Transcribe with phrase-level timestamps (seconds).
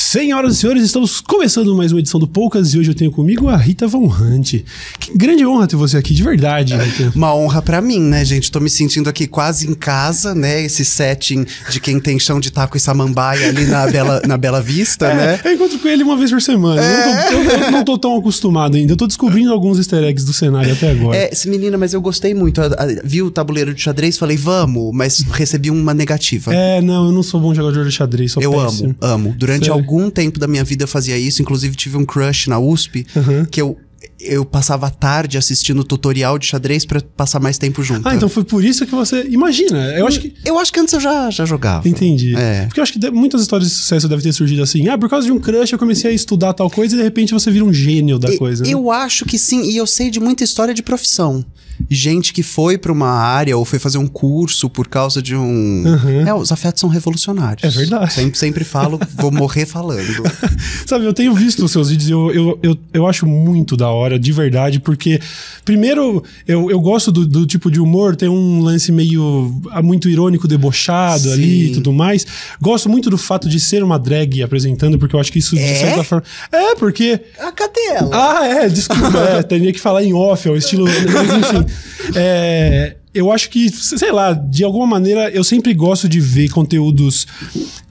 [0.00, 3.48] Senhoras e senhores, estamos começando mais uma edição do Poucas e hoje eu tenho comigo
[3.48, 4.54] a Rita Von Hunt.
[5.00, 7.10] Que grande honra ter você aqui, de verdade, Rita.
[7.18, 8.48] Uma honra pra mim, né, gente?
[8.52, 10.62] Tô me sentindo aqui quase em casa, né?
[10.62, 14.62] Esse setting de quem tem chão de taco e samambaia ali na Bela, na Bela
[14.62, 15.40] Vista, É, né?
[15.44, 16.80] Eu encontro com ele uma vez por semana.
[16.80, 18.92] Eu, não tô, eu- eu não tô tão acostumado ainda.
[18.92, 21.16] Eu tô descobrindo alguns easter eggs do cenário até agora.
[21.16, 22.60] É, menina, mas eu gostei muito.
[22.62, 22.70] A-
[23.02, 26.54] vi o tabuleiro de xadrez, falei, vamos, mas recebi uma negativa.
[26.54, 28.94] É, não, eu não sou bom jogador de xadrez, sou Eu péssimo.
[29.00, 29.34] amo, amo.
[29.36, 29.87] Durante Sério?
[29.88, 31.40] Algum tempo da minha vida eu fazia isso.
[31.40, 33.44] Inclusive, tive um crush na USP Uhum.
[33.46, 33.76] que eu,
[34.20, 38.08] eu passava a tarde assistindo tutorial de xadrez pra passar mais tempo junto.
[38.08, 39.26] Ah, então foi por isso que você.
[39.28, 40.34] Imagina, eu acho que.
[40.44, 41.88] Eu acho que antes eu já, já jogava.
[41.88, 42.34] Entendi.
[42.36, 42.66] É.
[42.66, 44.88] Porque eu acho que de- muitas histórias de sucesso devem ter surgido assim.
[44.88, 47.32] Ah, por causa de um crush eu comecei a estudar tal coisa e de repente
[47.32, 48.64] você vira um gênio da E- coisa.
[48.64, 48.70] né?
[48.70, 51.44] Eu acho que sim, e eu sei de muita história de profissão.
[51.88, 55.84] Gente que foi pra uma área ou foi fazer um curso por causa de um.
[55.86, 56.26] Uhum.
[56.26, 57.62] É, os afetos são revolucionários.
[57.62, 58.12] É verdade.
[58.12, 60.24] Sempre, sempre falo, vou morrer falando.
[60.84, 63.88] Sabe, eu tenho visto os seus vídeos e eu, eu, eu, eu acho muito da
[63.90, 65.20] hora, de verdade, porque,
[65.64, 70.08] primeiro, eu, eu gosto do, do tipo de humor, tem um lance meio ah, muito
[70.08, 71.72] irônico, debochado ali e Sim.
[71.74, 72.24] tudo mais.
[72.62, 75.62] Gosto muito do fato de ser uma drag apresentando, porque eu acho que isso, de
[75.62, 75.74] É?
[75.74, 76.24] certa forma.
[76.52, 77.18] É, porque.
[77.40, 78.10] Ah, cadê ela?
[78.12, 80.84] Ah, é, desculpa, é, teria que falar em off, é o estilo.
[81.12, 81.66] Mas enfim.
[82.14, 87.26] É, eu acho que, sei lá, de alguma maneira, eu sempre gosto de ver conteúdos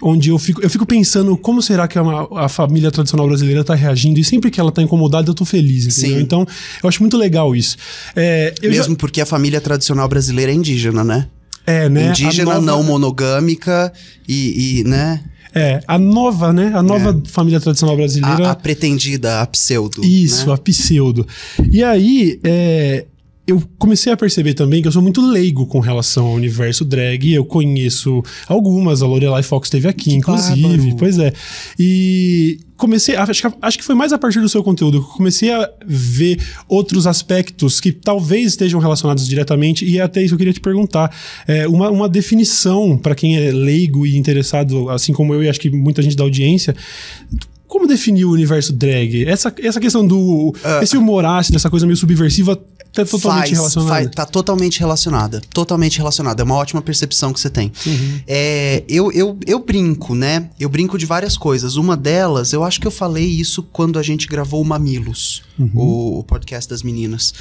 [0.01, 2.03] onde eu fico, eu fico pensando como será que a,
[2.35, 5.85] a família tradicional brasileira tá reagindo, e sempre que ela tá incomodada, eu tô feliz,
[5.87, 6.17] entendeu?
[6.17, 6.23] Sim.
[6.23, 6.47] Então,
[6.81, 7.77] eu acho muito legal isso.
[8.15, 11.27] É, eu já- Mesmo porque a família tradicional brasileira é indígena, né?
[11.65, 12.09] é, né?
[12.09, 13.91] Indígena, nova- não monogâmica
[14.27, 15.21] e, e, né?
[15.53, 16.71] É, a nova, né?
[16.75, 18.49] A nova família tradicional brasileira.
[18.49, 20.05] A, a pretendida, a pseudo.
[20.05, 20.53] Isso, né?
[20.53, 21.25] a pseudo.
[21.71, 23.05] E aí, é,
[23.47, 27.31] eu comecei a perceber também que eu sou muito leigo com relação ao universo drag.
[27.33, 30.61] Eu conheço algumas, a Lorelai Fox esteve aqui, inclusive.
[30.61, 30.95] bárbaro.
[30.97, 31.31] Pois é.
[31.79, 35.07] E comecei, a- acho que, acho que foi mais a partir do seu conteúdo que
[35.09, 39.85] eu comecei a ver outros aspectos que talvez estejam relacionados diretamente.
[39.85, 41.09] E até isso eu queria te perguntar.
[41.47, 45.59] É, uma, uma definição para quem é leigo e interessado, assim como eu e acho
[45.59, 46.75] que muita gente da audiência,
[47.77, 49.25] como definir o universo drag?
[49.25, 50.53] Essa, essa questão do.
[50.81, 52.55] esse humor ácido, essa coisa meio subversiva,
[52.93, 53.89] tá totalmente Faz, relacionada.
[53.93, 55.41] faz- tá totalmente relacionada.
[55.53, 56.41] Totalmente relacionada.
[56.41, 57.71] É uma ótima percepção que você tem.
[57.85, 58.19] Uhum.
[58.25, 60.49] É, eu, eu, eu brinco, né?
[60.59, 61.75] Eu brinco de várias coisas.
[61.75, 65.69] Uma delas, eu acho que eu falei isso quando a gente gravou o Mamilos, Uhum.
[65.75, 67.33] o, o podcast das meninas.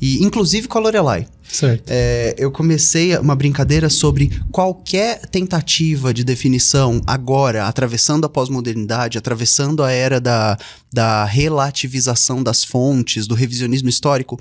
[0.00, 1.26] E, inclusive com a Lorelai.
[1.48, 1.84] Certo.
[1.88, 9.82] É, eu comecei uma brincadeira sobre qualquer tentativa de definição agora, atravessando a pós-modernidade, atravessando
[9.82, 10.58] a era da,
[10.92, 14.38] da relativização das fontes, do revisionismo histórico,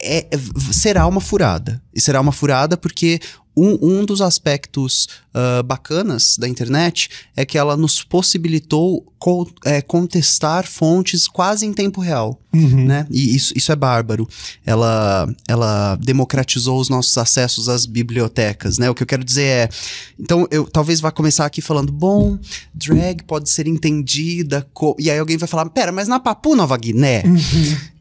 [0.00, 0.26] é-
[0.72, 1.82] será uma furada.
[1.94, 3.20] E será uma furada porque
[3.56, 9.80] um, um dos aspectos ah, bacanas da internet é que ela nos possibilitou co- é,
[9.80, 12.86] contestar fontes quase em tempo real Uhum.
[12.86, 13.06] né?
[13.10, 14.26] E isso, isso é bárbaro.
[14.64, 18.88] Ela, ela democratizou os nossos acessos às bibliotecas, né?
[18.88, 19.68] O que eu quero dizer é,
[20.18, 22.38] então eu talvez vá começar aqui falando, bom,
[22.74, 26.76] drag pode ser entendida, co-" e aí alguém vai falar, pera, mas na Papua Nova
[26.78, 27.24] Guiné?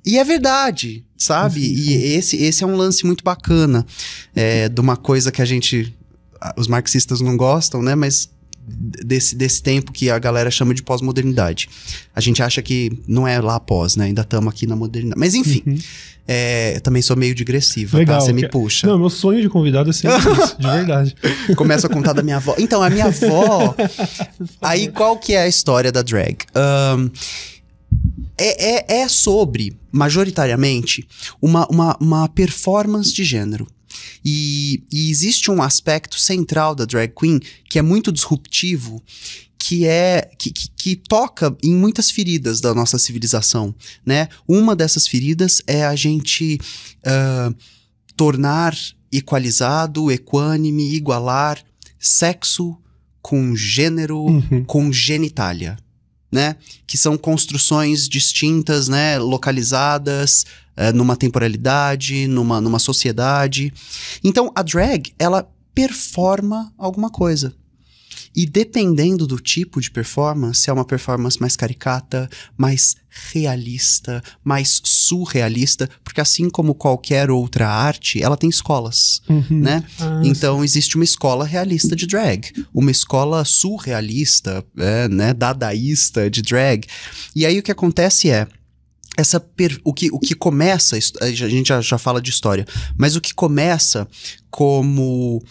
[0.05, 1.59] E é verdade, sabe?
[1.61, 3.85] E esse, esse é um lance muito bacana
[4.35, 5.95] é, de uma coisa que a gente,
[6.41, 7.95] a- os marxistas não gostam, né?
[7.95, 8.29] Mas
[8.67, 11.69] desse, desse tempo que a galera chama de pós-modernidade.
[12.15, 14.05] A gente acha que não é lá pós, né?
[14.05, 15.19] Ainda estamos aqui na modernidade.
[15.19, 15.63] Mas enfim,
[16.27, 18.17] é, eu também sou meio digressiva, Legal.
[18.19, 18.25] tá?
[18.25, 18.87] Você me puxa.
[18.87, 21.15] Não, meu sonho de convidado é sempre isso, de verdade.
[21.55, 22.55] Começo a contar da minha avó.
[22.57, 23.75] Então, a minha avó.
[24.61, 26.37] aí, qual que é a história da drag?
[26.55, 27.09] Ahn,
[28.37, 31.07] é, é, é sobre, majoritariamente,
[31.41, 33.67] uma, uma, uma performance de gênero.
[34.23, 37.39] E, e existe um aspecto central da drag queen
[37.69, 39.01] que é muito disruptivo,
[39.57, 43.73] que é que, que, que toca em muitas feridas da nossa civilização,
[44.05, 44.27] né?
[44.47, 46.59] Uma dessas feridas é a gente
[47.05, 47.51] ah,
[48.15, 48.75] tornar
[49.11, 51.59] equalizado, equânime, igualar
[51.99, 52.77] sexo
[53.21, 54.63] com gênero, Uhum.
[54.65, 55.77] com genitália,
[56.31, 56.57] né?
[56.85, 59.17] Que são construções distintas, né?
[59.17, 60.45] Localizadas
[60.77, 63.73] eh, numa temporalidade, numa, numa sociedade.
[64.23, 67.53] Então, a drag, ela performa alguma coisa.
[68.37, 72.95] E dependendo do tipo de performance, se é uma performance mais caricata, mais
[73.31, 79.45] realista, mais surrealista, porque assim como qualquer outra arte, ela tem escolas, Uhum.
[79.61, 79.83] né?
[80.01, 86.41] Ah, Então existe uma escola realista de drag, uma escola surrealista, é, né, dadaísta de
[86.41, 86.85] drag.
[87.33, 88.47] E aí o que acontece é
[89.17, 92.65] essa per- o, que, o que começa, a gente já, já fala de história,
[92.97, 94.07] mas o que começa
[94.49, 95.41] como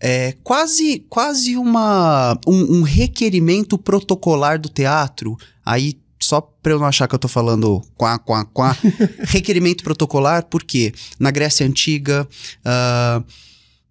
[0.00, 5.36] é, quase, quase uma, um, um requerimento protocolar do teatro.
[5.64, 8.76] Aí só para eu não achar que eu tô falando quá, quá, quá,
[9.22, 12.28] requerimento protocolar, porque na Grécia Antiga,
[12.64, 13.24] uh,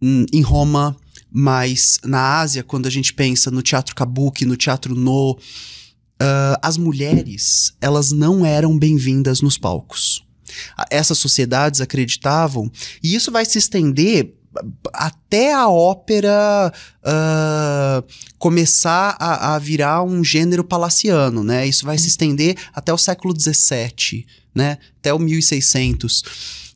[0.02, 0.96] em Roma,
[1.32, 5.38] mas na Ásia, quando a gente pensa no teatro kabuki, no teatro no,
[6.22, 10.26] uh, as mulheres, elas não eram bem-vindas nos palcos.
[10.90, 12.72] Essas sociedades acreditavam,
[13.04, 14.34] e isso vai se estender
[14.94, 16.74] até a ópera
[17.04, 21.68] uh, começar a, a, virar um gênero palaciano, né?
[21.68, 24.26] Isso vai se estender até o século XVII,
[24.56, 24.80] né?
[25.00, 26.24] Até o 1600.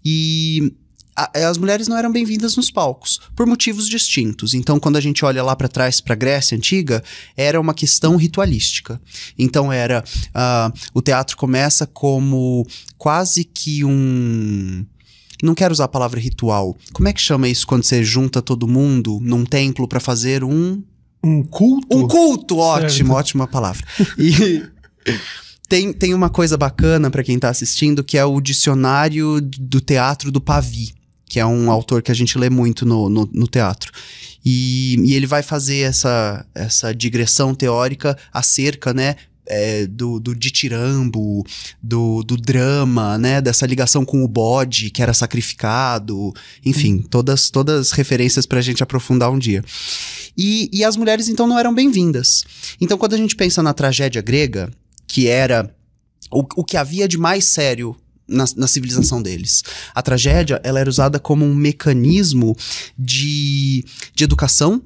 [0.04, 0.74] E
[1.16, 4.54] as mulheres não eram bem-vindas nos palcos, por motivos distintos.
[4.54, 7.04] Então, quando a gente olha lá para trás, para a Grécia Antiga,
[7.36, 9.00] era uma questão ritualística.
[9.38, 10.04] Então, era.
[10.30, 12.66] Uh, o teatro começa como
[12.98, 14.86] quase que um
[15.44, 16.78] não quero usar a palavra ritual.
[16.94, 20.84] Como é que chama isso quando você junta todo mundo num templo para fazer um
[21.24, 21.98] um culto?
[21.98, 23.19] Um culto, ótimo, certo.
[23.19, 23.86] ótima palavra.
[24.18, 24.64] E
[25.69, 30.31] tem, tem uma coisa bacana para quem tá assistindo que é o dicionário do teatro
[30.31, 30.94] do Pavi,
[31.31, 33.89] que é um autor que a gente lê muito no, no, no teatro.
[34.44, 39.16] E, e, ele vai fazer essa, essa digressão teórica acerca, né,
[39.48, 41.45] é, do, do ditirambo,
[41.81, 43.39] do, do drama, né?
[43.39, 46.33] Dessa ligação com o bode que era sacrificado.
[46.66, 47.04] Enfim, hum.
[47.10, 49.63] todas, todas referências pra gente aprofundar um dia.
[50.38, 52.44] E, e as mulheres, então, não eram bem-vindas.
[52.81, 54.69] Então, quando a gente pensa na tragédia grega,
[55.07, 55.74] que era
[56.30, 57.95] o, o que havia de mais sério
[58.31, 59.63] na, na, civilização deles.
[59.94, 62.56] A tragédia ela era usada como um mecanismo
[62.98, 63.86] de,
[64.16, 64.81] de educação,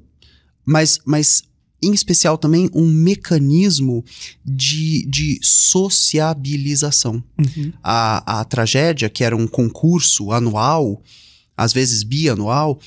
[0.65, 1.43] mas, mas
[1.81, 4.03] em especial também um mecanismo
[4.43, 7.23] de, de sociabilização.
[7.37, 7.71] Uhum.
[7.83, 11.01] A, a tragédia, que era um concurso anual,
[11.55, 12.79] às vezes bianual,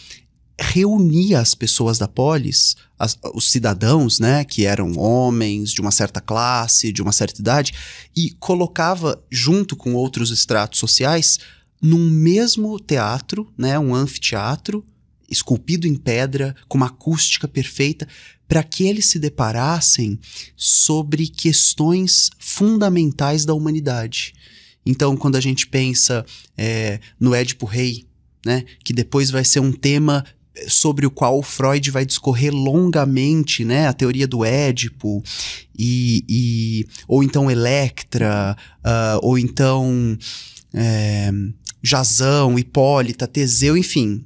[0.59, 6.21] reunia as pessoas da polis, as, os cidadãos, né, que eram homens de uma certa
[6.21, 7.73] classe, de uma certa idade,
[8.17, 11.39] e colocava junto com outros estratos sociais
[11.81, 14.85] num mesmo teatro, né, um anfiteatro,
[15.31, 18.09] esculpido em pedra, com uma acústica perfeita,
[18.49, 20.19] para que eles se deparassem
[20.57, 24.33] sobre questões fundamentais da humanidade.
[24.85, 26.25] Então, quando a gente pensa
[26.57, 28.07] é, no Édipo Rei,
[28.45, 30.25] né, que depois vai ser um tema
[30.67, 35.23] sobre o qual Freud vai discorrer longamente, né, a teoria do Édipo
[35.79, 40.19] e, e ou então Electra, uh, ou então
[40.75, 41.31] é,
[41.83, 44.25] Jazão, Hipólita, Teseu, enfim,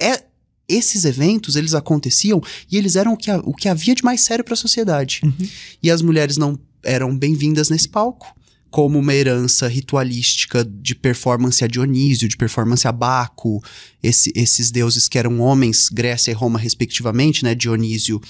[0.00, 0.22] é
[0.68, 4.44] esses eventos, eles aconteciam e eles eram o que, o que havia de mais sério
[4.44, 5.20] para a sociedade.
[5.24, 5.48] Uhum.
[5.82, 8.35] E as mulheres não eram bem-vindas nesse palco,
[8.76, 13.64] como uma herança ritualística de performance a Dionísio, de performance a Baco,
[14.02, 17.54] esse, esses deuses que eram homens, Grécia e Roma, respectivamente, né?
[17.54, 18.20] Dionísio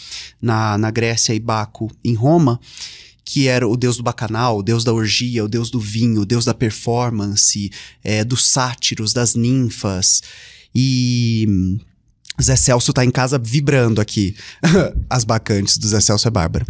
[0.40, 2.60] na, na Grécia e Baco em Roma
[3.24, 6.24] que era o deus do bacanal, o deus da orgia, o deus do vinho, o
[6.24, 7.72] deus da performance,
[8.04, 10.22] é, dos sátiros, das ninfas.
[10.72, 11.76] E
[12.40, 14.36] Zé Celso tá em casa vibrando aqui.
[15.10, 16.64] As bacantes do Zé Celso é Bárbara.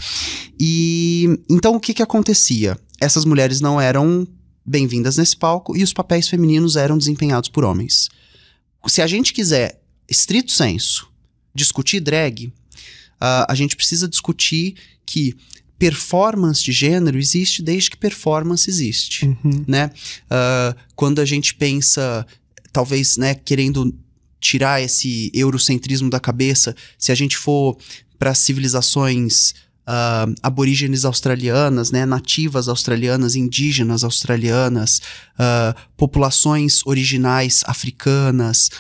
[0.59, 2.79] E então o que que acontecia?
[3.01, 4.27] Essas mulheres não eram
[4.65, 8.09] bem-vindas nesse palco e os papéis femininos eram desempenhados por homens.
[8.87, 11.09] Se a gente quiser, estrito senso,
[11.55, 15.35] discutir drag, uh, a gente precisa discutir que
[15.79, 19.65] performance de gênero existe desde que performance existe, uhum.
[19.67, 19.91] né?
[20.25, 22.27] Uh, quando a gente pensa,
[22.73, 23.95] talvez, né, querendo
[24.41, 27.77] tirar esse eurocentrismo da cabeça, se a gente for
[28.19, 29.55] para civilizações
[29.87, 35.01] uh, aborígenes australianas, né, nativas australianas, indígenas australianas,
[35.35, 38.71] uh, populações originais africanas,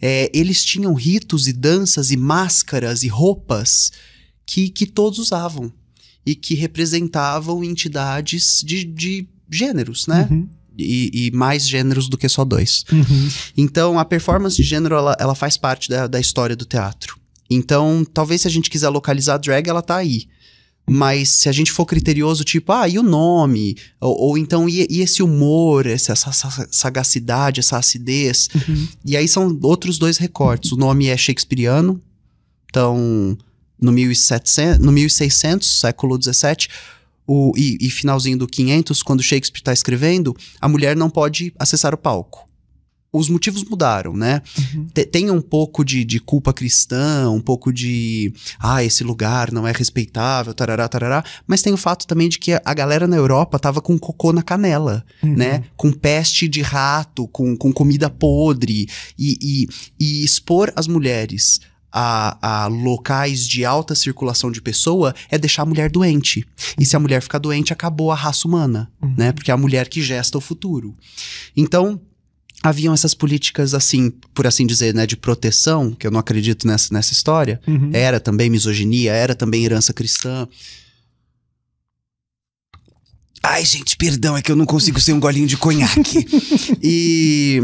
[0.00, 3.92] é, eles tinham ritos e danças e máscaras e roupas
[4.44, 5.72] que, que todos usavam
[6.24, 10.28] e que representavam entidades de, de gêneros, né?
[10.30, 12.84] Uhum e, e, mais gêneros do que só dois.
[12.92, 13.30] Uhum.
[13.56, 17.18] Então, a performance de gênero, ela, ela faz parte da, da história do teatro.
[17.48, 20.28] Então, talvez se a gente quiser localizar a drag, ela tá aí.
[20.88, 23.76] Mas se a gente for criterioso, tipo, ah, e o nome?
[24.00, 28.48] Ou, ou então, e, e, esse humor, essa, essa, sagacidade, essa acidez?
[28.54, 28.88] Uhum.
[29.04, 30.70] E aí são outros dois recortes.
[30.70, 32.00] O nome é shakespeariano,
[32.70, 33.36] então,
[33.80, 36.68] no, 1700, no 1600, século XVII,
[37.26, 41.92] o, e, e finalzinho do 500, quando Shakespeare está escrevendo, a mulher não pode acessar
[41.92, 42.46] o palco
[43.16, 44.42] os motivos mudaram, né?
[44.58, 44.86] Uhum.
[45.10, 48.32] Tem um pouco de, de, culpa cristã, um pouco de.
[48.58, 51.24] Ah, esse lugar não é respeitável, tarará, tarará.
[51.46, 54.42] Mas tem o fato também de que a galera na Europa tava com cocô na
[54.42, 55.34] canela, uhum.
[55.34, 55.64] né?
[55.76, 58.88] Com peste de rato, com, com comida podre.
[59.18, 59.68] E, e,
[59.98, 61.60] e expor as mulheres
[61.98, 66.46] a, a locais de alta circulação de pessoa é deixar a mulher doente.
[66.78, 69.14] E se a mulher ficar doente, acabou a raça humana, Uhum.
[69.16, 69.32] né?
[69.32, 70.94] Porque é a mulher que gesta o futuro.
[71.56, 71.98] Então,
[72.62, 76.92] haviam essas políticas assim, por assim dizer, né, de proteção, que eu não acredito nessa,
[76.92, 77.60] nessa história.
[77.66, 77.90] Uhum.
[77.92, 80.48] Era também misoginia, era também herança cristã.
[83.42, 86.26] Ai, gente, perdão, é que eu não consigo ser um golinho de conhaque.
[86.82, 87.60] e.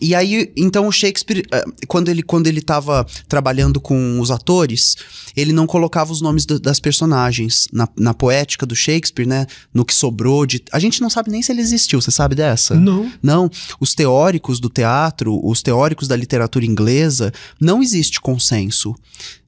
[0.00, 4.96] E aí, então o Shakespeare, eh, quando ele, quando ele tava trabalhando com os atores,
[5.36, 9.46] ele não colocava os nomes do- das personagens na, na poética do Shakespeare, né?
[9.74, 10.62] No que sobrou de.
[10.72, 12.74] A gente não sabe nem se ele existiu, você sabe dessa?
[12.74, 13.12] Não.
[13.22, 18.94] Não, os teóricos do teatro, os teóricos da literatura inglesa, não existe consenso.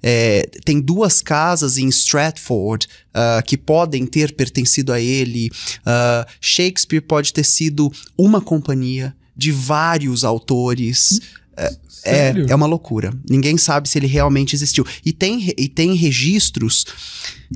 [0.03, 5.51] É, tem duas casas em Stratford ah, que podem ter pertencido a ele.
[5.87, 11.21] Ah, Shakespeare pode ter sido uma companhia de vários autores.
[11.57, 12.47] É, Sério?
[12.49, 13.13] é uma loucura.
[13.29, 14.85] Ninguém sabe se ele realmente existiu.
[15.05, 16.85] E tem, e tem registros.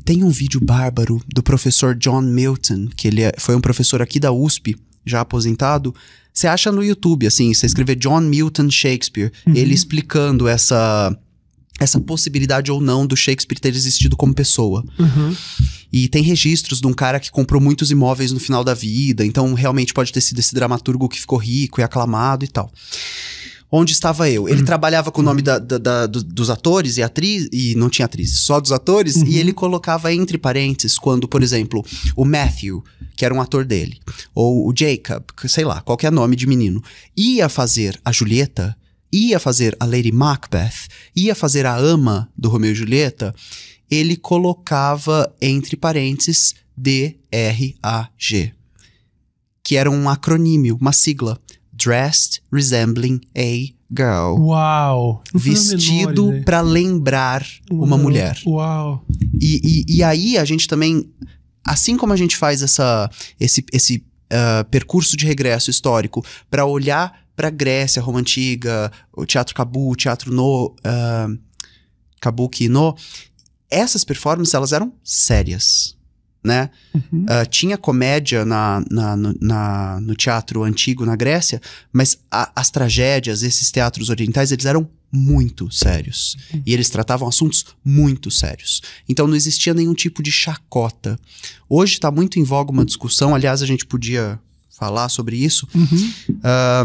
[0.05, 4.21] Tem um vídeo bárbaro do professor John Milton, que ele é- foi um professor aqui
[4.21, 5.95] da USP, já aposentado.
[6.33, 11.17] Você acha no YouTube, assim, você escrever John Milton Shakespeare, ele explicando essa,
[11.79, 14.85] essa possibilidade ou não do Shakespeare ter existido como pessoa.
[14.99, 15.35] Uhum.
[15.93, 19.53] E tem registros de um cara que comprou muitos imóveis no final da vida, então
[19.55, 22.71] realmente pode ter sido esse dramaturgo que ficou rico e aclamado e tal.
[23.71, 24.49] Onde estava eu?
[24.49, 27.91] Ele trabalhava com o nome da- da- da- do- dos atores e atriz e não
[27.91, 32.83] tinha atrizes, só dos atores, e ele colocava entre parênteses quando, por exemplo, o Matthew,
[33.17, 33.99] que era um ator dele,
[34.35, 36.83] ou o Jacob, que sei lá, qualquer nome de menino,
[37.17, 38.77] ia fazer a Julieta,
[39.13, 43.35] ia fazer a Lady Macbeth, ia fazer a ama do Romeu e Julieta,
[43.91, 48.53] ele colocava entre parênteses D-R-A-G,
[49.63, 51.41] que era um acronímio, uma sigla.
[51.73, 54.39] Dressed Resembling a Girl.
[54.41, 55.23] Uau.
[55.35, 57.99] A Vestido pra lembrar uma Uau.
[57.99, 58.39] mulher.
[58.47, 59.05] Uau.
[59.39, 61.07] E, e, e aí a gente também,
[61.63, 67.26] assim como a gente faz essa, esse, esse ah, percurso de regresso histórico pra olhar
[67.37, 71.29] pra Grécia, Roma Antiga, o Teatro Kabu, o Teatro no, ah,
[72.21, 72.97] Kabuki no,
[73.71, 75.97] essas performances elas eram sérias,
[76.43, 76.71] né?
[76.95, 77.27] Uhum.
[77.29, 81.61] Ah, tinha comédia na, na- no, na- no teatro antigo na Grécia,
[81.93, 86.37] mas a- as tragédias, esses teatros orientais, eles eram muito sérios.
[86.65, 88.83] E eles tratavam assuntos muito sérios.
[89.09, 91.19] Então não existia nenhum tipo de chacota.
[91.69, 94.39] Hoje está muito em voga uma discussão, aliás, a gente podia
[94.71, 96.13] falar sobre isso, Uhum.
[96.45, 96.85] ah,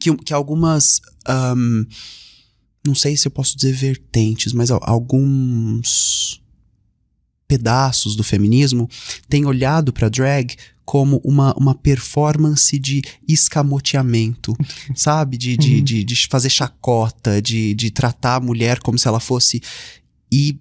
[0.00, 1.00] que, que algumas.
[1.26, 1.84] ahm,
[2.86, 6.40] não sei se eu posso dizer vertentes, mas al- alguns
[7.46, 8.88] pedaços do feminismo
[9.28, 10.54] têm olhado para drag
[10.84, 14.56] como uma, uma performance de escamoteamento,
[14.94, 15.36] sabe?
[15.36, 15.84] De, de, Uhum.
[15.84, 19.60] de, de fazer chacota, de, de tratar a mulher como se ela fosse.
[20.32, 20.58] E,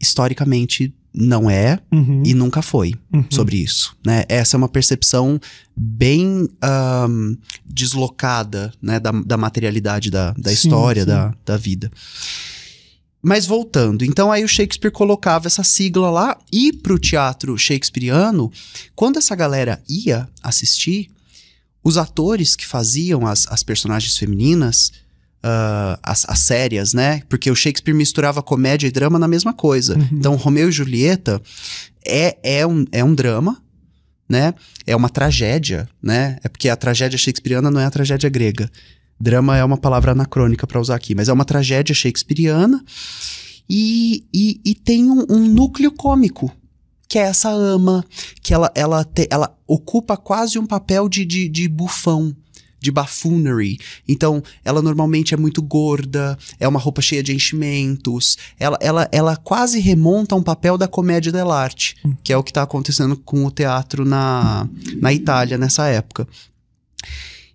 [0.00, 2.22] historicamente, não é Uhum.
[2.24, 3.24] e nunca foi Uhum.
[3.30, 4.24] sobre isso, né?
[4.28, 5.40] Essa é uma percepção
[5.76, 7.34] bem ahm,
[7.64, 11.08] deslocada, né, da, da materialidade da, da Sim, história, sim.
[11.08, 11.90] Da, da vida.
[13.20, 18.50] Mas voltando, então aí o Shakespeare colocava essa sigla lá e pro teatro shakespeariano,
[18.94, 21.08] quando essa galera ia assistir,
[21.82, 24.92] os atores que faziam as, as personagens femininas,
[25.42, 27.22] ah, as, as sérias, né?
[27.28, 29.96] Porque o Shakespeare misturava comédia e drama na mesma coisa.
[29.96, 30.08] Uhum.
[30.12, 31.40] Então, Romeu e Julieta
[32.06, 33.62] é, é, um, é um drama,
[34.28, 34.54] né?
[34.86, 36.38] É uma tragédia, né?
[36.42, 38.70] É porque a tragédia shakespeariana não é a tragédia grega.
[39.20, 42.84] Drama é uma palavra anacrônica para usar aqui, mas é uma tragédia shakespeariana
[43.68, 46.54] e, e, e tem um, um núcleo cômico,
[47.08, 48.04] que é essa ama,
[48.42, 52.34] que ela, ela, te- ela ocupa quase um papel de, de, de bufão,
[52.80, 53.78] de buffoonery.
[54.06, 59.36] Então, ela normalmente é muito gorda, é uma roupa cheia de enchimentos, ela, ela, ela
[59.36, 63.44] quase remonta a um papel da comédia dell'arte, que é o que está acontecendo com
[63.44, 64.68] o teatro na,
[65.00, 66.26] na Itália nessa época.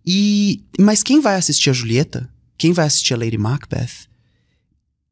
[0.05, 2.29] E, mas quem vai assistir a Julieta?
[2.57, 4.07] Quem vai assistir a Lady Macbeth?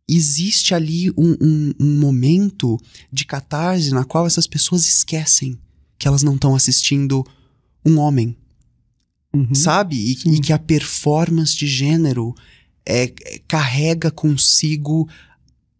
[0.10, 2.77] Existe ali um, um- um momento
[3.12, 5.58] de catarse na qual essas pessoas esquecem
[5.98, 7.25] que elas não estão assistindo
[7.86, 8.36] um homem,
[9.33, 9.55] Uhum.
[9.55, 9.95] sabe?
[9.95, 12.35] E, e que a performance de gênero
[12.85, 13.07] é,
[13.47, 15.07] carrega consigo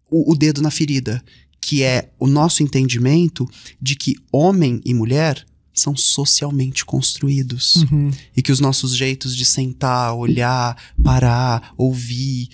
[0.10, 1.22] o, o dedo na ferida,
[1.60, 3.50] que é o nosso entendimento
[3.82, 8.12] de que homem e mulher são socialmente construídos Uhum.
[8.36, 12.50] e que os nossos jeitos de sentar, olhar, parar, ouvir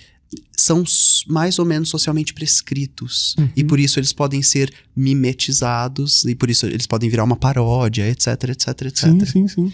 [0.56, 0.84] são
[1.26, 3.48] mais ou menos socialmente prescritos Uhum.
[3.56, 8.08] e por isso eles podem ser mimetizados e por isso eles podem virar uma paródia,
[8.08, 8.98] etc, etc, etc.
[9.04, 9.72] Sim, sim, sim.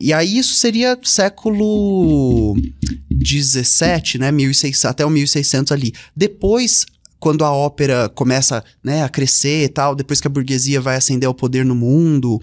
[0.00, 2.56] E aí isso seria século
[3.10, 5.92] 17, né, 1600, até o 1600 ali.
[6.14, 6.86] Depois
[7.20, 11.26] quando a ópera começa né, a crescer e tal, depois que a burguesia vai ascender
[11.26, 12.40] ao poder no mundo,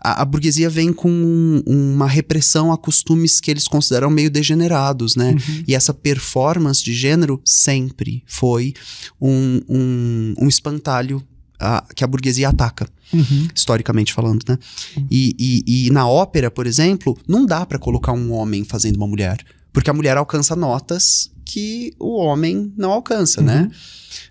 [0.00, 5.16] a, a burguesia vem com um, uma repressão a costumes que eles consideram meio degenerados,
[5.16, 5.32] né?
[5.32, 5.64] Uhum.
[5.66, 8.74] E essa performance de gênero sempre foi
[9.20, 11.22] um, um, um espantalho
[11.58, 13.48] a, que a burguesia ataca, uhum.
[13.54, 14.58] historicamente falando, né?
[14.96, 15.06] Uhum.
[15.10, 19.06] E, e, e, na ópera, por exemplo, não dá para colocar um homem fazendo uma
[19.06, 19.38] mulher,
[19.72, 23.62] porque a mulher alcança notas que o homem não alcança, né?
[23.62, 23.68] uhum.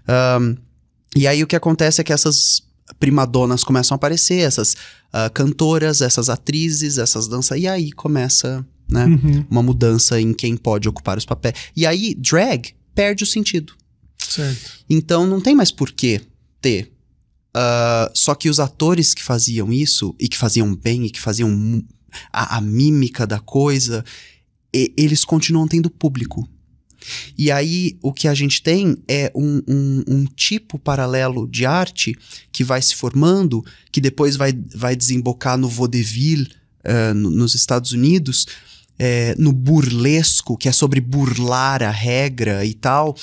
[0.07, 0.57] né?
[0.57, 0.57] Um,
[1.15, 2.63] e aí o que acontece é que essas
[2.99, 9.05] primadonas começam a aparecer, essas uh, cantoras, essas atrizes, essas danças, e aí começa, né,
[9.05, 9.45] uhum.
[9.49, 11.55] uma mudança em quem pode ocupar os papéis.
[11.75, 13.73] E aí drag perde o sentido.
[14.17, 14.71] Certo.
[14.89, 16.21] Então não tem mais por que
[16.61, 16.91] ter.
[17.55, 21.83] Uh, só que os atores que faziam isso, e que faziam bem, e que faziam
[22.31, 24.03] a, a mímica da coisa,
[24.73, 26.47] e, eles continuam tendo público.
[27.37, 32.15] E aí o que a gente tem é um, um, um, tipo paralelo de arte
[32.51, 36.47] que vai se formando, que depois vai, vai desembocar no vaudeville
[36.85, 38.45] uh, no, nos Estados Unidos,
[38.97, 43.15] é, no burlesco, que é sobre burlar a regra e tal,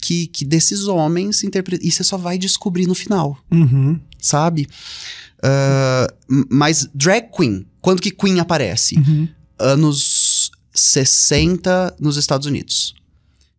[0.00, 1.86] que, que desses homens interpretam.
[1.86, 3.38] E você só vai descobrir no final.
[3.50, 4.00] Uhum.
[4.18, 4.66] Sabe?
[5.38, 8.96] Uh, mas drag queen, quando que queen aparece?
[8.96, 9.28] Uhum.
[9.58, 12.94] Anos 60 nos Estados Unidos.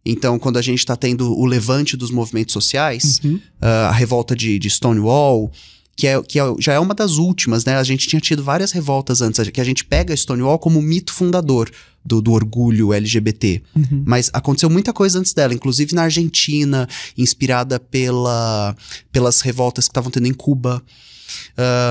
[0.06, 3.36] Então, quando a gente está tendo o levante dos movimentos sociais, uhum.
[3.62, 5.52] uh, a revolta de, de Stonewall,
[5.98, 7.76] que, é, que é, já é uma das últimas, né?
[7.76, 11.72] A gente tinha tido várias revoltas antes, que a gente pega Stonewall como mito fundador
[12.06, 13.64] do, do orgulho LGBT.
[13.76, 14.04] Uhum.
[14.06, 16.88] Mas aconteceu muita coisa antes dela, inclusive na Argentina,
[17.18, 18.76] inspirada pela,
[19.12, 20.84] pelas revoltas que estavam tendo em Cuba.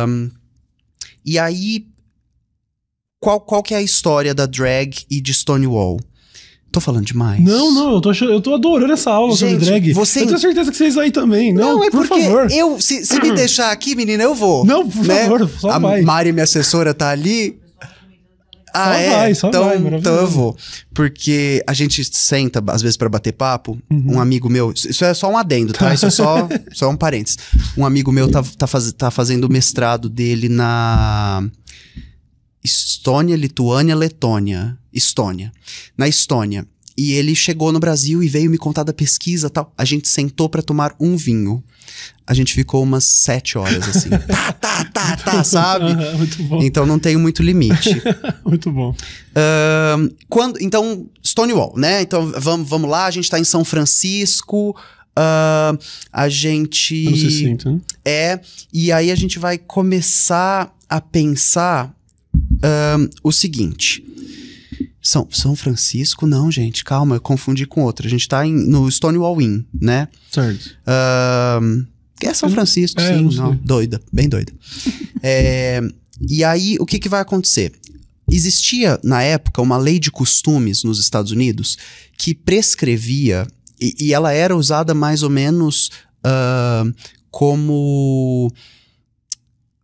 [0.06, 0.30] Um,
[1.24, 1.88] e aí,
[3.18, 5.98] qual, qual que é a história da drag e de Stonewall?
[6.76, 7.42] Tô falando demais.
[7.42, 9.94] Não, não, eu tô, eu tô adorando essa aula Gente, sobre drag.
[9.94, 10.20] Você...
[10.20, 11.50] Eu tenho certeza que vocês aí também.
[11.50, 12.50] Não, não é por porque favor.
[12.50, 14.62] eu, se, se me deixar aqui, menina, eu vou.
[14.62, 15.22] Não, por né?
[15.22, 16.02] favor, só a vai.
[16.02, 17.58] Mari, minha assessora, tá ali.
[18.74, 19.10] Ah, só é?
[19.10, 20.54] vai, só então, vai, então eu vou.
[20.92, 23.78] Porque a gente senta, às vezes, para bater papo.
[23.90, 24.16] Uhum.
[24.16, 24.70] Um amigo meu.
[24.74, 25.94] Isso é só um adendo, tá?
[25.94, 27.38] Isso é só, só um parênteses.
[27.74, 31.42] Um amigo meu tá, tá, faz, tá fazendo o mestrado dele na.
[32.66, 34.76] Estônia, Lituânia, Letônia.
[34.92, 35.52] Estônia.
[35.96, 36.66] Na Estônia.
[36.98, 39.72] E ele chegou no Brasil e veio me contar da pesquisa tal.
[39.76, 41.62] A gente sentou para tomar um vinho.
[42.26, 44.08] A gente ficou umas sete horas, assim.
[44.26, 45.94] tá, tá, tá, tá, sabe?
[46.16, 46.62] muito bom.
[46.62, 47.90] Então não tenho muito limite.
[48.44, 48.90] muito bom.
[48.90, 52.02] Uh, quando, então, Stonewall, né?
[52.02, 54.70] Então vamos, vamos lá, a gente tá em São Francisco.
[55.18, 55.78] Uh,
[56.12, 57.06] a gente.
[57.06, 57.80] Anos 60, né?
[58.04, 58.40] É.
[58.72, 61.94] E aí a gente vai começar a pensar
[62.56, 64.04] uh, o seguinte.
[65.00, 68.06] São, São Francisco, não, gente, calma, eu confundi com outro.
[68.06, 70.08] A gente tá em, no Stonewall Inn, né?
[70.30, 70.76] Certo.
[70.82, 71.86] Uh,
[72.22, 73.22] é São Francisco, é, sim.
[73.22, 74.52] Não, não, doida, bem doida.
[75.22, 75.80] é,
[76.28, 77.72] e aí, o que, que vai acontecer?
[78.30, 81.78] Existia, na época, uma lei de costumes nos Estados Unidos
[82.18, 83.46] que prescrevia,
[83.80, 85.90] e, e ela era usada mais ou menos
[86.26, 86.92] uh,
[87.30, 88.52] como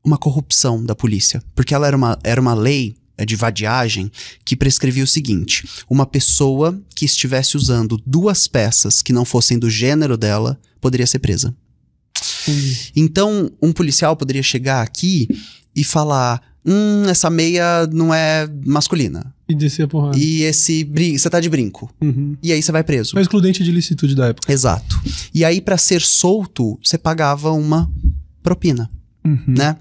[0.05, 1.43] uma corrupção da polícia.
[1.55, 4.11] Porque ela era uma, era uma lei é, de vadiagem
[4.45, 9.71] que prescrevia o seguinte: uma pessoa que estivesse usando duas peças que não fossem do
[9.71, 11.55] gênero dela poderia ser presa.
[12.95, 15.29] Então, um policial poderia chegar aqui
[15.75, 19.33] e falar: hum, essa meia não é masculina.
[19.49, 20.19] E descer a porrada.
[20.19, 21.93] E esse você tá de brinco.
[22.01, 22.37] Uhum.
[22.43, 23.19] E aí você vai preso.
[23.19, 24.51] É excludente de licitude da época.
[24.51, 25.01] Exato.
[25.35, 27.91] E aí, para ser solto, você pagava uma
[28.43, 28.91] propina.
[29.25, 29.43] Uhum.
[29.47, 29.77] Né?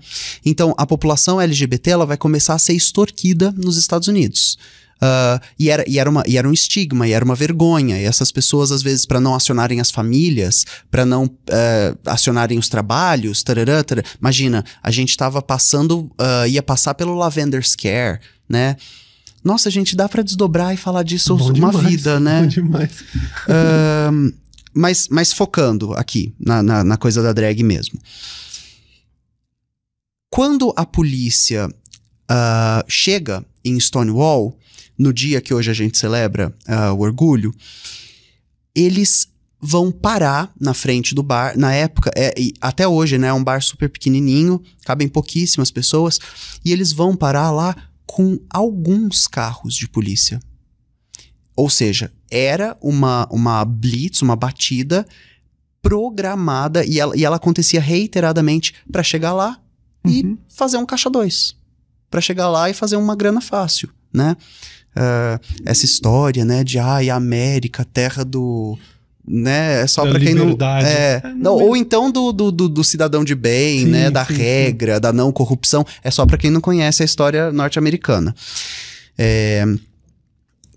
[0.45, 4.57] Então, a população LGBT ela vai começar a ser extorquida nos Estados Unidos.
[5.01, 7.99] Uh, e, era, e, era uma, e era um estigma, e era uma vergonha.
[7.99, 12.69] E essas pessoas, às vezes, para não acionarem as famílias, para não uh, acionarem os
[12.69, 14.07] trabalhos, tarará, tarará.
[14.19, 18.75] imagina, a gente estava passando, uh, ia passar pelo Lavender Scare, né?
[19.43, 22.41] Nossa, gente, dá para desdobrar e falar disso bom uma demais, vida, né?
[22.41, 22.91] Bom demais.
[24.71, 27.99] mas, mas focando aqui na, na, na coisa da drag mesmo.
[30.31, 34.57] Quando a polícia uh, chega em Stonewall,
[34.97, 37.53] no dia que hoje a gente celebra uh, o orgulho,
[38.73, 39.27] eles
[39.59, 41.57] vão parar na frente do bar.
[41.57, 43.27] Na época, é, até hoje, né?
[43.27, 46.17] É um bar super pequenininho, cabem pouquíssimas pessoas,
[46.63, 50.39] e eles vão parar lá com alguns carros de polícia.
[51.57, 55.05] Ou seja, era uma, uma blitz, uma batida
[55.81, 59.61] programada, e ela, e ela acontecia reiteradamente para chegar lá
[60.05, 60.37] e uhum.
[60.49, 61.55] fazer um caixa 2.
[62.09, 64.35] para chegar lá e fazer uma grana fácil, né?
[64.95, 68.77] Uh, essa história, né, de ai, América, terra do
[69.25, 69.81] né?
[69.81, 70.57] É só para quem não.
[70.83, 74.09] É, é não, ou então do, do, do, do, cidadão de bem, sim, né?
[74.09, 75.01] Da sim, regra, sim.
[75.01, 75.85] da não corrupção.
[76.03, 78.35] É só para quem não conhece a história norte-americana.
[79.17, 79.65] É,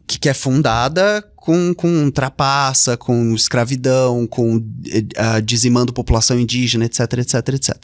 [0.06, 7.00] que, que, é fundada com, com trapaça, com escravidão, com uh, dizimando população indígena, etc,
[7.18, 7.76] etc, etc.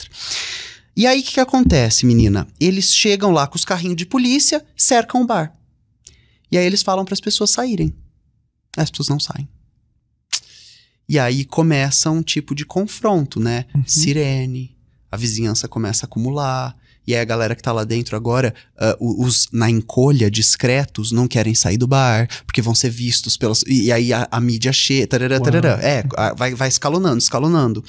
[0.95, 2.47] E aí o que, que acontece, menina?
[2.59, 5.55] Eles chegam lá com os carrinhos de polícia, cercam o bar.
[6.51, 7.93] E aí eles falam para as pessoas saírem.
[8.75, 9.47] As pessoas não saem.
[11.07, 13.65] E aí começa um tipo de confronto, né?
[13.75, 13.83] Uhum.
[13.85, 14.77] Sirene,
[15.11, 16.77] a vizinhança começa a acumular.
[17.11, 18.53] E aí a galera que tá lá dentro agora,
[18.99, 23.63] uh, os na encolha, discretos, não querem sair do bar, porque vão ser vistos pelas.
[23.67, 25.77] E, e aí a, a, mídia cheia, tarará, tarará.
[25.81, 26.05] É,
[26.37, 27.83] vai, vai escalonando, escalonando.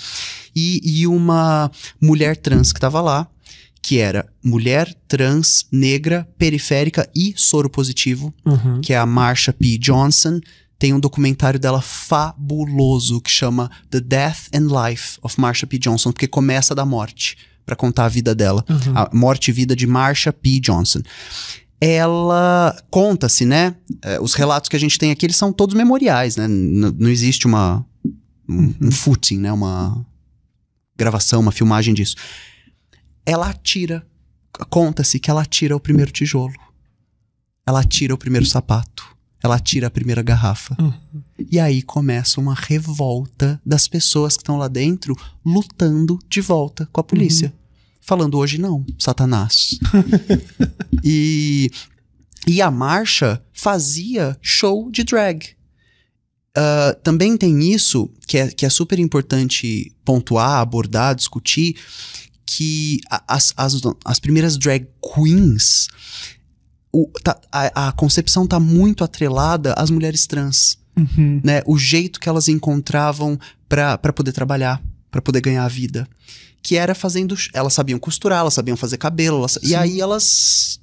[0.56, 3.28] E, e uma mulher trans que tava lá,
[3.80, 8.80] que era mulher trans, negra, periférica e soro positivo, uhum.
[8.80, 9.78] que é a Marsha P.
[9.78, 10.40] Johnson
[10.80, 15.78] tem um documentário dela fabuloso que chama The Death and Life of Marsha P.
[15.78, 18.64] Johnson, porque começa da morte, para contar a vida dela.
[18.68, 18.96] Uhum.
[18.96, 20.60] A morte e vida de Marsha P.
[20.60, 21.00] Johnson.
[21.80, 23.74] Ela conta-se, né?
[24.02, 26.46] É, os relatos que a gente tem aqui, eles são todos memoriais, né?
[26.46, 27.84] N não existe uma
[28.48, 28.74] um, uhum.
[28.82, 29.52] um footing, né?
[29.52, 30.04] Uma
[30.96, 32.16] gravação, uma filmagem disso.
[33.26, 34.06] Ela atira,
[34.68, 36.54] conta-se que ela atira o primeiro tijolo.
[37.66, 40.76] Ela atira o primeiro sapato ela tira a primeira garrafa.
[40.80, 41.21] Uhum.
[41.38, 47.00] E aí começa uma revolta das pessoas que estão lá dentro lutando de volta com
[47.00, 47.48] a polícia.
[47.48, 47.62] Uhum.
[48.00, 49.78] Falando hoje não, Satanás.
[51.04, 51.70] e,
[52.46, 55.56] e a marcha fazia show de drag.
[56.56, 61.76] Uh, também tem isso que é, que é super importante pontuar, abordar, discutir,
[62.44, 65.88] que as, as, as primeiras drag queens
[66.92, 70.76] o, tá, a, a, concepção tá muito atrelada às mulheres trans.
[70.96, 71.40] Uhum.
[71.42, 71.62] Né?
[71.66, 76.06] O jeito que elas encontravam para poder trabalhar, para poder ganhar a vida.
[76.62, 77.36] Que era fazendo.
[77.52, 80.80] Elas sabiam costurar, elas sabiam fazer cabelo, elas, e aí elas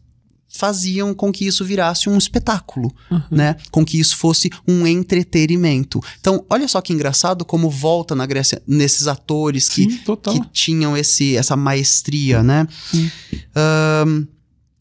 [0.50, 3.22] faziam com que isso virasse um espetáculo, uhum.
[3.32, 3.56] né?
[3.72, 6.02] Com que isso fosse um entretenimento.
[6.19, 10.00] Então, olha só que engraçado como volta na Grécia nesses atores que, Sim,
[10.32, 12.67] que tinham esse, essa maestria, né?
[14.06, 14.28] Um,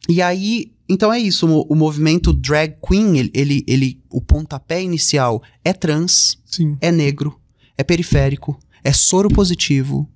[0.09, 4.83] e aí então é isso, o, o, movimento drag queen, ele, ele, ele, o pontapé
[4.83, 6.77] inicial é trans, Sim.
[6.81, 7.39] é negro,
[7.77, 10.09] é periférico, é soro positivo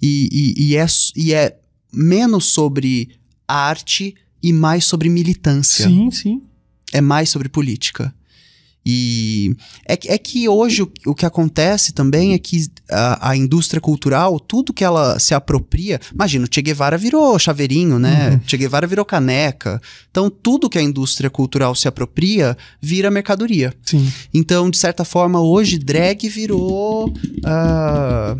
[0.00, 1.58] e, e, e, é, e é
[1.92, 3.10] menos sobre
[3.48, 5.86] arte e mais sobre militância.
[5.86, 6.42] Sim, sim.
[6.92, 8.14] É mais sobre política.
[8.86, 9.56] E
[9.88, 14.38] é, é que hoje o, o, que acontece também é que a, a, indústria cultural,
[14.38, 15.98] tudo que ela se apropria.
[16.12, 18.30] Imagina, o Che Guevara virou chaveirinho, né?
[18.30, 18.40] Uhum.
[18.46, 19.80] Che Guevara virou caneca.
[20.10, 23.72] Então, tudo que a indústria cultural se apropria vira mercadoria.
[23.82, 24.12] Sim.
[24.34, 27.08] Então, de certa forma, hoje drag virou.
[27.08, 28.36] Uh,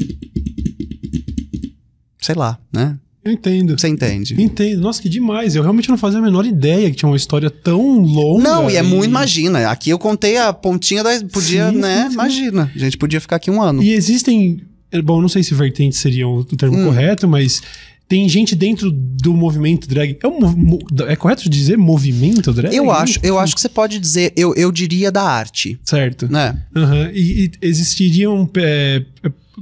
[2.20, 2.98] sei lá, né?
[3.24, 3.78] Eu entendo.
[3.78, 4.40] Você entende?
[4.40, 4.80] Entendo.
[4.80, 5.54] Nossa, que demais.
[5.54, 8.42] Eu realmente não fazia a menor ideia que tinha uma história tão longa.
[8.42, 9.70] Não, e é muito, imagina.
[9.70, 11.10] Aqui eu contei a pontinha da.
[11.32, 12.02] Podia, sim, né?
[12.02, 12.14] Sim, sim.
[12.14, 12.72] Imagina.
[12.74, 13.82] A gente podia ficar aqui um ano.
[13.82, 14.60] E existem.
[15.02, 16.84] Bom, não sei se vertente seria o termo hum.
[16.84, 17.60] correto, mas
[18.06, 20.18] tem gente dentro do movimento drag.
[20.22, 22.74] É, um, é correto dizer movimento drag?
[22.74, 25.80] Eu acho, eu acho que você pode dizer, eu, eu diria da arte.
[25.82, 26.30] Certo.
[26.30, 26.56] Né?
[26.76, 27.10] Uhum.
[27.12, 29.02] E, e existiriam é,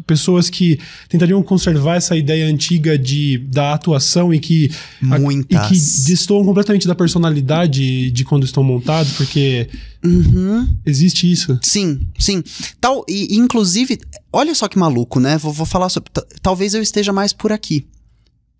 [0.07, 0.79] pessoas que
[1.09, 5.61] tentariam conservar essa ideia antiga de, da atuação e que, Muitas.
[5.61, 5.75] A, e que
[6.07, 9.69] destoam completamente da personalidade de quando estão montados, porque
[10.05, 10.69] uhum.
[10.85, 11.59] existe isso.
[11.63, 12.43] Sim, sim.
[12.81, 13.99] Tal, e, inclusive,
[14.33, 15.39] olha só que maluco, né?
[15.39, 16.11] Vou, vou falar sobre.
[16.41, 17.87] Talvez eu esteja mais por aqui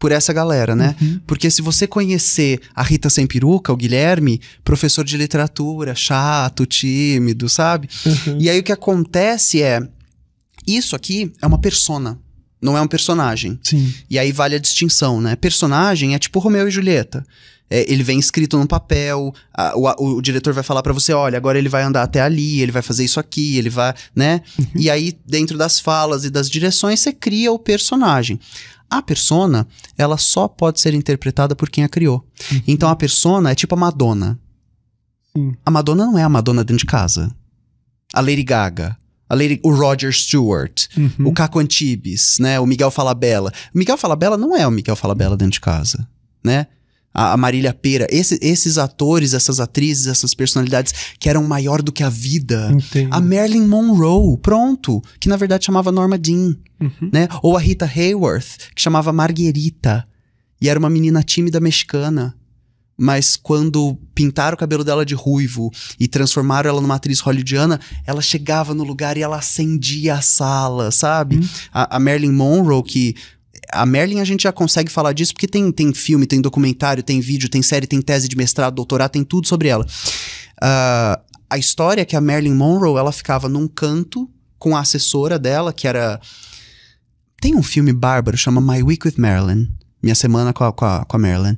[0.03, 0.97] por essa galera, né?
[1.01, 1.21] Uhum.
[1.25, 7.49] Porque se você conhecer a Rita Sem Peruca, o Guilherme, professor de literatura, chato, tímido,
[7.49, 7.89] sabe?
[8.05, 8.37] Uhum.
[8.41, 9.81] E aí o que acontece é
[10.67, 12.19] isso aqui é uma persona,
[12.63, 13.59] não é um personagem.
[13.63, 13.93] Sim.
[14.09, 15.35] E aí vale a distinção, né?
[15.35, 17.27] Personagem é tipo Romeu e Julieta.
[17.69, 21.39] É, ele vem escrito no papel, a, o, o, diretor vai falar para você, olha,
[21.39, 24.43] agora ele vai andar até ali, ele vai fazer isso aqui, ele vai, né?
[24.59, 24.67] Uhum.
[24.77, 28.39] E aí, dentro das falas e das direções, você cria o personagem.
[28.91, 32.25] A persona, ela só pode ser interpretada por quem a criou.
[32.53, 32.63] Uhum.
[32.69, 34.39] Então a persona é tipo a Madonna.
[35.35, 35.55] Sim.
[35.65, 37.35] A Madonna não é a Madonna dentro de casa.
[38.13, 39.02] A Lady Gaga a
[39.35, 41.29] Lady, o Roger Stewart, uhum.
[41.29, 42.61] o Caco Antibes, né?
[42.61, 43.53] O Miguel Falabella.
[43.75, 46.07] O Miguel Falabella não é o Miguel Falabella dentro de casa,
[46.45, 46.67] né?
[47.15, 51.93] A, a Marília Pera, esse, esses atores, essas atrizes, essas personalidades que eram maior do
[51.93, 52.71] que a vida.
[52.73, 53.13] Entendo.
[53.13, 57.11] A Marilyn Monroe, pronto, que na verdade chamava Norma Jean, uhum.
[57.13, 57.29] né?
[57.43, 60.07] Ou a Rita Hayworth, que chamava Marguerita,
[60.61, 62.35] e era uma menina tímida mexicana.
[63.03, 68.23] Mas quando pintaram o cabelo dela de ruivo e transformaram ela numa atriz hollywoodiana, ela
[68.23, 71.39] chegava no lugar e ela acendia a sala, sabe?
[71.39, 71.49] Hum.
[71.75, 73.17] A, a Marilyn Monroe, que
[73.73, 77.21] a Merlin a gente já consegue falar disso porque tem, tem filme, tem documentário, tem
[77.21, 79.85] vídeo, tem série, tem tese de mestrado, doutorado, tem tudo sobre ela.
[80.63, 85.41] Ah, a história é que a Marilyn Monroe, ela ficava num canto com a assessora
[85.41, 86.21] dela, que era...
[87.41, 89.67] Tem um filme bárbaro, chama My Week with Marilyn.
[90.01, 91.57] Minha Semana com a, com a, com a Marilyn.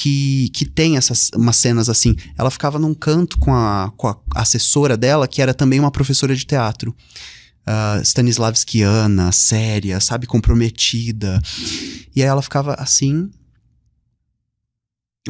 [0.00, 2.14] Que, que tem essas umas cenas assim.
[2.38, 6.36] Ela ficava num canto com a, com a assessora dela, que era também uma professora
[6.36, 6.94] de teatro.
[7.66, 11.42] Uh, Stanislavskiana, séria, sabe, comprometida.
[12.14, 13.28] E aí ela ficava assim,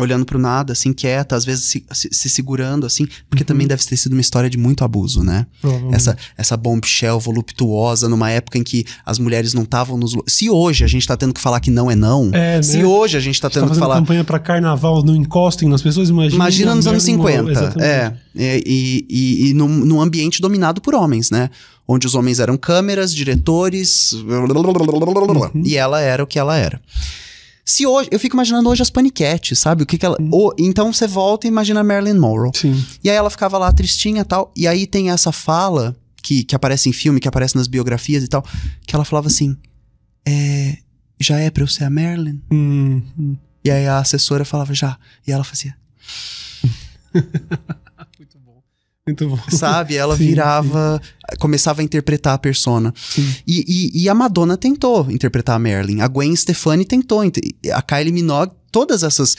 [0.01, 3.47] olhando pro nada, assim, quieta, às vezes se, se, se segurando, assim, porque Uhum.
[3.47, 5.47] também deve ter sido uma história de muito abuso, né?
[5.93, 10.15] Essa, essa bombshell voluptuosa numa época em que as mulheres não estavam nos.
[10.27, 12.85] Se hoje a gente tá tendo que falar que não é não, É, se né?
[12.85, 13.95] hoje a gente tá Você tá tendo que fazendo falar.
[14.01, 16.35] campanha pra carnaval, não encostem nas pessoas, imagina.
[16.37, 17.61] Imagina nos anos Marilyn Monroe, 50.
[17.61, 17.89] exatamente.
[17.89, 21.51] É, é, e, e, e num, num ambiente dominado por homens, né?
[21.87, 24.13] Onde os homens eram câmeras, diretores.
[24.13, 25.63] Uhum.
[25.65, 26.81] E ela era o que ela era.
[27.71, 28.09] Se hoje.
[28.11, 29.83] Eu fico imaginando hoje as paniquetes, sabe?
[29.83, 30.17] O que, que ela.
[30.33, 32.51] O- então você volta e imagina a Marilyn Monroe.
[32.55, 32.83] Sim.
[33.05, 34.51] E aí ela ficava lá tristinha e tal.
[34.57, 38.29] E aí tem essa fala que, que aparece em filme, que aparece nas biografias e
[38.29, 38.43] tal,
[38.87, 39.55] que ela falava assim:
[40.27, 40.79] é,
[41.21, 42.41] já é pra eu ser a Marilyn?
[42.51, 43.37] Hum, hum.
[43.65, 44.99] E aí a assessora falava já.
[45.27, 45.77] E ela fazia,
[47.15, 47.43] Muito bom.
[48.19, 48.63] Muito bom.
[49.49, 49.97] Sabe?
[49.97, 51.01] Ela Sim, virava,
[51.39, 52.93] começava a interpretar a persona.
[52.97, 53.35] Sim.
[53.47, 56.01] E, e, e a Madonna tentou interpretar a Marilyn.
[56.01, 57.23] A Gwen Stefani tentou.
[57.73, 59.37] A Kylie Minogue, todas essas.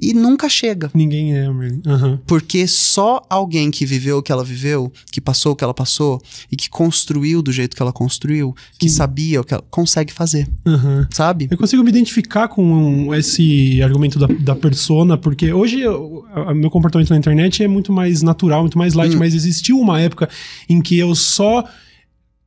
[0.00, 0.90] E nunca chega.
[0.94, 1.46] Ninguém é.
[1.86, 2.18] Aham.
[2.26, 6.20] Porque só alguém que viveu o que ela viveu, que passou o que ela passou,
[6.50, 8.96] e que construiu do jeito que ela construiu, que Sim.
[8.96, 11.06] sabia o que ela consegue fazer, Aham.
[11.12, 11.46] sabe?
[11.50, 16.70] Eu consigo me identificar com esse argumento da, da persona, porque hoje eu- a- meu
[16.70, 19.18] comportamento na internet é muito mais natural, muito mais light, Hum.
[19.18, 20.28] mas existiu uma época
[20.68, 21.64] em que eu só.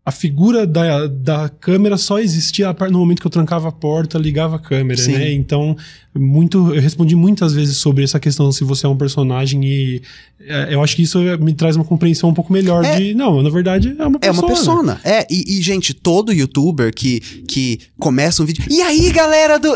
[0.07, 4.55] A figura da, da câmera só existia no momento que eu trancava a porta, ligava
[4.57, 5.13] a câmera, Sim.
[5.13, 5.33] né?
[5.33, 5.75] Então,
[6.15, 10.03] muito, eu respondi muitas vezes sobre essa questão se você é um personagem e
[10.41, 12.99] é, eu acho que isso me traz uma compreensão um pouco melhor É.
[12.99, 14.45] de, não, na verdade é uma É pessoa.
[14.45, 15.01] uma persona.
[15.03, 18.63] É, e, e, gente, todo youtuber que, que começa um vídeo.
[18.69, 19.75] E aí, galera do.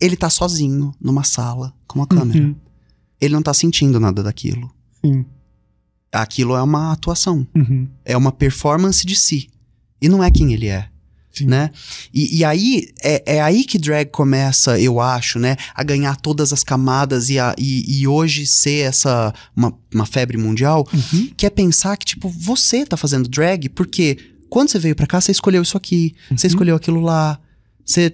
[0.00, 2.38] Ele tá sozinho numa sala com uma câmera.
[2.38, 2.54] Uhum,
[3.20, 4.70] Ele não tá sentindo nada daquilo.
[5.04, 5.24] sim.
[6.12, 7.46] Aquilo é uma atuação.
[7.54, 9.48] Uhum, É uma performance de si.
[10.02, 10.88] E não é quem ele é.
[11.32, 11.44] sim.
[11.46, 11.70] né?
[12.12, 15.56] E, e aí, é, é aí que drag começa, eu acho, né?
[15.74, 20.36] A ganhar todas as camadas e, a, e, e hoje ser essa, uma, uma febre
[20.36, 24.18] mundial, Uhum, que é pensar que, tipo, você tá fazendo drag porque
[24.48, 26.50] quando você veio pra cá, você escolheu isso aqui, você Uhum.
[26.50, 27.38] escolheu aquilo lá,
[27.84, 28.12] você...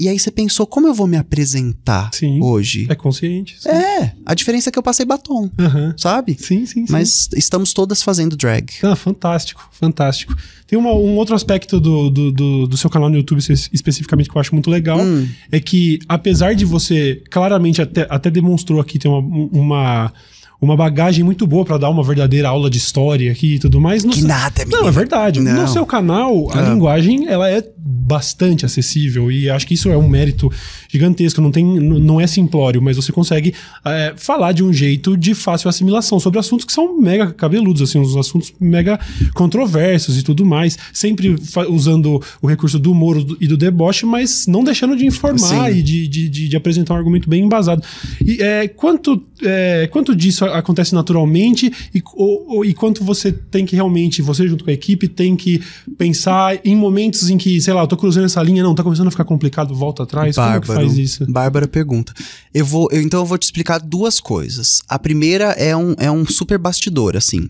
[0.00, 2.40] E aí você pensou, como eu vou me apresentar Sim.
[2.40, 2.86] hoje?
[2.88, 3.56] É consciente.
[3.60, 3.68] sim.
[3.68, 5.50] É, a diferença é que eu passei batom,
[5.96, 6.36] sabe?
[6.38, 6.92] Sim, sim, sim.
[6.92, 8.70] Mas estamos todas fazendo drag.
[8.82, 10.36] Ah, fantástico, fantástico.
[10.68, 14.28] Tem uma- um outro aspecto do, do, do- do seu canal no YouTube espe- especificamente
[14.28, 15.00] que eu acho muito legal.
[15.00, 20.12] Hum, É que, apesar de você claramente até, até demonstrou aqui ter uma, uma,
[20.60, 24.02] uma bagagem muito boa pra dar uma verdadeira aula de história aqui e tudo mais.
[24.04, 24.80] no que seu- nada, menina.
[24.80, 25.40] Não, é verdade.
[25.40, 25.62] Não.
[25.62, 26.70] No seu canal, a Ah.
[26.70, 30.50] linguagem ela é bastante acessível e acho que isso é um mérito
[30.88, 31.40] gigantesco.
[31.40, 35.68] Não, tem, não é simplório, mas você consegue é, falar de um jeito de fácil
[35.68, 38.98] assimilação sobre assuntos que são mega cabeludos, assim, uns assuntos mega
[39.34, 40.76] controversos e tudo mais.
[40.92, 41.36] Sempre
[41.68, 45.78] usando o recurso do humor e do deboche, mas não deixando de informar Sim.
[45.78, 47.82] e de, de, de- de apresentar um argumento bem embasado.
[48.24, 53.74] E é, quanto, é, quanto disso acontece naturalmente e, ou- e quanto você tem que
[53.76, 55.62] realmente, você junto com a equipe, tem que
[55.96, 59.08] pensar em momentos em que, sei lá, eu tô cruzando essa linha, não, tá começando
[59.08, 60.34] a ficar complicado, volta atrás.
[60.36, 61.30] Como é faz isso?
[61.30, 62.12] Bárbara pergunta.
[62.52, 64.82] Eu vou, eu, então eu vou te explicar duas coisas.
[64.88, 67.48] A primeira é um, é um super bastidor, assim.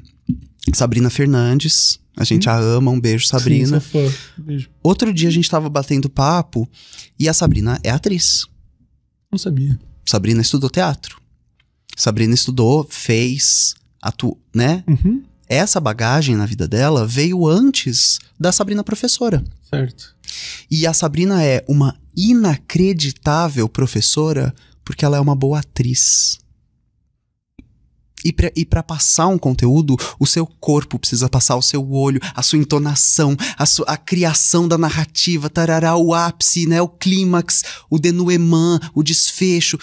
[0.75, 3.81] Sabrina Fernandes, a gente a ama, um beijo, Sabrina.
[3.81, 4.11] Sim.
[4.37, 4.69] Beijo.
[4.83, 6.69] Outro dia a gente tava batendo papo
[7.19, 8.45] e a Sabrina é atriz.
[9.31, 9.79] Não sabia.
[10.05, 11.18] Sabrina estudou teatro.
[11.99, 14.85] Sabrina estudou, fez, atu, né?
[14.87, 19.43] Uhum, Essa bagagem na vida dela veio antes da Sabrina professora.
[19.69, 20.17] certo.
[20.71, 26.39] E a Sabrina é uma inacreditável professora porque ela é uma boa atriz.
[28.25, 32.43] E pra, pra passar um conteúdo, o seu corpo precisa passar, o seu olho, a
[32.43, 37.99] sua entonação, a, sua, a criação da narrativa, tarará, o ápice, né, o clímax, o
[37.99, 39.79] denouement, o desfecho.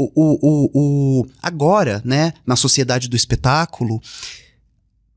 [0.00, 4.00] O, o, o, agora, né, na sociedade do espetáculo,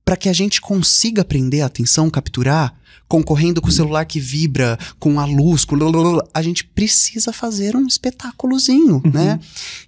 [0.04, 2.76] para que a gente consiga prender a atenção, capturar,
[3.08, 7.76] concorrendo com o celular que vibra, com a luz, com lululul, a gente precisa fazer
[7.76, 9.40] um espetáculozinho, né?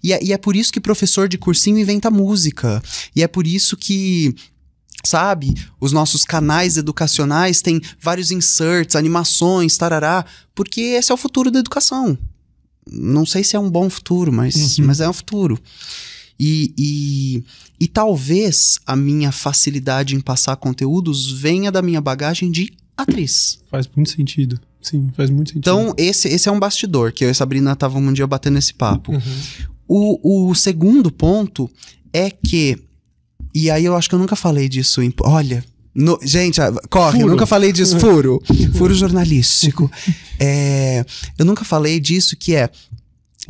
[0.04, 2.84] E é, e é por isso que professor de cursinho inventa música.
[3.16, 4.36] E é por isso que
[5.06, 5.54] sabe?
[5.80, 10.26] Os nossos canais educacionais têm vários inserts, animações, tarará,
[10.56, 12.18] porque esse é o futuro da educação.
[12.92, 14.86] Não sei se é um bom futuro, mas, Uhum.
[14.88, 15.60] mas é um futuro.
[16.40, 17.44] E, e,
[17.80, 23.60] e talvez a minha facilidade em passar conteúdos venha da minha bagagem de atriz.
[23.70, 24.60] Faz muito sentido.
[24.82, 25.60] Sim, faz muito sentido.
[25.62, 28.58] Então, esse, esse é um bastidor, que eu e a Sabrina estavam um dia batendo
[28.58, 29.14] esse papo.
[29.14, 29.22] Uhum.
[29.88, 31.70] O, o segundo ponto
[32.12, 32.78] é que.
[33.56, 35.02] E aí eu acho que eu nunca falei disso.
[35.02, 35.64] Em, olha.
[35.96, 37.32] No- gente, corre, eu Furo.
[37.34, 38.00] nunca falei disso.
[38.00, 38.42] Furo.
[38.78, 39.92] Furo jornalístico.
[40.40, 41.06] É,
[41.38, 42.70] eu nunca falei disso, que é.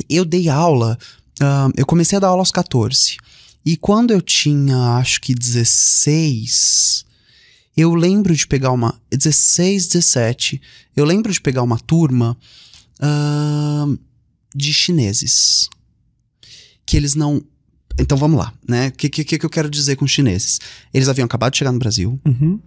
[0.08, 0.98] Eu dei aula.
[1.40, 3.16] ah, eu comecei a dar aula aos 14.
[3.64, 7.04] E quando eu tinha, acho que 16.
[7.76, 9.00] Eu lembro de pegar uma.
[9.10, 10.60] 16, 17.
[10.96, 12.36] Eu lembro de pegar uma turma.
[13.00, 13.96] ahn,
[14.54, 15.68] de chineses.
[16.86, 17.42] Que eles não.
[17.98, 18.88] Então vamos lá, né?
[18.88, 20.60] O que, que, que eu quero dizer com chineses?
[20.92, 22.58] Eles haviam acabado de chegar no Brasil, Uhum.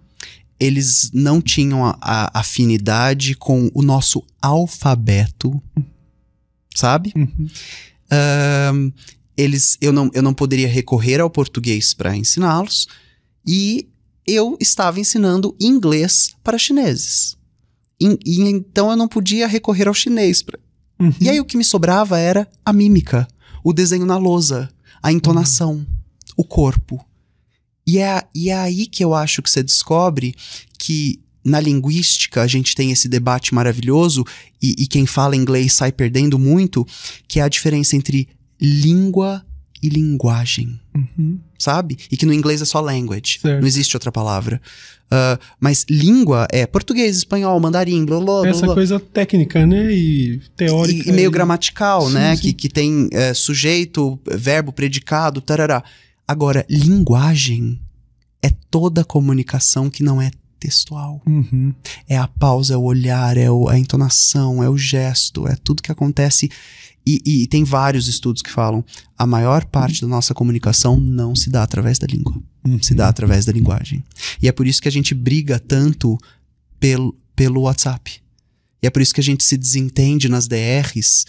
[0.58, 5.62] eles não tinham a, a afinidade com o nosso alfabeto,
[6.74, 7.12] sabe?
[7.16, 7.48] Uhum.
[9.36, 12.88] Eles, eu, não, eu não poderia recorrer ao português para ensiná-los
[13.46, 13.86] e
[14.26, 17.36] eu estava ensinando inglês para chineses.
[18.00, 20.58] E- e então eu não podia recorrer ao chinês pra,
[21.00, 21.12] Uhum.
[21.20, 23.28] e aí o que me sobrava era a mímica,
[23.62, 24.68] o desenho na lousa,
[25.02, 25.86] a entonação,
[26.36, 27.04] o corpo.
[27.86, 30.34] E é, e é aí que eu acho que você descobre
[30.78, 34.24] que na linguística a gente tem esse debate maravilhoso
[34.60, 36.86] e, e quem fala inglês sai perdendo muito,
[37.26, 38.28] que é a diferença entre
[38.60, 39.44] língua
[39.82, 41.38] e linguagem Uhum.
[41.58, 41.96] sabe?
[42.10, 43.38] E que no inglês é só language.
[43.40, 43.60] Certo.
[43.60, 44.60] Não existe outra palavra.
[45.10, 48.48] Ah, mas língua é português, espanhol, mandarim, blá blá blá.
[48.50, 48.74] Essa blá.
[48.74, 49.90] coisa técnica, né?
[49.92, 51.08] E teórica.
[51.08, 52.36] E, e meio e- gramatical, Sim, né?
[52.36, 52.42] sim.
[52.42, 55.82] Que, que tem é, sujeito, verbo, predicado, tarará.
[56.26, 57.80] Agora, linguagem
[58.42, 61.22] é toda comunicação que não é textual.
[61.26, 61.72] Uhum.
[62.08, 65.82] É a pausa, é o olhar, é o- a entonação, é o gesto, é tudo
[65.82, 66.50] que acontece.
[67.10, 68.84] E, e tem vários estudos que falam
[69.16, 72.82] a maior parte da nossa comunicação não se dá através da língua Uhum.
[72.82, 74.04] se dá através da linguagem.
[74.42, 76.18] E é por isso que a gente briga tanto
[76.78, 78.20] pelo, pelo WhatsApp.
[78.82, 81.24] E é por isso que a gente se desentende nas DRs,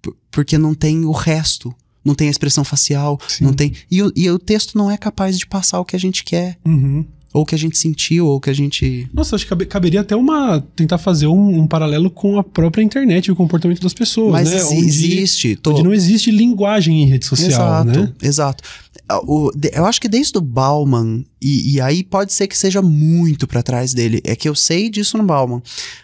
[0.00, 1.74] por- porque não tem o resto.
[2.04, 3.44] Não tem a expressão facial, Sim.
[3.44, 3.72] não tem.
[3.90, 6.58] E, o- e o texto não é capaz de passar o que a gente quer,
[6.64, 7.04] Uhum.
[7.34, 9.08] Ou que a gente sentiu, ou que a gente.
[9.12, 10.60] Nossa, acho que cabe- caberia até uma.
[10.76, 14.50] tentar fazer um, um paralelo com a própria internet e o comportamento das pessoas, Mas
[14.50, 14.56] né?
[14.58, 15.56] exi- Onde- existe.
[15.56, 17.50] tô- Onde não existe linguagem em rede social,
[17.84, 18.12] exato, né?
[18.22, 18.62] exato.
[19.08, 22.80] Ah, o- eu acho que desde o Bauman, e, e aí pode ser que seja
[22.80, 25.60] muito pra trás dele, é que eu sei disso no Bauman.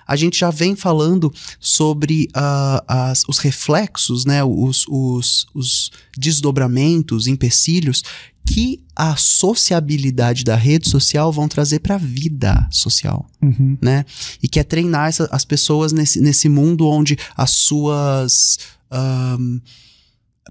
[0.07, 7.27] A gente já vem falando sobre ah, as- os reflexos, né, os, os, os desdobramentos,
[7.27, 8.03] empecilhos
[8.53, 13.77] que a sociabilidade da rede social vão trazer pra vida social Uhum.
[13.81, 14.05] né?
[14.43, 18.59] E quer treinar essa- as pessoas nesse, nesse mundo onde as suas
[18.91, 19.61] ahn,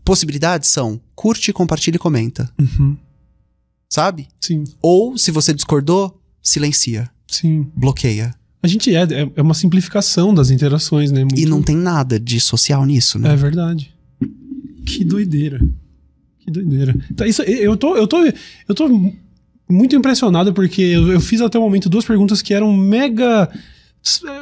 [0.04, 2.96] possibilidades são curte, compartilha e comenta, Uhum.
[3.90, 4.28] sabe?
[4.40, 7.68] Sim, Ou, se você discordou, silencia, sim.
[7.76, 8.34] bloqueia.
[8.64, 11.22] A gente é, é, é uma simplificação das interações, né?
[11.22, 13.32] Muito- E não tem nada de social nisso, né?
[13.34, 13.94] É verdade.
[14.86, 15.60] Que doideira.
[16.50, 16.96] Que doideira.
[17.16, 19.12] Tá, isso, eu, tô, eu, tô, eu tô
[19.70, 23.48] muito impressionado porque eu, eu fiz até o momento duas perguntas que eram mega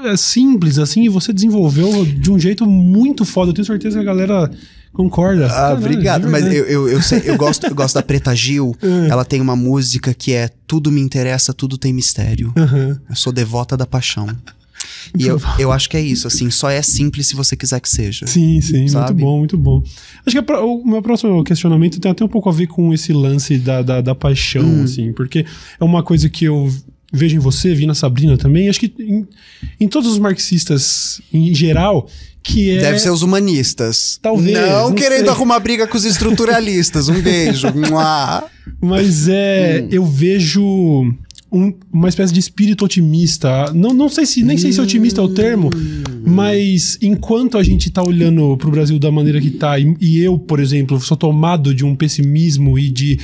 [0.06, 3.50] é, simples, assim, e você desenvolveu de um jeito muito foda.
[3.50, 4.50] Eu tenho certeza que a galera
[4.94, 5.48] concorda.
[5.52, 6.30] Ah, obrigado.
[6.30, 8.76] Mas eu, eu, eu, sei- eu gosto, eu gosto da Preta Gil.
[8.82, 9.10] É.
[9.10, 12.54] Ela tem uma música que é Tudo me interessa, tudo tem mistério.
[12.56, 13.00] Aham.
[13.10, 14.28] Eu sou devota da paixão.
[15.18, 17.90] E eu, eu acho que é isso, assim, só é simples se você quiser que
[17.90, 18.26] seja.
[18.28, 19.14] Sim, sim, Sabe?
[19.14, 19.84] muito bom, muito bom.
[20.26, 23.12] Acho que a o meu próximo questionamento tem até um pouco a ver com esse
[23.14, 24.84] lance da, da, da paixão, Hum.
[24.84, 25.46] assim, porque
[25.80, 26.72] é uma coisa que eu
[27.14, 29.26] vejo em você, vi na Sabrina também, acho que em,
[29.80, 32.08] em todos os marxistas em geral,
[32.44, 32.80] que é...
[32.82, 34.20] Deve ser os humanistas.
[34.22, 35.30] Talvez, Não, não querendo sei.
[35.30, 37.08] arrumar briga com os estruturalistas.
[37.10, 37.68] Um beijo.
[38.82, 39.88] Mas é, Hum.
[39.92, 41.14] eu vejo
[41.52, 43.72] um- uma espécie de espírito otimista.
[43.74, 46.04] Não, não sei se nem sei se otimista é o termo, Hum.
[46.26, 50.38] mas enquanto a gente tá olhando pro Brasil da maneira que tá, e, e eu,
[50.38, 53.20] por exemplo, sou tomado de um pessimismo e de,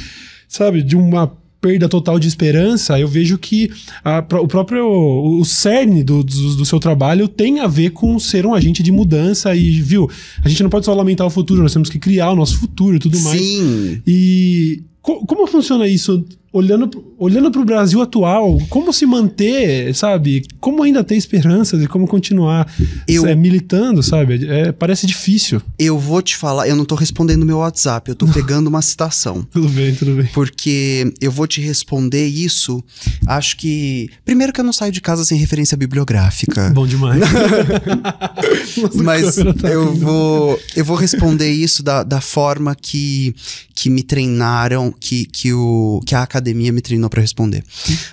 [0.48, 3.70] sabe, de uma perda total de esperança, eu vejo que
[4.04, 8.20] a o próprio o, o cerne do, do, do seu trabalho tem a ver com
[8.20, 10.10] ser um agente de mudança e, viu,
[10.43, 12.98] a gente não pode só lamentar o futuro, nós temos que criar o nosso futuro
[12.98, 13.41] e tudo mais.
[13.41, 14.02] Sim.
[14.06, 20.45] E co- como funciona isso olhando, olhando para o Brasil atual, como se manter, sabe?
[20.60, 22.72] Como ainda ter esperanças e como continuar
[23.08, 24.45] Eu- é, militando, sabe?
[24.47, 25.60] É, parece difícil.
[25.80, 29.45] Eu vou te falar, eu não tô respondendo meu WhatsApp, eu tô pegando uma citação.
[29.51, 30.28] Tudo bem, tudo bem.
[30.34, 32.84] Porque eu vou te responder isso.
[33.26, 34.10] Acho que.
[34.24, 36.70] Primeiro que eu não saio de casa sem referência bibliográfica.
[36.70, 37.20] Bom demais.
[38.95, 40.06] Mas tá eu indo.
[40.06, 43.36] vou, eu vou responder isso da, da forma que,
[43.74, 47.64] que me treinaram, que, que, o, que a academia me treinou para responder.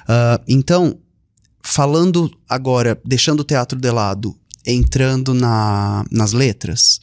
[0.07, 0.99] Ah, então,
[1.63, 7.01] falando agora, deixando o teatro de lado, entrando na, nas letras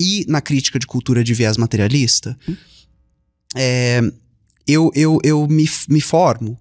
[0.00, 2.36] e na crítica de cultura de viés materialista,
[3.56, 4.00] é,
[4.66, 6.58] eu, eu, eu me, me formo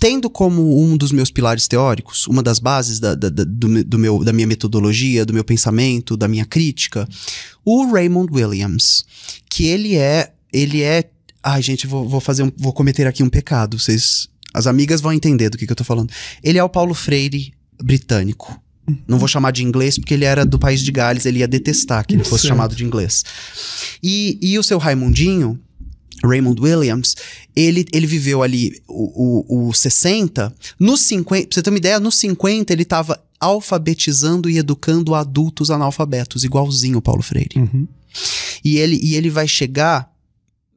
[0.00, 3.98] tendo como um dos meus pilares teóricos, uma das bases da, da- da- do, do
[3.98, 7.08] meu, da minha metodologia, do meu pensamento, da minha crítica,
[7.64, 9.04] o Raymond Williams,
[9.48, 11.08] que ele é, ele é,
[11.44, 15.12] ai gente, vou, vou fazer, um, vou cometer aqui um pecado, vocês, as amigas vão
[15.12, 16.10] entender do que, que eu tô falando.
[16.42, 18.60] Ele é o Paulo Freire britânico.
[19.06, 22.06] Não vou chamar de inglês porque ele era do país de Gales, ele ia detestar
[22.06, 22.54] que ele fosse Certo.
[22.54, 23.24] chamado de inglês.
[24.02, 25.58] E, e o seu Raimundinho,
[26.22, 27.14] Raymond Williams,
[27.56, 30.54] ele, ele viveu ali o, o, o 60.
[30.78, 35.70] Nos 50, pra você ter uma ideia, nos 50 ele estava alfabetizando e educando adultos
[35.70, 37.56] analfabetos, igualzinho o Paulo Freire.
[37.58, 37.88] Uhum.
[38.62, 40.10] E ele, e ele vai chegar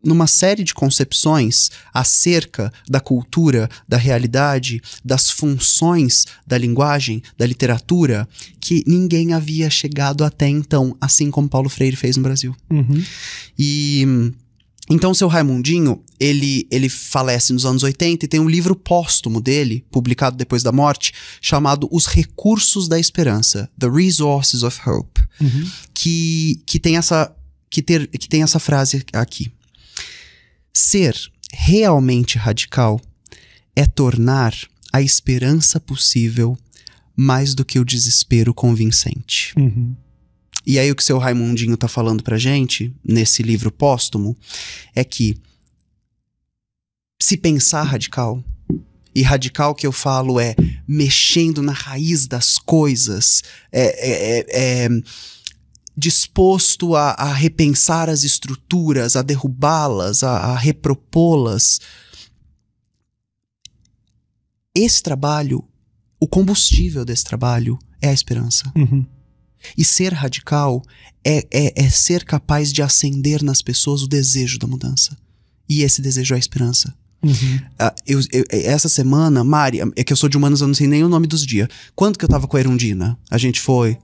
[0.03, 8.27] numa série de concepções acerca da cultura, da realidade, das funções da linguagem, da literatura,
[8.59, 12.55] que ninguém havia chegado até então, assim como Paulo Freire fez no Brasil.
[12.69, 13.03] Uhum.
[13.57, 14.05] E
[14.89, 19.41] então o seu Raimundinho, ele, ele falece nos anos 80 e tem um livro póstumo
[19.41, 25.69] dele, publicado depois da morte, chamado Os Recursos da Esperança, The Resources of Hope, Uhum.
[25.93, 27.31] que, que, tem essa,
[27.69, 29.51] que, ter, que tem essa frase aqui.
[30.79, 31.15] Ser
[31.51, 33.01] realmente radical
[33.75, 34.53] é tornar
[34.93, 36.55] a esperança possível
[37.15, 39.55] mais do que o desespero convincente.
[39.57, 39.95] Uhum.
[40.63, 44.37] E aí o que o seu Raimundinho tá falando pra gente, nesse livro póstumo,
[44.95, 45.35] é que
[47.19, 48.43] se pensar radical,
[49.15, 50.55] e radical que eu falo é
[50.87, 54.89] mexendo na raiz das coisas, é, é- é- é
[55.97, 61.79] disposto a, a repensar as estruturas, a derrubá-las, a, a repropô-las.
[64.75, 65.63] Esse trabalho,
[66.19, 68.71] o combustível desse trabalho é a esperança.
[68.75, 69.03] Uhum.
[69.75, 70.83] E ser radical
[71.25, 75.17] é, é, é ser capaz de acender nas pessoas o desejo da mudança.
[75.67, 76.93] E esse desejo é a esperança.
[77.23, 77.59] Uhum.
[77.79, 80.85] Ah, eu- eu- essa semana, Mari, é que eu sou de humanos, eu não sei
[80.85, 81.67] nem o nome dos dias.
[81.95, 83.17] Quando que eu tava com a Erundina?
[83.31, 83.97] A gente foi.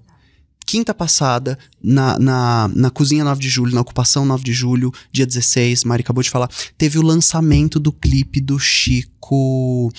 [0.65, 5.25] Quinta passada, na, na, na Cozinha 9 de Julho, na Ocupação 9 de Julho, dia
[5.25, 9.91] 16, Mari acabou de falar, teve o lançamento do clipe do Chico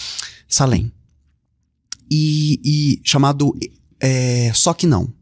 [0.49, 0.93] Salem.
[2.11, 3.57] E, e chamado
[4.01, 5.12] é, Só Que Não,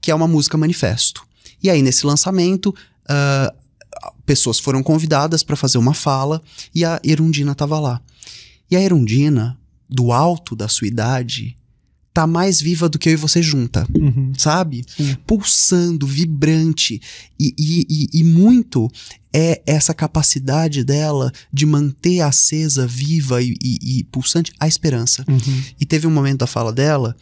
[0.00, 1.24] que é uma música manifesto.
[1.62, 2.74] E aí, nesse lançamento,
[3.08, 3.54] ah,
[4.26, 6.42] pessoas foram convidadas para fazer uma fala
[6.74, 8.00] e a Erundina tava lá.
[8.70, 11.56] E a Erundina, do alto da sua idade,
[12.14, 14.32] tá mais viva do que eu e você junta, Uhum.
[14.38, 14.84] sabe?
[14.96, 15.16] Sim.
[15.26, 17.00] Pulsando, vibrante.
[17.38, 18.88] E, e, e, e muito
[19.32, 25.24] é essa capacidade dela de manter acesa, viva e, e- e pulsante a esperança.
[25.28, 25.62] Uhum.
[25.80, 27.16] E teve um momento da fala dela.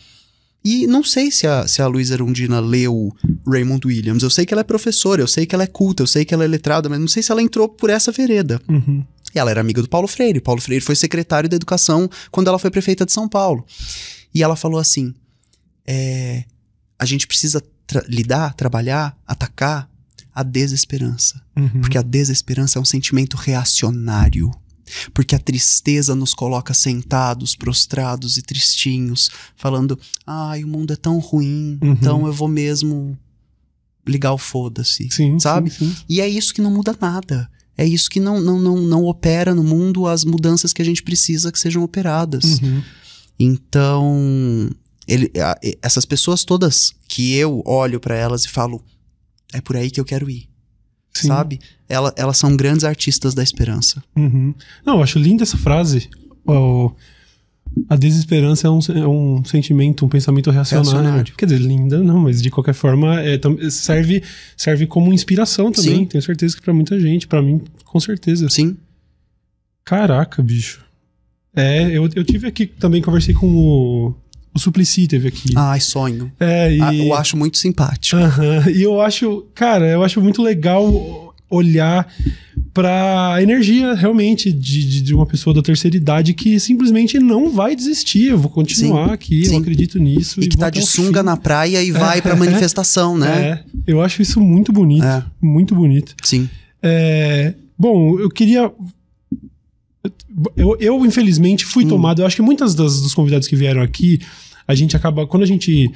[0.65, 3.13] E não sei se a, se a Luísa Erundina leu
[3.49, 4.23] Raymond Williams.
[4.23, 6.35] Eu sei que ela é professora, eu sei que ela é culta, eu sei que
[6.35, 8.61] ela é letrada, mas não sei se ela entrou por essa vereda.
[8.69, 9.03] Uhum.
[9.35, 10.39] E ela era amiga do Paulo Freire.
[10.39, 13.65] Paulo Freire foi secretário da Educação quando ela foi prefeita de São Paulo.
[14.35, 15.15] E ela falou assim:
[15.87, 16.45] é,
[16.99, 19.89] a gente precisa tra- lidar, trabalhar, atacar
[20.35, 21.43] a desesperança.
[21.57, 21.81] Uhum.
[21.81, 24.51] Porque a desesperança é um sentimento reacionário.
[25.15, 31.19] Porque a tristeza nos coloca sentados, prostrados e tristinhos, falando: ai, o mundo é tão
[31.19, 31.93] ruim, Uhum.
[31.93, 33.17] então eu vou mesmo
[34.07, 35.09] ligar o foda-se.
[35.39, 35.71] Sabe?
[35.71, 35.97] Sim, sim.
[36.09, 37.49] E é isso que não muda nada.
[37.79, 41.03] É isso que não, não, não, não opera no mundo as mudanças que a gente
[41.03, 42.61] precisa que sejam operadas.
[42.61, 42.83] Uhum.
[43.43, 44.71] Então,
[45.07, 48.83] ele, a- essas pessoas todas que eu olho pra elas e falo,
[49.53, 50.49] é por aí que eu quero ir,
[51.13, 51.29] Sim.
[51.29, 51.59] sabe?
[51.89, 54.03] Ela, elas são grandes artistas da esperança.
[54.17, 54.55] Uhum.
[54.85, 56.09] Não, eu acho linda essa frase.
[56.47, 56.93] O-
[57.89, 60.93] a desesperança é um, é um sentimento, um pensamento reacionário.
[60.93, 61.35] Reacionário.
[61.37, 63.39] Quer dizer, linda, não, mas de qualquer forma é,
[63.71, 64.23] serve,
[64.57, 65.97] serve como inspiração também.
[66.01, 66.05] Sim.
[66.05, 68.49] Tenho certeza que pra muita gente, pra mim, com certeza.
[68.51, 68.77] Sim.
[69.85, 70.85] Caraca, bicho.
[71.55, 74.15] É, eu, eu tive aqui também, conversei com o,
[74.55, 75.53] o Suplicy, teve aqui.
[75.55, 76.33] Ai, sonho.
[76.41, 76.81] É, e...
[76.81, 78.21] Ah, eu acho muito simpático.
[78.75, 82.11] E eu acho, cara, eu acho muito legal olhar
[82.73, 88.29] para energia realmente de, de, uma pessoa da terceira idade que simplesmente não vai desistir.
[88.29, 89.55] Eu vou continuar Sim, aqui, sim.
[89.55, 90.41] eu acredito nisso.
[90.41, 91.27] E que vou tá de sunga fim.
[91.27, 92.37] na praia e vai pra é.
[92.37, 93.63] manifestação, né?
[93.87, 95.05] É, eu acho isso muito bonito.
[95.05, 95.23] É.
[95.41, 96.15] Muito bonito.
[96.23, 96.49] Sim.
[96.83, 98.73] É, bom, eu queria.
[100.57, 101.69] Eu, eu, infelizmente, Hum.
[101.69, 102.23] fui tomado.
[102.23, 104.21] Eu acho que muitas das, dos convidados que vieram aqui,
[104.67, 105.27] a gente acaba.
[105.27, 105.91] Quando a gente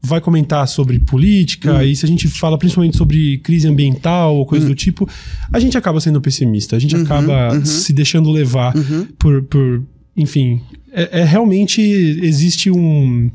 [0.00, 1.82] vai comentar sobre política, Hum.
[1.82, 5.08] e se a gente fala principalmente sobre crise ambiental ou coisa do tipo,
[5.52, 6.76] a gente acaba sendo pessimista.
[6.76, 7.64] A gente acaba uhum.
[7.64, 9.06] se deixando levar Uhum.
[9.18, 9.42] por.
[9.44, 9.82] por
[10.16, 10.60] enfim,
[10.92, 11.80] é, é realmente.
[11.80, 13.30] Existe um.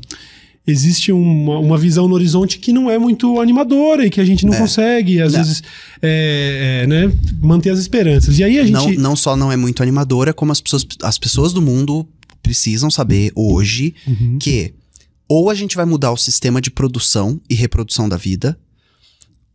[0.70, 4.44] Existe uma, uma visão no horizonte que não é muito animadora e que a gente
[4.46, 4.58] não É.
[4.58, 5.40] consegue, às Não.
[5.40, 5.62] vezes,
[6.02, 8.38] é, é, né, manter as esperanças.
[8.38, 8.72] E aí a gente.
[8.96, 12.06] Não, não só não é muito animadora, como as pessoas, as pessoas do mundo
[12.42, 14.38] precisam saber hoje Uhum.
[14.40, 14.72] que
[15.28, 18.58] ou a gente vai mudar o sistema de produção e reprodução da vida,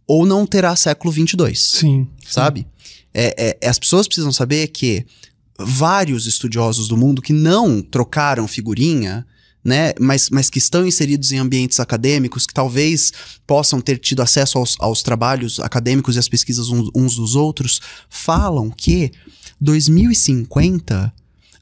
[0.07, 1.61] ou não terá século 22.
[1.61, 2.07] Sim.
[2.27, 2.65] sabe?
[3.13, 5.05] É, é, as pessoas precisam saber que
[5.59, 9.25] vários estudiosos do mundo que não trocaram figurinha,
[9.65, 13.11] né, mas, mas que estão inseridos em ambientes acadêmicos, que talvez
[13.47, 17.81] possam ter tido acesso aos, aos trabalhos acadêmicos e às pesquisas uns, uns dos outros,
[18.07, 19.11] falam que
[19.59, 21.11] 2050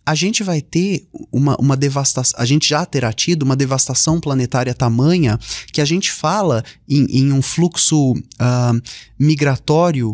[0.06, 4.74] a gente vai ter uma, uma devastação, a gente já terá tido uma devastação planetária
[4.74, 5.40] tamanha
[5.72, 8.74] que a gente fala em, em um fluxo ah,
[9.18, 10.14] migratório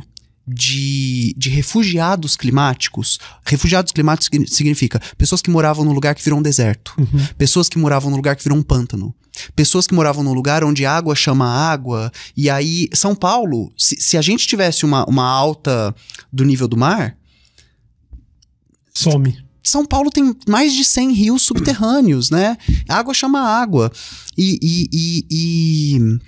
[0.54, 3.20] de, de refugiados climáticos.
[3.46, 7.26] Refugiados climáticos signi- significa pessoas que moravam num lugar que virou um deserto, Uhum.
[7.38, 9.14] pessoas que moravam num lugar que virou um pântano,
[9.56, 14.18] pessoas que moravam num lugar onde água chama água, e aí São Paulo, se, se
[14.18, 15.94] a gente tivesse uma, uma alta
[16.34, 17.16] do nível do mar,
[18.94, 19.38] Some.
[19.64, 22.58] são Paulo tem mais de 100 rios subterrâneos, né?
[22.88, 23.92] Água chama água.
[24.38, 25.26] E, e, e-
[25.96, 26.20] e-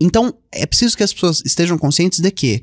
[0.00, 2.62] Então, é preciso que as pessoas estejam conscientes de que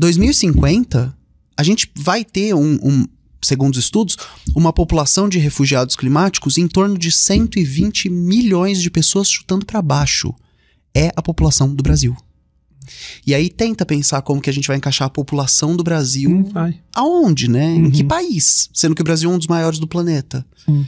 [0.00, 1.14] 2050,
[1.56, 3.06] a gente vai ter um, um-
[3.42, 4.16] segundo os estudos,
[4.56, 10.34] uma população de refugiados climáticos em torno de 120 milhões de pessoas chutando para baixo.
[10.94, 12.16] É a população do Brasil.
[13.26, 16.44] E aí tenta pensar como que a gente vai encaixar a população do Brasil Não
[16.44, 16.80] vai.
[16.94, 17.72] aonde, né?
[17.76, 17.90] Em Uhum.
[17.90, 18.68] que país?
[18.74, 20.44] Sendo que o Brasil é um dos maiores do planeta.
[20.66, 20.84] Sim.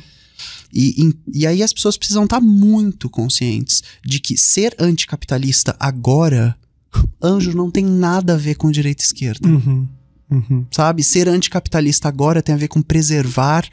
[0.74, 6.56] E, e, e aí as pessoas precisam estar muito conscientes de que ser anticapitalista agora,
[7.22, 9.48] anjo, não tem nada a ver com direita e esquerda.
[9.48, 9.88] Uhum.
[10.30, 10.66] Uhum.
[10.70, 11.04] Sabe?
[11.04, 13.68] Ser anticapitalista agora tem a ver com preservar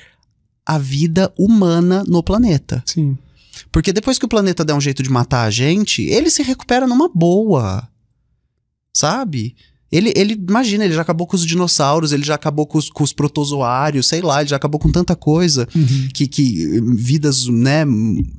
[0.65, 2.83] a vida humana no planeta.
[2.85, 3.17] Sim.
[3.71, 6.85] Porque depois que o planeta der um jeito de matar a gente, ele se recupera
[6.87, 7.87] numa boa.
[8.93, 9.55] Sabe?
[9.91, 13.03] Ele, ele, imagina, ele já acabou com os dinossauros, ele já acabou com os, com
[13.03, 16.09] os protozoários, sei lá, ele já acabou com tanta coisa Uhum.
[16.13, 17.85] que, que vidas, né,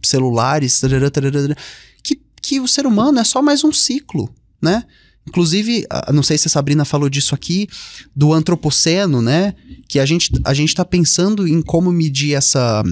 [0.05, 1.57] celulares, tarará, tarará,
[2.05, 4.85] que, que o ser humano é só mais um ciclo, né?
[5.27, 7.69] Inclusive, não sei se a Sabrina falou disso aqui,
[8.17, 9.55] do antropoceno, né?
[9.87, 12.83] Que a gente, a gente tá pensando em como medir essa,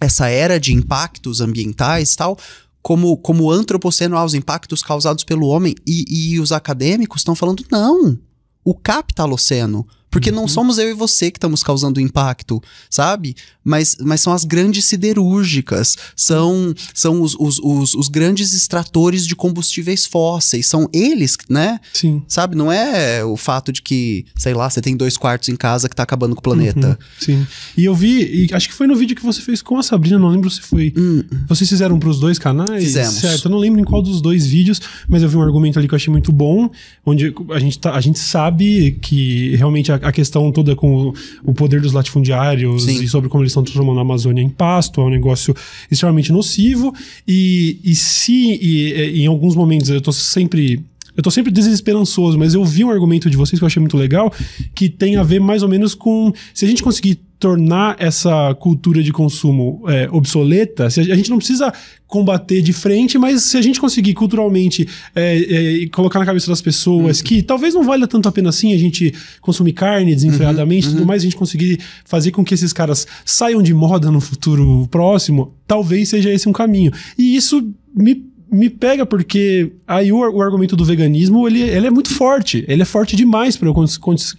[0.00, 2.38] essa era de impactos ambientais tal,
[2.80, 8.18] como, como antropoceno aos impactos causados pelo homem, e, e os acadêmicos estão falando, não,
[8.64, 9.86] o capitaloceno.
[10.10, 13.36] Porque não somos eu e você que estamos causando impacto, sabe?
[13.62, 19.34] Mas, mas são as grandes siderúrgicas, são, são os, os, os, os grandes extratores de
[19.34, 21.80] combustíveis fósseis, são eles, né?
[21.92, 22.22] Sim.
[22.28, 22.54] Sabe?
[22.56, 25.96] Não é o fato de que, sei lá, você tem dois quartos em casa que
[25.96, 26.88] tá acabando com o planeta.
[26.88, 26.96] Uhum.
[27.18, 27.46] Sim.
[27.76, 30.18] E eu vi, e acho que foi no vídeo que você fez com a Sabrina,
[30.18, 30.94] não lembro se foi.
[30.96, 32.82] Hum, Vocês fizeram pros dois canais?
[32.82, 33.14] Fizemos.
[33.14, 35.88] Certo, eu não lembro em qual dos dois vídeos, mas eu vi um argumento ali
[35.88, 36.70] que eu achei muito bom,
[37.04, 41.14] onde a gente, tá, a gente sabe que realmente a, a questão toda com o,
[41.44, 43.02] o poder dos latifundiários Sim.
[43.02, 45.54] e sobre como eles estão transformando a Amazônia em pasto é um negócio
[45.90, 46.94] extremamente nocivo.
[47.26, 50.82] E, e se e, e, em alguns momentos eu tô sempre.
[51.16, 53.96] Eu tô sempre desesperançoso, mas eu vi um argumento de vocês que eu achei muito
[53.96, 54.30] legal,
[54.74, 56.30] que tem a ver mais ou menos com.
[56.52, 61.28] Se a gente conseguir tornar essa cultura de consumo é, obsoleta, se a, a gente
[61.28, 61.72] não precisa
[62.06, 66.62] combater de frente, mas se a gente conseguir culturalmente é, é, colocar na cabeça das
[66.62, 70.90] pessoas que talvez não valha tanto a pena assim a gente consumir carne desenfreadamente e
[70.92, 74.86] tudo mais, a gente conseguir fazer com que esses caras saiam de moda no futuro
[74.90, 76.92] próximo, talvez seja esse um caminho.
[77.18, 81.90] E isso me me pega porque aí o, o argumento do veganismo ele, ele é
[81.90, 82.64] muito forte.
[82.68, 84.36] Ele é forte demais para eu cons cons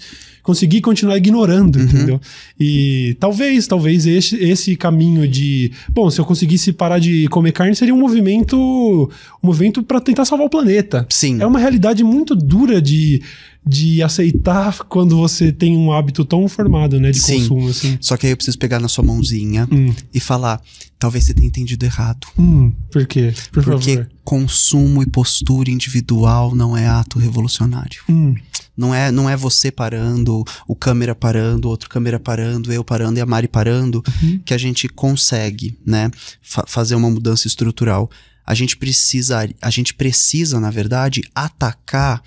[0.47, 2.21] conseguir continuar ignorando, entendeu?
[2.57, 7.75] E talvez, talvez esse, esse caminho de, bom, se eu conseguisse parar de comer carne
[7.75, 8.57] seria um movimento,
[9.43, 11.05] um movimento para tentar salvar o planeta.
[11.09, 11.41] Sim.
[11.41, 13.21] É uma realidade muito dura de,
[13.65, 17.39] de aceitar quando você tem um hábito tão formado, né, de Sim.
[17.41, 17.97] consumo assim.
[17.99, 20.61] Só que aí eu preciso pegar na sua mãozinha Hum, e falar:
[20.97, 22.25] talvez você tenha entendido errado.
[22.39, 23.33] hum, por quê?
[23.51, 24.09] Por Porque favor.
[24.23, 27.99] consumo e postura individual não é ato revolucionário.
[28.09, 28.33] Hum,
[28.77, 33.21] Não é, não é você parando, o câmera parando, outro câmera parando, eu parando e
[33.21, 34.39] a Mari parando, Uhum.
[34.45, 36.11] que a gente consegue, né,
[36.41, 38.09] fa- fazer uma mudança estrutural.
[38.45, 42.21] A gente precisa, a gente precisa, na verdade, atacar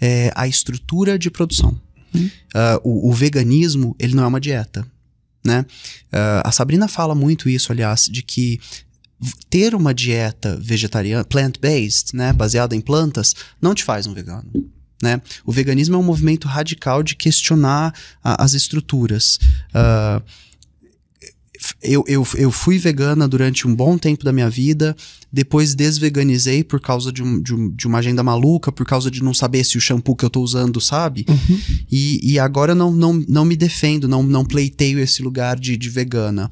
[0.00, 1.80] é, a estrutura de produção.
[2.14, 2.30] Uhum.
[2.54, 4.86] Ah, o, o veganismo, ele não é uma dieta,
[5.44, 5.64] né?
[6.12, 8.60] Ah, a Sabrina fala muito isso, aliás, de que
[9.48, 14.44] ter uma dieta vegetariana, plant-based, né, baseada em plantas, não te faz um vegano.
[15.02, 15.20] Né?
[15.44, 17.94] O veganismo é um movimento radical de questionar
[18.24, 19.38] a- as estruturas.
[19.74, 20.22] Ah,
[21.82, 24.94] eu, eu, eu fui vegana durante um bom tempo da minha vida,
[25.32, 29.22] depois desveganizei por causa de, um, de, um- de uma agenda maluca, por causa de
[29.22, 31.24] não saber se o shampoo que eu tô usando, sabe?
[31.28, 31.60] Uhum.
[31.90, 35.88] E, e agora não, não, não me defendo, não, não pleiteio esse lugar de, de
[35.88, 36.50] vegana.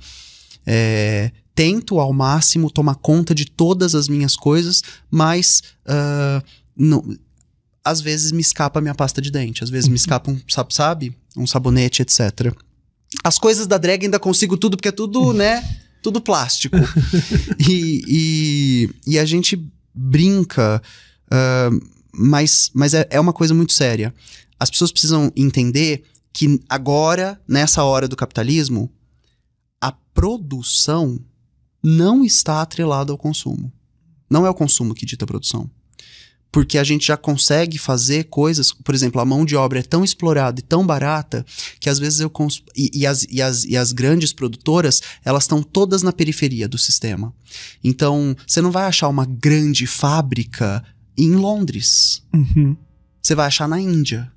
[0.66, 6.42] É, tento ao máximo tomar conta de todas as minhas coisas, mas ah,
[6.76, 7.04] não-
[7.84, 10.74] às vezes me escapa a minha pasta de dente, às vezes me escapa um, sabe,
[10.74, 11.16] sabe?
[11.36, 12.54] Um sabonete, etc.
[13.22, 15.62] As coisas da drag ainda consigo tudo, porque é tudo, né?
[16.02, 16.76] Tudo plástico.
[17.68, 20.82] e, e, e a gente brinca,
[21.30, 21.70] ah,
[22.12, 24.14] mas, mas é, é uma coisa muito séria.
[24.58, 28.90] As pessoas precisam entender que agora, nessa hora do capitalismo,
[29.80, 31.20] a produção
[31.82, 33.72] não está atrelada ao consumo.
[34.28, 35.70] Não é o consumo que dita a produção.
[36.54, 40.04] Porque a gente já consegue fazer coisas, por exemplo, a mão de obra é tão
[40.04, 41.44] explorada e tão barata
[41.80, 42.62] que às vezes eu cons...
[42.76, 46.78] e, e as, e, as, e as grandes produtoras, elas estão todas na periferia do
[46.78, 47.34] sistema.
[47.82, 50.84] Então, você não vai achar uma grande fábrica
[51.18, 52.22] em Londres.
[52.32, 52.76] Uhum.
[53.20, 54.30] Você vai achar na Índia.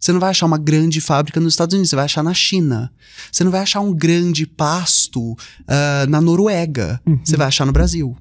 [0.00, 2.92] Você não vai achar uma grande fábrica nos Estados Unidos, você vai achar na China.
[3.30, 5.36] Você não vai achar um grande pasto
[5.68, 7.00] ah, na Noruega.
[7.06, 7.20] Uhum.
[7.24, 8.16] Você vai achar no Brasil.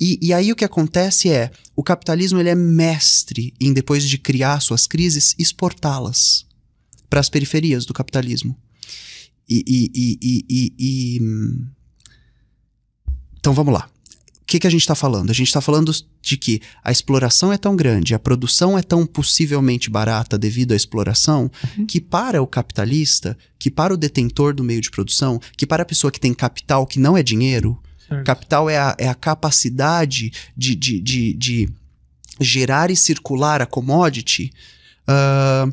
[0.00, 4.16] E, e aí o que acontece é, o capitalismo ele é mestre em, depois de
[4.18, 6.46] criar suas crises, exportá-las
[7.10, 8.56] para as periferias do capitalismo.
[9.48, 10.18] E, e-
[11.18, 11.20] e-
[13.38, 13.88] Então vamos lá.
[14.42, 15.28] O que, que a gente está falando?
[15.30, 15.92] A gente está falando
[16.22, 20.76] de que a exploração é tão grande, a produção é tão possivelmente barata devido à
[20.76, 21.50] exploração,
[21.86, 25.86] que para o capitalista, que para o detentor do meio de produção, que para a
[25.86, 27.78] pessoa que tem capital que não é dinheiro,
[28.08, 28.24] Certo.
[28.24, 31.68] Capital é a, é a capacidade de, de, de, de
[32.40, 34.50] gerar e circular a commodity.
[35.06, 35.68] ah,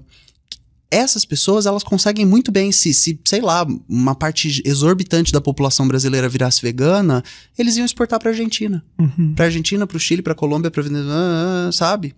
[0.96, 5.88] essas pessoas, elas conseguem muito bem, se, se, sei lá, uma parte exorbitante da população
[5.88, 7.24] brasileira virasse vegana,
[7.58, 8.84] eles iam exportar para Argentina.
[8.98, 9.34] Uhum.
[9.36, 12.16] Para Argentina, para o Chile, para Colômbia, para Venezuela, sabe?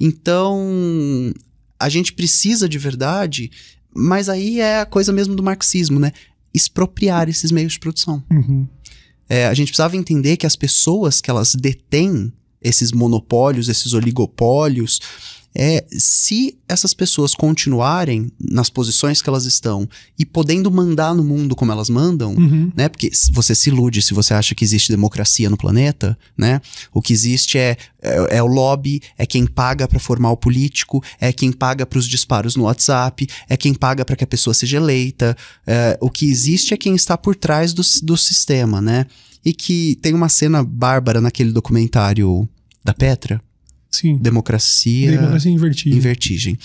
[0.00, 1.34] Então,
[1.78, 3.50] a gente precisa de verdade,
[3.94, 6.12] mas aí é a coisa mesmo do marxismo, né?
[6.54, 8.22] Expropriar esses meios de produção.
[8.30, 8.66] Uhum.
[9.28, 15.00] É, a gente precisava entender que as pessoas que elas detêm esses monopólios, esses oligopólios,
[15.60, 21.56] é, se essas pessoas continuarem nas posições que elas estão e podendo mandar no mundo
[21.56, 22.70] como elas mandam, Uhum.
[22.76, 22.88] né?
[22.88, 26.60] Porque você se ilude se você acha que existe democracia no planeta, né?
[26.94, 31.02] O que existe é, é, é o lobby, é quem paga pra formar o político,
[31.20, 34.76] é quem paga pros disparos no WhatsApp, é quem paga pra que a pessoa seja
[34.76, 35.36] eleita.
[35.66, 39.06] é, o que existe é quem está por trás do, do sistema, né?
[39.44, 42.48] E que tem uma cena bárbara naquele documentário
[42.84, 43.40] da Petra,
[43.90, 44.16] Sim.
[44.18, 45.96] Democracia Democracia invertida.
[45.96, 46.58] em vertigem.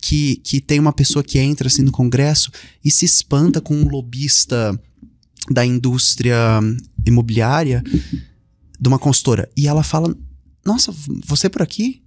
[0.00, 2.50] Que, que tem uma pessoa que entra assim no Congresso
[2.84, 4.78] e se espanta com um lobista
[5.50, 6.36] da indústria
[7.04, 7.82] imobiliária
[8.78, 9.48] de uma consultora.
[9.56, 10.14] E ela fala:
[10.64, 10.94] Nossa,
[11.24, 12.02] você por aqui?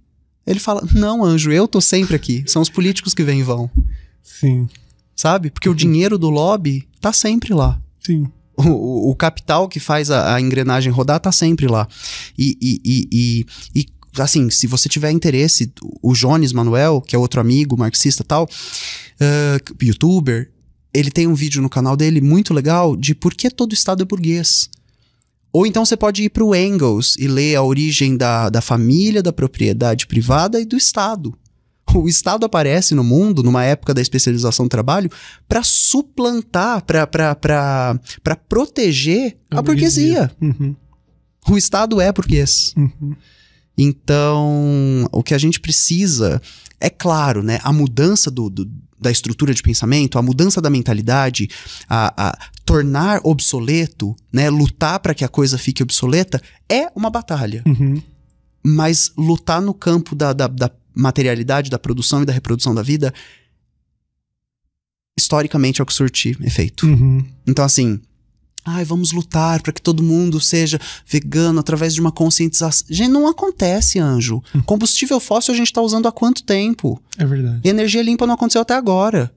[0.46, 2.42] Ele fala: Não, anjo, eu tô sempre aqui.
[2.46, 3.70] São os políticos que vêm e vão.
[4.22, 4.68] Sim.
[5.14, 5.50] Sabe?
[5.50, 7.80] Porque o dinheiro do lobby tá sempre lá.
[8.04, 8.26] Sim.
[8.56, 11.86] O, o- o capital que faz a, a engrenagem rodar tá sempre lá.
[12.38, 13.86] E, e, e, e- e,
[14.18, 18.48] assim, se você tiver interesse, o Jones Manuel, que é outro amigo marxista e tal,
[19.20, 20.50] ah, youtuber,
[20.92, 24.06] ele tem um vídeo no canal dele muito legal de por que todo Estado é
[24.06, 24.68] burguês.
[25.52, 29.22] Ou então você pode ir para o Engels e ler a origem da, da família,
[29.22, 31.36] da propriedade privada e do Estado.
[31.92, 35.10] O Estado aparece no mundo, numa época da especialização do trabalho,
[35.48, 40.30] para suplantar, para proteger a, burguesia.
[40.40, 40.76] Uhum.
[41.48, 42.72] O Estado é burguês.
[42.76, 43.16] Uhum.
[43.76, 46.40] Então, o que a gente precisa,
[46.78, 47.58] é claro, né?
[47.62, 51.48] A mudança do, do- da estrutura de pensamento, a mudança da mentalidade,
[51.88, 54.50] a, a tornar obsoleto, né?
[54.50, 57.62] Lutar para que a coisa fique obsoleta é uma batalha.
[57.66, 58.02] Uhum.
[58.62, 63.14] Mas lutar no campo da, da, da materialidade, da produção e da reprodução da vida,
[65.18, 66.86] historicamente é o que surte efeito.
[66.86, 67.24] Uhum.
[67.46, 68.00] Então, assim,
[68.64, 72.86] Ai, vamos lutar para que todo mundo seja vegano através de uma conscientização.
[72.90, 74.42] Gente, não acontece, anjo.
[74.66, 77.00] Combustível fóssil a gente tá usando há quanto tempo?
[77.16, 77.60] É verdade.
[77.64, 79.32] E energia limpa não aconteceu até agora.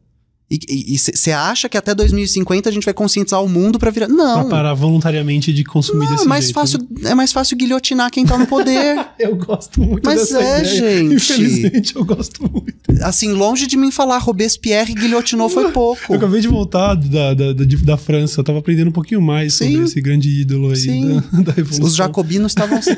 [0.52, 4.06] E você acha que até 2050 a gente vai conscientizar o mundo para virar.
[4.06, 4.50] Pra Não.
[4.50, 7.10] parar voluntariamente de consumir Não, desse é mais jeito, fácil, né?
[7.12, 9.04] é mais fácil guilhotinar quem tá no poder.
[9.18, 10.66] Eu gosto muito Mas dessa é, ideia.
[10.76, 11.14] gente.
[11.16, 12.76] Infelizmente, eu gosto muito.
[13.04, 16.02] assim, longe de mim falar Robespierre guilhotinou foi pouco.
[16.14, 19.56] Eu acabei de voltar da, da, da, da França, eu tava aprendendo um pouquinho mais
[19.56, 19.72] Sim.
[19.72, 21.22] sobre esse grande ídolo aí Sim.
[21.32, 21.86] da, da Revolução.
[21.88, 22.80] Os jacobinos estavam.
[22.82, 22.92] se,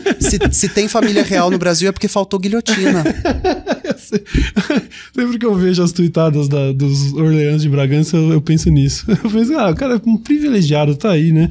[0.52, 3.04] se tem família real no Brasil é porque faltou guilhotina.
[5.16, 9.06] Sempre que eu vejo as tuitadas da- dos Orleans de Bragança, eu, eu penso nisso.
[9.24, 11.50] Eu penso, ah, o cara é um privilegiado, tá aí, né?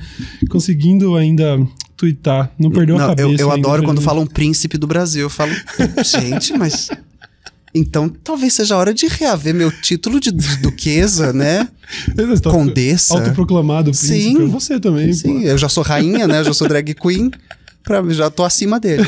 [0.49, 1.59] Conseguindo ainda
[1.97, 2.51] tuitar.
[2.59, 3.29] Não perdeu a Não, cabeça.
[3.31, 5.23] eu, eu adoro quando falam príncipe do Brasil.
[5.23, 5.53] Eu falo,
[6.05, 6.89] gente, mas.
[7.77, 11.67] Então talvez seja a hora de reaver meu título de duquesa, né?
[12.41, 13.15] Tá Condessa.
[13.19, 14.23] Autoproclamado príncipe.
[14.23, 14.47] Sim.
[14.47, 15.47] Você também, Sim, pô.
[15.49, 16.39] eu já sou rainha, né?
[16.39, 17.33] Eu já sou drag queen.
[17.83, 19.03] Pra, já tô acima dele.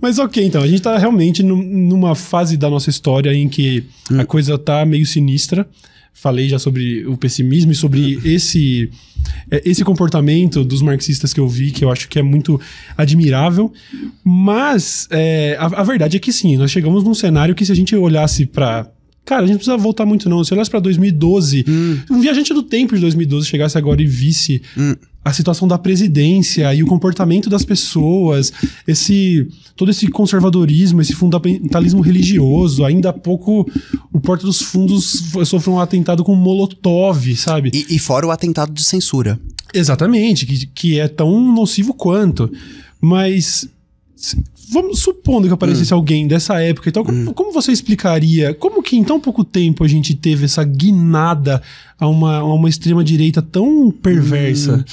[0.00, 3.84] Mas ok, então, a gente tá realmente num- numa fase da nossa história em que
[4.10, 4.20] Hum.
[4.20, 5.64] a coisa tá meio sinistra.
[6.12, 8.90] Falei já sobre o pessimismo e sobre esse,
[9.50, 12.60] é, esse comportamento dos marxistas que eu vi, que eu acho que é muito
[12.96, 13.72] admirável.
[14.22, 17.76] Mas é, a, a verdade é que sim, nós chegamos num cenário que se a
[17.76, 18.90] gente olhasse pra.
[19.24, 20.42] Cara, a gente não precisa voltar muito, não.
[20.42, 21.64] Se olhasse pra 2012,
[22.10, 24.96] um viajante do tempo de 2012 chegasse agora e visse Hum.
[25.24, 28.52] a situação da presidência e o comportamento das pessoas,
[28.88, 29.46] esse
[29.76, 33.70] todo esse conservadorismo, esse fundamentalismo religioso, ainda há pouco
[34.12, 37.70] o Porta dos Fundos sofreu um atentado com Molotov, sabe?
[37.72, 39.38] E, e fora o atentado de censura.
[39.72, 42.50] Exatamente, que, que é tão nocivo quanto.
[43.00, 43.68] Mas
[44.70, 49.04] vamos supondo que aparecesse alguém dessa época, então como, como você explicaria como que em
[49.04, 51.62] tão pouco tempo a gente teve essa guinada
[51.98, 54.84] a uma, a uma extrema direita tão perversa?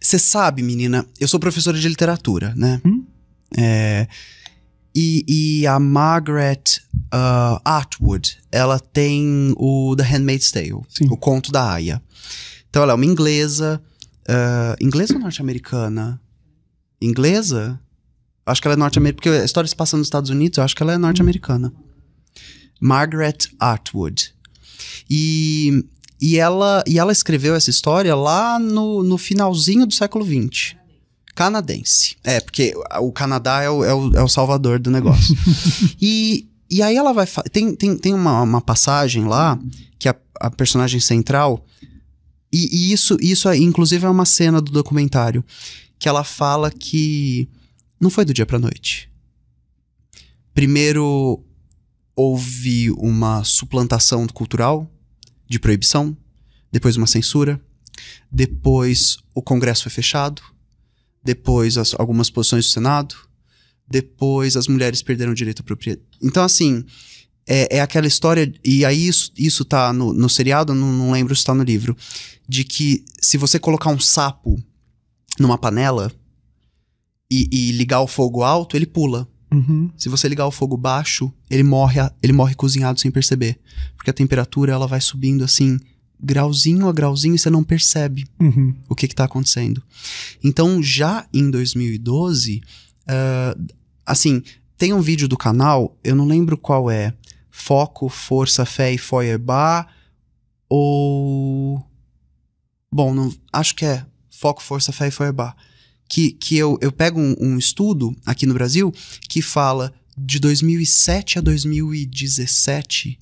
[0.00, 2.80] Você sabe, menina, eu sou professora de literatura, né?
[2.84, 3.04] Hum?
[3.56, 4.08] É,
[4.94, 5.24] e,
[5.62, 6.62] e a Margaret
[7.14, 11.08] uh, Atwood, ela tem o The Handmaid's Tale, Sim.
[11.10, 12.02] o conto da Aya.
[12.68, 13.80] Então ela é uma inglesa,
[14.28, 16.20] uh, inglesa ou norte-americana?
[17.00, 17.80] Inglesa?
[18.44, 20.74] Acho que ela é norte-americana, porque a história se passa nos Estados Unidos, eu acho
[20.74, 21.72] que ela é norte-americana.
[22.80, 24.34] Margaret Atwood.
[25.08, 25.84] E,
[26.20, 30.74] e, ela, e ela escreveu essa história lá no, no finalzinho do século XX.
[31.34, 32.16] Canadense.
[32.24, 35.36] É, porque o Canadá é o, é o, é o salvador do negócio.
[36.00, 37.26] e, e aí ela vai.
[37.50, 39.58] Tem, tem, tem uma, uma passagem lá
[39.98, 41.64] que a, a personagem central.
[42.52, 45.44] E, e isso, isso, é, inclusive, é uma cena do documentário.
[45.98, 47.48] Que ela fala que
[48.02, 49.08] não foi do dia pra noite.
[50.52, 51.42] Primeiro
[52.14, 54.90] houve uma suplantação cultural
[55.48, 56.16] de proibição,
[56.70, 57.60] depois uma censura,
[58.30, 60.42] depois o Congresso foi fechado,
[61.24, 63.14] depois as- algumas posições do Senado,
[63.88, 66.06] depois as mulheres perderam o direito à propriedade.
[66.20, 66.84] Então, assim,
[67.46, 71.34] é, é aquela história, e aí isso, isso tá no, no seriado, não, não lembro
[71.36, 71.96] se tá no livro,
[72.48, 74.62] de que se você colocar um sapo
[75.38, 76.12] numa panela
[77.32, 79.26] e, e ligar o fogo alto, ele pula.
[79.50, 79.90] Uhum.
[79.96, 83.58] Se você ligar o fogo baixo, ele morre, ele morre cozinhado sem perceber.
[83.96, 85.78] Porque a temperatura ela vai subindo assim,
[86.20, 88.74] grauzinho a grauzinho, e você não percebe Uhum.
[88.88, 89.82] o que está acontecendo.
[90.42, 92.62] Então, já em 2012,
[93.06, 93.56] ah,
[94.06, 94.42] assim,
[94.76, 97.14] tem um vídeo do canal, eu não lembro qual é.
[97.50, 99.86] Foco, Força, Fé e Feuerbach,
[100.68, 101.84] ou...
[102.90, 105.54] Bom, não, acho que é Foco, Força, Fé e Feuerbach.
[106.12, 108.92] Que, que eu, eu pego um, um estudo aqui no Brasil
[109.30, 113.18] que fala de 2007 a 2017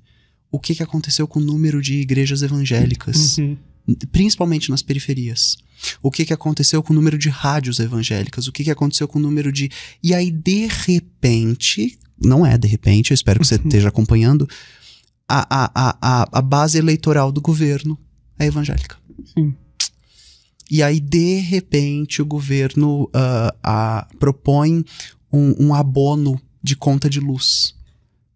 [0.50, 3.56] o que, que aconteceu com o número de igrejas evangélicas Uhum.
[4.10, 5.56] principalmente nas periferias.
[6.02, 8.48] O que, que aconteceu com o número de rádios evangélicas?
[8.48, 9.70] O que, que aconteceu com o número de.
[10.02, 14.48] E aí, de repente, não é de repente, eu espero que você esteja acompanhando,
[15.28, 17.96] a, a, a, a, a base eleitoral do governo
[18.36, 18.96] é evangélica.
[19.24, 19.54] Sim.
[20.70, 24.84] E aí, de repente, o governo ah, ah, propõe
[25.32, 27.74] um, um abono de conta de luz.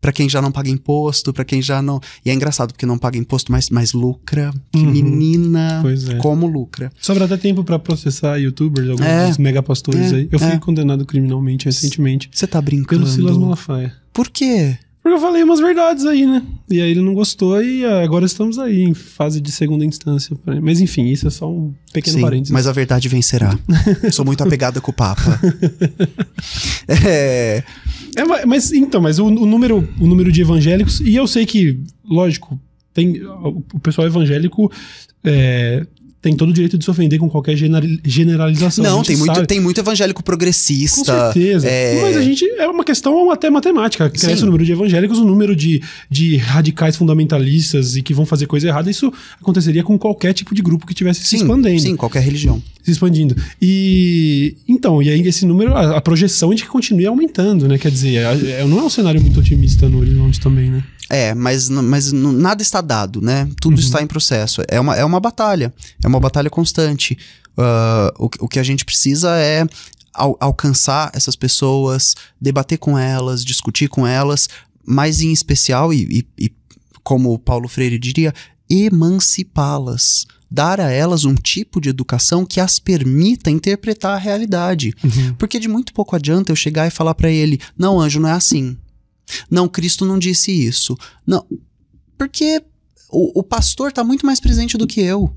[0.00, 1.98] Pra quem já não paga imposto, pra quem já não.
[2.26, 4.52] E é engraçado, porque não paga imposto, mas, mas lucra.
[4.70, 4.90] Que Uhum.
[4.90, 5.78] menina.
[5.80, 6.16] Pois é.
[6.16, 6.92] Como lucra.
[7.00, 9.28] Sobra até tempo pra processar youtubers, alguns É.
[9.28, 10.28] dos megapastores É, aí.
[10.30, 10.58] Eu fui é.
[10.58, 13.02] condenado criminalmente recentemente Você tá brincando?
[13.04, 13.94] pelo Silas Malafaia.
[14.12, 14.76] Por quê?
[15.04, 16.42] Porque eu falei umas verdades aí, né?
[16.70, 20.34] E aí ele não gostou e ah, agora estamos aí em fase de segunda instância.
[20.62, 22.50] Mas enfim, isso é só um pequeno Sim, parênteses.
[22.50, 23.56] mas a verdade vencerá.
[24.10, 25.38] Sou muito apegada com o Papa.
[26.88, 27.62] é,
[28.16, 31.44] É, ma- mas então, mas o, o número, o número de evangélicos, e eu sei
[31.44, 31.78] que,
[32.08, 32.58] lógico,
[32.94, 34.70] tem o o pessoal evangélico
[35.22, 35.84] é,
[36.24, 38.82] tem todo o direito de se ofender com qualquer genera- generalização.
[38.82, 40.98] Não, tem muito, tem muito evangélico progressista.
[40.98, 41.68] Com certeza.
[41.68, 44.08] é- Mas a gente é uma questão até matemática.
[44.08, 44.42] Cresce Sim.
[44.42, 48.68] o número de evangélicos, o número de, de radicais fundamentalistas e que vão fazer coisa
[48.68, 48.90] errada.
[48.90, 51.80] Isso aconteceria com qualquer tipo de grupo que estivesse se expandendo.
[51.80, 52.62] sim, qualquer religião.
[52.82, 53.34] Se expandindo.
[53.60, 57.78] E então, e aí esse número, a, a projeção é de que continue aumentando, né?
[57.78, 60.82] Quer dizer, é- é- não é um cenário muito otimista no horizonte também, né?
[61.10, 63.48] É, mas, mas nada está dado, né?
[63.60, 64.62] Tudo está em processo.
[64.68, 65.72] É uma, é uma batalha.
[66.02, 67.16] É uma batalha constante.
[67.58, 69.66] Ah, o, que- o que a gente precisa é
[70.14, 74.48] al- alcançar essas pessoas, debater com elas, discutir com elas,
[74.86, 76.52] mas em especial, e, e- e
[77.02, 78.32] como o Paulo Freire diria,
[79.14, 80.26] emancipá-las.
[80.50, 84.94] Dar a elas um tipo de educação que as permita interpretar a realidade.
[85.36, 88.32] Porque de muito pouco adianta eu chegar e falar pra ele: não, anjo, não é
[88.32, 88.76] assim.
[89.50, 90.96] Não, Cristo não disse isso.
[91.26, 91.46] Não.
[92.16, 92.62] Porque
[93.10, 95.32] o, o pastor tá muito mais presente do que eu.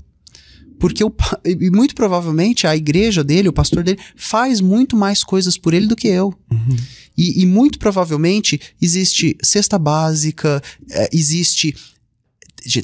[0.78, 1.12] Porque o,
[1.44, 5.86] e muito provavelmente a igreja dele, o pastor dele, faz muito mais coisas por ele
[5.86, 6.32] do que eu.
[7.16, 11.74] E, e muito provavelmente existe cesta básica, é, existe.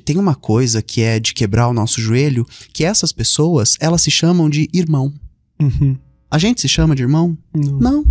[0.04, 4.10] Tem uma coisa que é de quebrar o nosso joelho, que essas pessoas, elas se
[4.10, 5.12] chamam de irmão.
[5.60, 5.96] Uhum.
[6.30, 7.38] A gente se chama de irmão?
[7.54, 7.78] Não.
[7.78, 8.04] Não.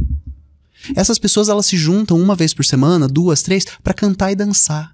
[0.96, 4.94] Essas pessoas elas se juntam uma vez por semana, duas, três, pra cantar e dançar.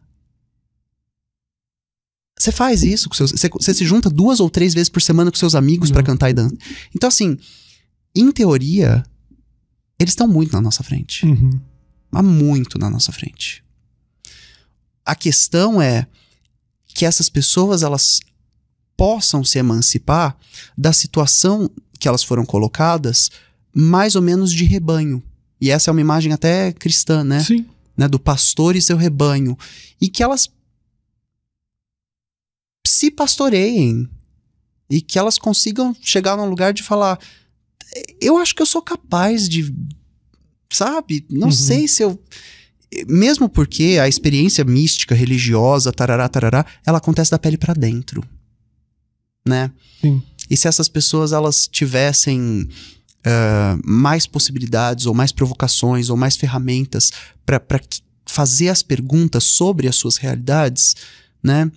[2.38, 5.38] Você faz isso com seus, você, se junta duas ou três vezes por semana com
[5.38, 6.06] seus amigos pra Não.
[6.06, 6.58] cantar e dançar.
[6.96, 7.38] Então assim,
[8.16, 9.04] em teoria,
[10.00, 11.60] eles estão muito na nossa frente, Uhum.
[12.14, 13.62] há muito na nossa frente.
[15.06, 16.08] A questão é
[16.88, 18.20] que essas pessoas elas
[18.96, 20.38] possam se emancipar
[20.78, 21.70] da situação
[22.00, 23.30] que elas foram colocadas,
[23.76, 25.22] mais ou menos de rebanho.
[25.62, 27.44] E essa é uma imagem até cristã, né?
[27.44, 27.66] Sim.
[27.98, 28.08] né?
[28.08, 29.58] Do pastor e seu rebanho.
[30.00, 30.50] E que elas
[32.88, 34.10] se pastoreiem.
[34.90, 37.20] E que elas consigam chegar num lugar de falar:
[38.20, 39.74] eu acho que eu sou capaz de.
[40.72, 41.26] Sabe?
[41.30, 41.52] Não Uhum.
[41.54, 42.22] sei se eu.
[43.08, 48.24] Mesmo porque a experiência mística, religiosa, tarará, tarará, ela acontece da pele pra dentro.
[49.48, 49.72] Né?
[50.02, 50.22] Sim.
[50.50, 52.68] E se essas pessoas elas tivessem
[53.26, 57.12] ah, mais possibilidades, ou mais provocações, ou mais ferramentas
[57.46, 57.62] para
[58.26, 60.96] fazer as perguntas sobre as suas realidades,
[61.44, 61.72] né?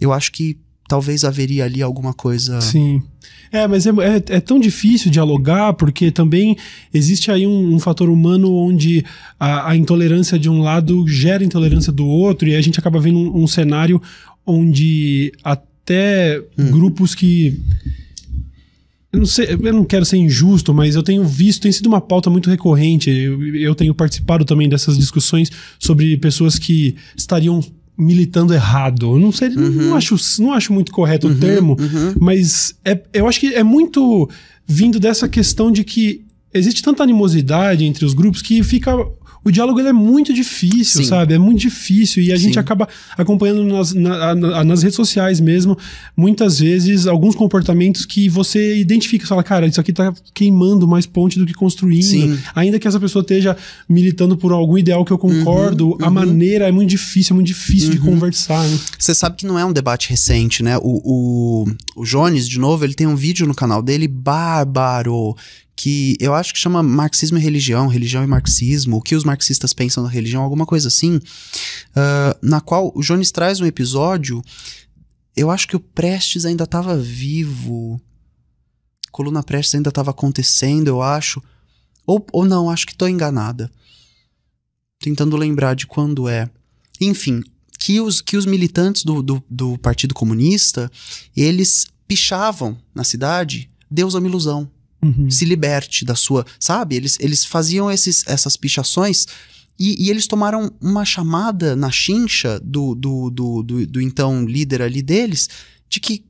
[0.00, 0.56] Eu acho que
[0.88, 2.60] talvez haveria ali alguma coisa.
[2.60, 3.02] Sim.
[3.50, 6.56] É, mas é, é, é tão difícil dialogar, porque também
[6.92, 9.04] existe aí um, um fator humano onde
[9.38, 13.18] a, a intolerância de um lado gera intolerância do outro, e a gente acaba vendo
[13.18, 14.00] um, um cenário
[14.46, 17.60] onde até grupos que.
[19.12, 22.00] Eu não, sei, eu não quero ser injusto, mas eu tenho visto, tem sido uma
[22.00, 23.10] pauta muito recorrente.
[23.10, 27.60] Eu, eu tenho participado também dessas discussões sobre pessoas que estariam
[27.96, 29.14] militando errado.
[29.14, 32.14] Eu não sei, não, acho, não acho muito correto o termo, uhum.
[32.18, 34.28] mas é, eu acho que é muito
[34.66, 38.92] vindo dessa questão de que existe tanta animosidade entre os grupos que fica.
[39.44, 41.08] O diálogo ele é muito difícil, Sim.
[41.08, 41.34] sabe?
[41.34, 42.22] É muito difícil.
[42.22, 42.60] E a gente Sim.
[42.60, 42.88] acaba
[43.18, 45.76] acompanhando nas, na- na- nas redes sociais mesmo,
[46.16, 49.24] muitas vezes, alguns comportamentos que você identifica.
[49.24, 52.02] Você fala, cara, isso aqui tá queimando mais ponte do que construindo.
[52.04, 52.38] Sim.
[52.54, 53.56] Ainda que essa pessoa esteja
[53.88, 57.90] militando por algum ideal que eu concordo, a maneira é muito difícil, é muito difícil
[57.90, 58.62] de conversar.
[58.68, 58.78] Né?
[58.98, 60.78] Você sabe que não é um debate recente, né?
[60.78, 61.66] O, o,
[61.96, 65.34] o Jones, de novo, ele tem um vídeo no canal dele bárbaro,
[65.74, 69.72] que eu acho que chama Marxismo e Religião, Religião e Marxismo, o que os marxistas
[69.72, 71.18] pensam da religião, alguma coisa assim,
[71.94, 74.42] ah, na qual o Jones traz um episódio,
[75.36, 78.00] eu acho que o Prestes ainda estava vivo,
[79.10, 81.42] Coluna Prestes ainda estava acontecendo, eu acho,
[82.06, 83.70] ou, ou não, acho que tô enganada.
[84.98, 86.48] Tentando lembrar de quando é.
[87.00, 87.42] Enfim,
[87.78, 90.90] que os, que os militantes do, do, do Partido Comunista,
[91.36, 94.70] eles pichavam na cidade, Deus é uma ilusão,
[95.04, 95.28] Uhum.
[95.28, 96.94] se liberte da sua, sabe?
[96.94, 99.26] Eles, eles faziam esses, essas pichações
[99.78, 104.80] e, e eles tomaram uma chamada na chincha do, do, do, do, do então líder
[104.80, 105.48] ali deles,
[105.88, 106.24] de que,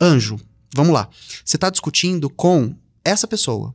[0.00, 0.36] anjo,
[0.74, 1.08] vamos lá,
[1.44, 2.74] você tá discutindo com
[3.04, 3.72] essa pessoa,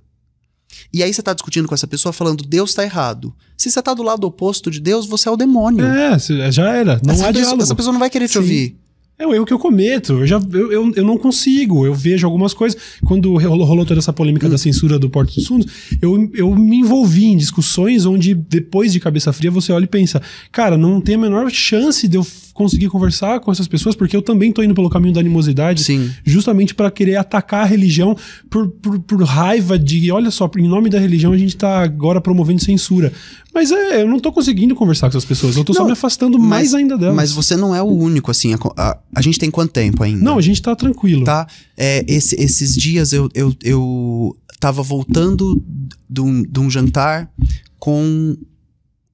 [0.91, 3.33] e aí você tá discutindo com essa pessoa falando, Deus tá errado.
[3.57, 5.85] Se você tá do lado oposto de Deus, você é o demônio.
[5.85, 6.17] É,
[6.51, 6.99] já era.
[7.03, 7.63] Não essa, há pessoa, diálogo.
[7.63, 8.39] essa pessoa não vai querer te Sim.
[8.39, 8.79] ouvir.
[9.19, 10.13] É o erro que eu cometo.
[10.13, 11.85] Eu, já, eu, eu, eu não consigo.
[11.85, 12.79] Eu vejo algumas coisas.
[13.03, 15.67] Quando rolou, rolou toda essa polêmica da censura do Porto dos Fundos,
[16.01, 20.21] eu, eu me envolvi em discussões onde, depois de cabeça fria, você olha e pensa:
[20.53, 22.25] cara, não tem a menor chance de eu
[22.59, 26.11] conseguir conversar com essas pessoas, porque eu também tô indo pelo caminho da animosidade, Sim.
[26.25, 28.17] justamente para querer atacar a religião
[28.49, 32.19] por, por, por raiva de, olha só, em nome da religião a gente tá agora
[32.19, 33.13] promovendo censura.
[33.53, 35.93] Mas é, eu não tô conseguindo conversar com essas pessoas, eu tô só Não, me
[35.93, 37.15] afastando mais ainda delas.
[37.15, 38.53] Mas você não é o único, assim.
[38.53, 40.21] A, a- a gente tem quanto tempo ainda?
[40.21, 41.23] Não, a gente tá tranquilo.
[41.23, 41.47] Tá?
[41.77, 45.63] É, esse- esses dias eu, eu, eu tava voltando
[46.09, 47.31] de um, de um jantar
[47.79, 48.35] com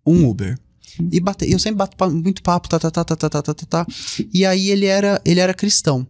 [0.05, 0.57] um Uber.
[1.11, 3.65] E bate, eu sempre bato muito papo, tá, tá, tá, tá, tá, tá, tá, tá,
[3.65, 3.87] tá.
[4.33, 6.07] E aí ele era, ele era cristão.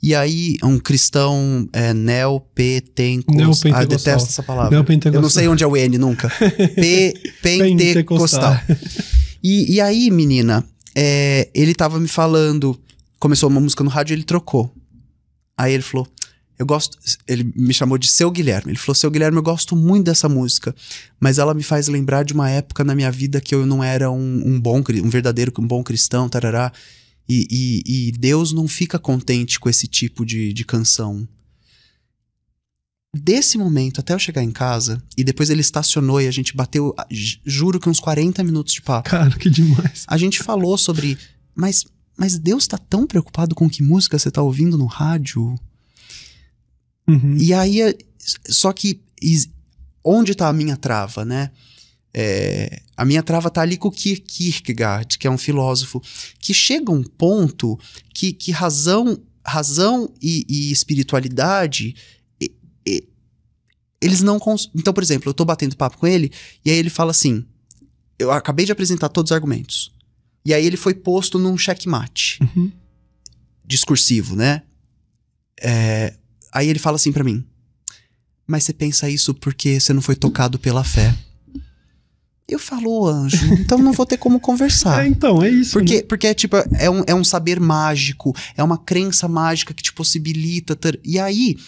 [0.00, 1.92] E aí, um cristão é.
[1.92, 3.72] Neopentecostal.
[3.74, 4.70] Ah, eu detesto essa palavra.
[4.70, 5.18] Neopentecostal.
[5.18, 6.30] Eu não sei onde é o N nunca.
[6.76, 8.60] P, pentecostal.
[9.42, 10.64] E, e aí, menina,
[10.94, 12.78] é, ele tava me falando,
[13.18, 14.72] começou uma música no rádio e ele trocou.
[15.56, 16.06] Aí ele falou,
[16.58, 18.72] eu gosto, ele me chamou de Seu Guilherme.
[18.72, 20.74] Ele falou, Seu Guilherme, eu gosto muito dessa música,
[21.20, 24.10] mas ela me faz lembrar de uma época na minha vida que eu não era
[24.10, 26.72] um, um bom, um verdadeiro, um bom cristão, tarará.
[27.28, 31.28] E, e- e Deus não fica contente com esse tipo de, de canção.
[33.14, 36.94] Desse momento até eu chegar em casa, e depois ele estacionou e a gente bateu,
[37.44, 39.08] juro que uns 40 minutos de papo.
[39.08, 40.04] Cara, que demais.
[40.06, 41.16] A gente falou sobre,
[41.54, 41.86] mas,
[42.16, 45.58] mas Deus tá tão preocupado com que música você tá ouvindo no rádio?
[47.08, 47.36] Uhum.
[47.38, 47.96] E aí, é-
[48.48, 49.00] só que
[50.04, 51.50] onde tá a minha trava, né?
[52.14, 56.02] É, a minha trava tá ali com o Kier- Kierkegaard, que é um filósofo,
[56.38, 57.78] que chega um ponto
[58.14, 61.94] que, que razão, razão e, e espiritualidade
[62.40, 62.52] e-
[62.86, 63.04] e-
[64.00, 64.70] eles não cons...
[64.74, 66.32] Então, por exemplo, eu tô batendo papo com ele
[66.64, 67.44] e aí ele fala assim:
[68.18, 69.92] eu acabei de apresentar todos os argumentos.
[70.44, 72.72] E aí ele foi posto num checkmate Uhum.
[73.64, 74.62] discursivo, né?
[75.60, 76.14] É,
[76.52, 77.44] aí ele fala assim pra mim:
[78.46, 81.14] Mas você pensa isso porque você não foi tocado pela fé.
[82.48, 85.04] Eu falo, "Ô, anjo, então não vou ter como conversar.
[85.04, 85.72] É, então, é isso.
[85.72, 86.02] Porque, né?
[86.02, 89.92] porque é tipo, é um, é um saber mágico, é uma crença mágica que te
[89.92, 90.74] possibilita.
[90.74, 91.58] ter- E aí,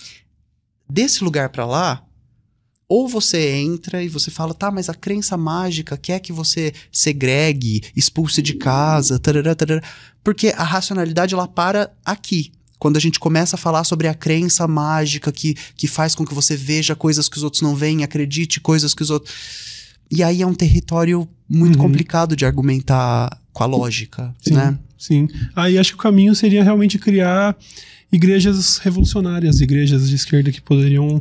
[0.88, 2.02] desse lugar pra lá,
[2.88, 7.82] ou você entra e você fala, tá, mas a crença mágica quer que você segregue,
[7.94, 9.82] expulse de casa, tarará, tarará.
[10.24, 12.52] porque a racionalidade ela para aqui.
[12.80, 16.34] Quando a gente começa a falar sobre a crença mágica que, que faz com que
[16.34, 19.32] você veja coisas que os outros não veem, acredite coisas que os outros.
[20.10, 21.82] E aí é um território muito Uhum.
[21.84, 24.78] complicado de argumentar com a lógica, Sim, né?
[24.98, 25.28] sim.
[25.54, 27.56] Aí acho que o caminho seria realmente criar
[28.10, 31.20] igrejas revolucionárias, igrejas de esquerda que poderiam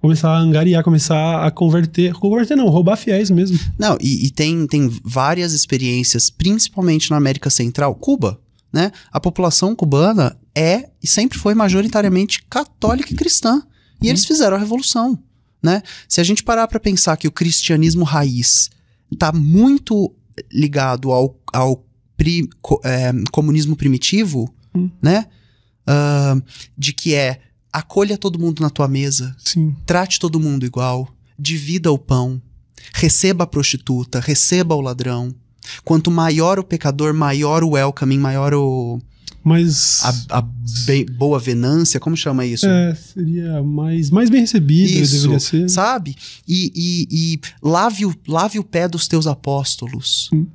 [0.00, 2.12] começar a angariar, começar a converter.
[2.14, 3.58] Converter não, roubar fiéis mesmo.
[3.78, 8.40] Não, e, e tem, tem várias experiências, principalmente na América Central, Cuba,
[8.72, 8.92] né?
[9.12, 13.62] A população cubana é e sempre foi majoritariamente católica e cristã.
[14.02, 15.18] E eles fizeram a revolução,
[15.62, 15.82] né?
[16.08, 18.70] Se a gente parar para pensar que o cristianismo raiz
[19.18, 20.14] tá muito
[20.50, 21.84] ligado ao, ao
[22.16, 22.48] pri-
[22.84, 24.90] é, comunismo primitivo, Hum.
[25.02, 25.26] né?
[25.86, 26.36] Ah,
[26.78, 27.40] de que é
[27.72, 29.74] acolha todo mundo na tua mesa, Sim.
[29.84, 32.40] trate todo mundo igual, divida o pão,
[32.94, 35.34] receba a prostituta, receba o ladrão.
[35.84, 39.00] Quanto maior o pecador, maior o welcoming, maior o,
[39.42, 40.00] Mas.
[40.04, 40.42] a, a
[40.86, 42.66] bem- boa venância, como chama isso?
[42.66, 45.68] É, seria mais, mais bem recebido, Isso, deveria ser.
[45.70, 46.14] Sabe?
[46.46, 50.28] E, e- e lave, o, lave o pé dos teus apóstolos.
[50.30, 50.46] Sim.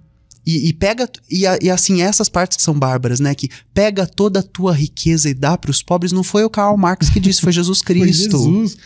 [0.47, 1.09] E, e pega.
[1.31, 3.33] E, e assim, essas partes que são bárbaras, né?
[3.33, 6.11] Que pega toda a tua riqueza e dá para os pobres.
[6.11, 8.37] Não foi o Karl Marx que disse, foi Jesus Foi Cristo.
[8.37, 8.77] Jesus,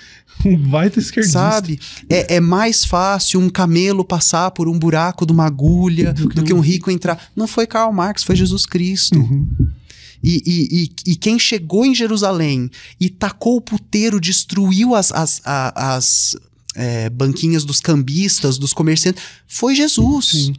[0.46, 1.38] um baita esquerdista.
[1.38, 1.78] Sabe?
[2.10, 6.30] É, é mais fácil um camelo passar por um buraco de uma agulha Do do
[6.30, 7.22] que que, um- um rico entrar.
[7.36, 9.20] Não foi Karl Marx, foi Jesus Cristo.
[9.20, 9.50] Uhum.
[10.24, 15.42] E, e, e, e quem chegou em Jerusalém e tacou o puteiro, destruiu as, as,
[15.46, 16.36] a- as
[16.76, 20.26] é, banquinhas dos cambistas, dos comerciantes, foi Jesus.
[20.26, 20.54] Sim.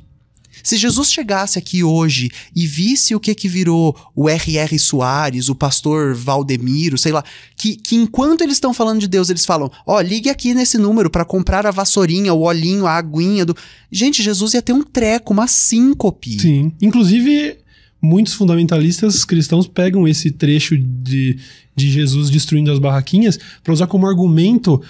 [0.62, 4.78] Se Jesus chegasse aqui hoje e visse o que que virou o R.R.
[4.78, 7.24] Soares, o pastor Valdemiro, sei lá,
[7.56, 11.08] que, que enquanto eles estão falando de Deus, eles falam: Ó, ligue aqui nesse número
[11.08, 13.56] para comprar a vassourinha, o olhinho, a aguinha do.
[13.90, 16.38] Gente, Jesus ia ter um treco, uma síncope.
[16.38, 16.72] Sim.
[16.82, 17.56] Inclusive,
[18.00, 21.38] muitos fundamentalistas cristãos pegam esse trecho de,
[21.74, 24.82] de Jesus destruindo as barraquinhas para usar como argumento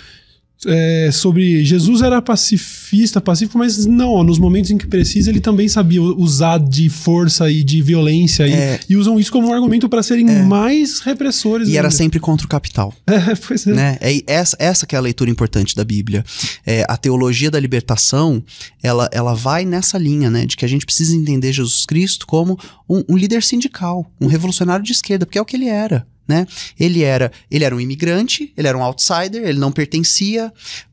[0.66, 5.68] é, sobre Jesus era pacifista, pacífico, mas não, nos momentos em que precisa, ele também
[5.68, 8.80] sabia usar de força e de violência e- É.
[8.88, 11.68] e, usam isso como um argumento para serem mais repressores.
[11.68, 12.94] E era sempre contra o capital.
[13.06, 13.72] É, pois é.
[13.74, 13.98] né?
[14.00, 16.24] É essa, essa que é a leitura importante da Bíblia.
[16.66, 18.42] É, a teologia da libertação,
[18.82, 20.46] ela, ela vai nessa linha, né?
[20.46, 22.58] De que a gente precisa entender Jesus Cristo como
[22.88, 26.46] um, um líder sindical, um revolucionário de esquerda, porque é o que ele era, né?
[26.78, 30.52] Ele era, ele era um imigrante, ele era um outsider, ele não pertencia.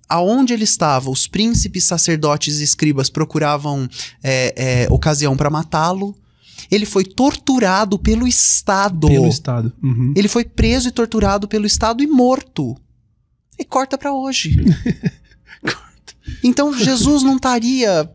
[0.10, 3.90] Aonde ele estava, os príncipes, sacerdotes e escribas procuravam
[4.24, 4.54] é,
[4.86, 6.16] é, ocasião para matá-lo.
[6.72, 9.08] Ele foi torturado pelo Estado.
[9.08, 9.72] Pelo Estado.
[9.84, 10.14] Uhum.
[10.16, 12.76] Ele foi preso e torturado pelo Estado e morto.
[13.60, 14.56] E corta pra hoje.
[16.44, 18.10] então Jesus não estaria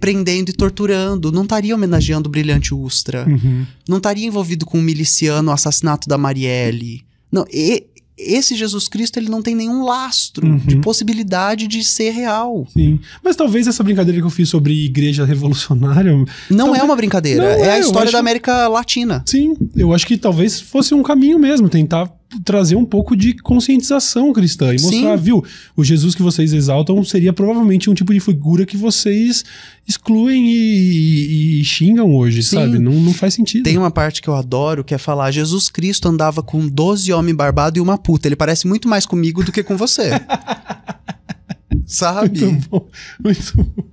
[0.00, 3.66] prendendo e torturando, não estaria homenageando o brilhante Ustra, Uhum.
[3.88, 7.02] não estaria envolvido com o miliciano, o assassinato da Marielle.
[7.30, 7.84] Não, e-
[8.18, 10.56] esse Jesus Cristo ele não tem nenhum lastro Uhum.
[10.56, 12.66] de possibilidade de ser real.
[12.72, 12.98] Sim.
[13.22, 16.12] Mas talvez essa brincadeira que eu fiz sobre igreja revolucionária.
[16.48, 19.22] Não Talvez- é uma brincadeira, Não, é é, a história acho- da América Latina.
[19.26, 22.10] Sim, eu acho que talvez fosse um caminho mesmo, tentar
[22.44, 25.22] trazer um pouco de conscientização cristã e mostrar, Sim.
[25.24, 25.44] viu,
[25.76, 29.44] o Jesus que vocês exaltam seria provavelmente um tipo de figura que vocês
[29.86, 32.56] excluem e, e- e xingam hoje, Sim.
[32.56, 32.78] sabe?
[32.78, 33.62] Não, não faz sentido.
[33.64, 37.36] Tem uma parte que eu adoro que é falar: Jesus Cristo andava com 12 homens
[37.36, 38.26] barbados e uma puta.
[38.28, 40.10] Ele parece muito mais comigo do que com você.
[41.86, 42.40] Sabe?
[42.44, 42.88] Muito bom.
[43.22, 43.84] Muito bom.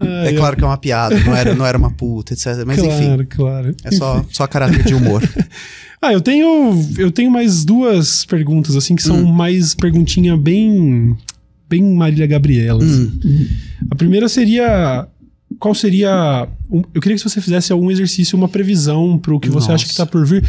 [0.00, 2.62] É claro que é uma piada, não era, não era uma puta, etc.
[2.64, 3.74] Mas claro, enfim, claro.
[3.82, 5.22] é só, só caráter de humor.
[6.00, 9.32] Ah, eu tenho, eu tenho mais duas perguntas, assim, que são Hum.
[9.32, 11.16] mais perguntinha bem,
[11.68, 12.84] bem Marília Gabriela.
[12.84, 13.10] assim.
[13.24, 13.46] Hum,
[13.90, 15.06] A primeira seria,
[15.58, 19.48] qual seria, um- eu queria que você fizesse algum exercício, uma previsão para o que
[19.48, 20.02] você acha que Nossa.
[20.02, 20.44] está por vir.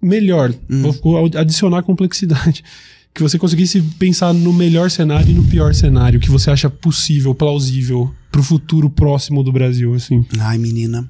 [0.00, 0.92] Melhor, Hum.
[1.02, 2.62] vou, adicionar complexidade.
[3.14, 7.32] Que você conseguisse pensar no melhor cenário e no pior cenário, que você acha possível,
[7.32, 10.24] plausível pro futuro próximo do Brasil, assim.
[10.40, 11.08] Ai, menina,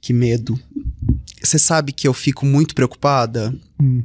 [0.00, 0.56] que medo.
[1.46, 3.54] Você sabe que eu fico muito preocupada?
[3.80, 4.02] Hum.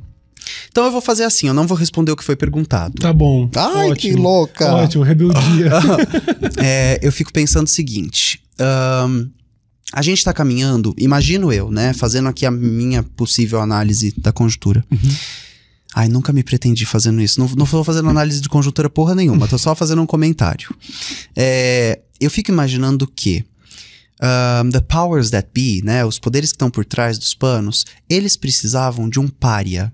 [0.69, 2.95] Então eu vou fazer assim, eu não vou responder o que foi perguntado.
[2.95, 3.49] Tá bom.
[3.55, 4.23] Ai, que ótimo.
[4.23, 4.73] louca!
[4.73, 5.71] Ótimo, rebeldia.
[6.57, 8.41] É, eu fico pensando o seguinte.
[8.59, 9.29] ahn,
[9.93, 11.93] a gente tá caminhando, imagino eu, né?
[11.93, 14.85] Fazendo aqui a minha possível análise da conjuntura.
[15.93, 17.39] Ai, nunca me pretendi fazendo isso.
[17.39, 20.73] Não, não tô fazendo análise de conjuntura porra nenhuma, tô só fazendo um comentário.
[21.35, 23.43] É, eu fico imaginando que
[24.22, 26.05] ahn, the powers that be, né?
[26.05, 29.91] Os poderes que estão por trás dos panos, eles precisavam de um pária.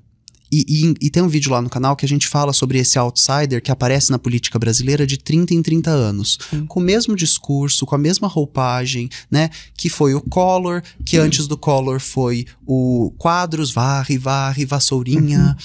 [0.50, 0.64] E,
[1.02, 3.62] e- e tem um vídeo lá no canal que a gente fala sobre esse outsider
[3.62, 6.38] que aparece na política brasileira de 30 em 30 anos.
[6.70, 9.50] Com o mesmo discurso, com a mesma roupagem, né?
[9.76, 15.56] Que foi o Collor, que antes do Collor foi o Quadros, varre, varre, vassourinha.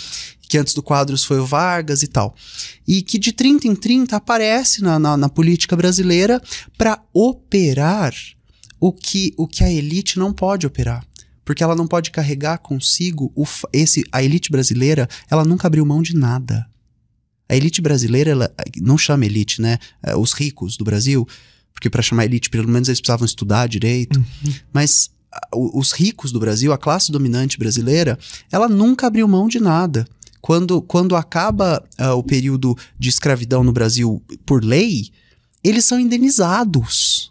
[0.49, 2.35] Que antes do Quadros foi o Vargas e tal.
[2.87, 6.43] E que de 30 em 30 aparece na, na, na política brasileira
[6.77, 8.13] para operar
[8.85, 11.07] o que, o que a elite não pode operar
[11.45, 16.01] porque ela não pode carregar consigo o, esse a elite brasileira, ela nunca abriu mão
[16.01, 16.65] de nada.
[17.49, 19.77] A elite brasileira, ela não chama elite, né?
[20.05, 21.27] É, Os ricos do Brasil,
[21.75, 24.25] porque para chamar elite, pelo menos eles precisavam estudar direito.
[24.73, 28.17] Mas a, o- os ricos do Brasil, a classe dominante brasileira,
[28.53, 30.07] ela nunca abriu mão de nada.
[30.41, 35.11] Quando, quando acaba ah, o período de escravidão no Brasil por lei,
[35.63, 37.22] eles são indenizados.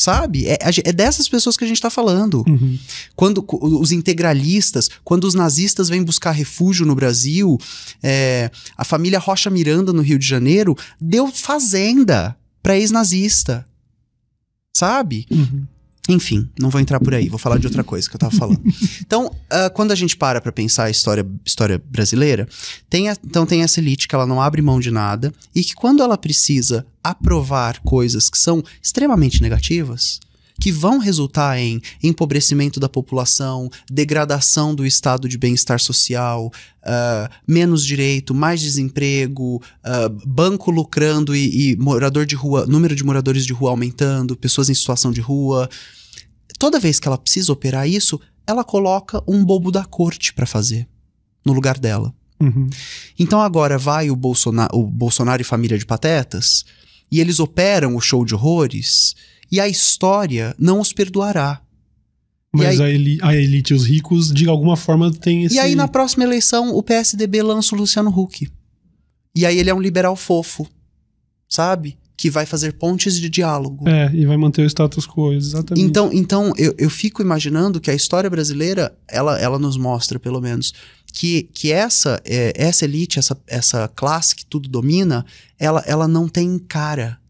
[0.00, 0.46] Sabe?
[0.46, 2.44] É, é dessas pessoas que a gente tá falando.
[2.46, 2.78] Uhum.
[3.16, 7.58] Quando os integralistas, quando os nazistas vêm buscar refúgio no Brasil,
[8.00, 13.66] é, a família Rocha Miranda, no Rio de Janeiro, deu fazenda pra ex-nazista.
[14.72, 15.26] Sabe?
[15.30, 15.66] Uhum.
[16.08, 18.62] Enfim, não vou entrar por aí, vou falar de outra coisa que eu tava falando.
[19.04, 22.48] então, ah, quando a gente para pra pensar a história, história brasileira,
[22.88, 25.74] tem a- então tem essa elite que ela não abre mão de nada e que
[25.74, 30.18] quando ela precisa aprovar coisas que são extremamente negativas,
[30.60, 36.50] que vão resultar em empobrecimento da população, degradação do estado de bem-estar social,
[36.82, 43.04] ah, menos direito, mais desemprego, ah, banco lucrando e, e morador de rua, número de
[43.04, 45.68] moradores de rua aumentando, pessoas em situação de rua.
[46.58, 50.86] Toda vez que ela precisa operar isso, ela coloca um bobo da corte pra fazer
[51.44, 52.14] no lugar dela.
[52.40, 52.68] Uhum.
[53.18, 56.64] Então agora vai o, Bolsona o Bolsonaro e família de patetas
[57.10, 59.14] e eles operam o show de horrores
[59.50, 61.60] e a história não os perdoará.
[62.52, 65.56] Mas E a, eli- a elite e os ricos, de alguma forma, tem esse.
[65.56, 68.48] E aí na próxima eleição o PSDB lança o Luciano Huck.
[69.34, 70.66] E aí ele é um liberal fofo,
[71.48, 71.98] sabe?
[72.18, 73.88] Que vai fazer pontes de diálogo.
[73.88, 75.86] É, e vai manter o status quo, exatamente.
[75.86, 80.40] Então, então eu, eu fico imaginando que a história brasileira, ela, ela nos mostra, pelo
[80.40, 80.74] menos,
[81.12, 85.24] que, que essa, é, essa elite, essa, essa classe que tudo domina,
[85.56, 87.20] ela, ela não tem cara.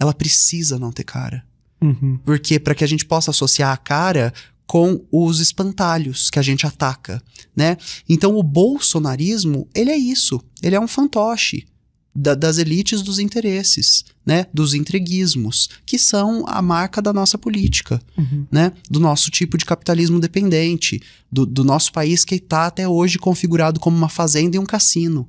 [0.00, 1.44] Ela precisa não ter cara.
[1.78, 2.18] Uhum.
[2.24, 4.32] Porque para que a gente possa associar a cara
[4.66, 7.22] com os espantalhos que a gente ataca,
[7.54, 7.76] né?
[8.08, 10.40] Então o bolsonarismo, ele é isso.
[10.62, 11.66] Ele é um fantoche
[12.14, 14.46] da- das elites dos interesses, né?
[14.52, 18.46] Dos entreguismos, que são a marca da nossa política, Uhum.
[18.50, 18.72] né?
[18.90, 23.78] Do nosso tipo de capitalismo dependente, do, do nosso país que está até hoje configurado
[23.78, 25.28] como uma fazenda e um cassino,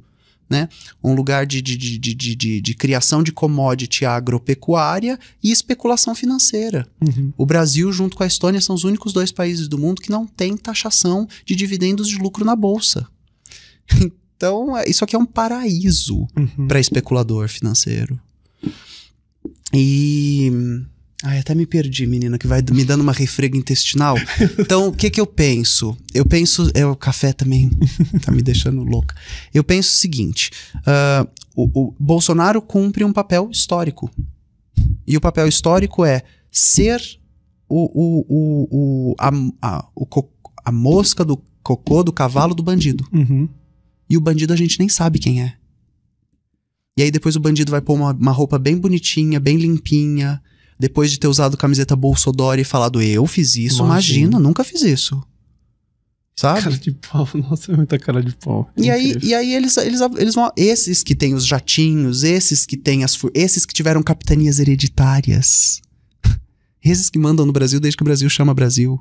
[0.49, 0.68] né?
[1.03, 6.88] Um lugar de, de, de, de, de, criação de commodity agropecuária e especulação financeira.
[6.99, 7.31] Uhum.
[7.38, 10.26] O Brasil, junto com a Estônia, são os únicos dois países do mundo que não
[10.26, 13.07] tem taxação de dividendos de lucro na bolsa.
[14.39, 16.65] Então, é- isso aqui é um paraíso Uhum.
[16.65, 18.17] para especulador financeiro.
[19.73, 20.49] E.
[21.21, 24.15] Ai, até me perdi, menina, que vai me dando uma refrega intestinal.
[24.57, 25.97] Então, o que que eu penso?
[26.13, 26.71] Eu penso.
[26.73, 27.69] É, o café também
[28.23, 29.13] tá me deixando louca.
[29.53, 30.51] Eu penso o seguinte:
[30.85, 34.09] ah, o, o Bolsonaro cumpre um papel histórico.
[35.05, 37.01] E o papel histórico é ser
[37.67, 38.67] o, o, o,
[39.11, 39.29] o, a,
[39.61, 40.31] a, o co-
[40.63, 43.05] a mosca do cocô do cavalo do bandido.
[43.11, 43.49] Uhum.
[44.10, 45.56] E o bandido a gente nem sabe quem é.
[46.98, 50.41] E aí depois o bandido vai pôr uma, uma roupa bem bonitinha, bem limpinha.
[50.77, 54.19] Depois de ter usado camiseta Bolsodori e falado, eu fiz isso, Imagina.
[54.19, 55.22] imagina, nunca fiz isso.
[56.40, 56.61] Sabe?
[56.61, 58.72] Cara de pau, nossa, é muita cara de pau.
[58.77, 60.49] E aí, e aí eles, eles, eles vão.
[60.56, 63.18] Esses que têm os jatinhos, esses que têm as.
[63.34, 65.81] Esses que tiveram capitanias hereditárias.
[66.81, 68.98] Esses que mandam no Brasil desde que o Brasil chama Brasil.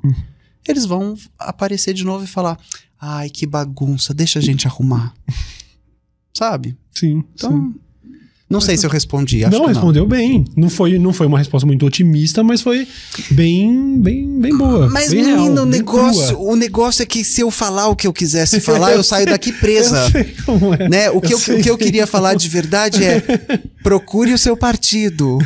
[0.67, 2.57] Eles vão aparecer de novo e falar:
[2.99, 5.13] Ai, que bagunça, deixa a gente arrumar.
[6.33, 6.77] Sabe?
[6.93, 7.51] Sim, Então.
[7.51, 7.75] sim.
[8.49, 9.45] Não sei se eu respondi.
[9.45, 10.43] Acho não, que respondeu bem.
[10.57, 12.87] Não foi, não foi uma resposta muito otimista, mas foi
[13.29, 14.89] bem, bem, bem boa.
[14.89, 16.51] Mas, bem menino, real, o negócio, crua.
[16.53, 19.51] o negócio é que se eu falar o que eu quisesse falar, eu saio daqui
[19.61, 20.03] presa.
[20.03, 20.89] Eu sei como é.
[20.89, 21.11] Né?
[21.11, 23.21] O, que Eu eu, o que eu queria falar de verdade é:
[23.83, 25.37] procure o seu partido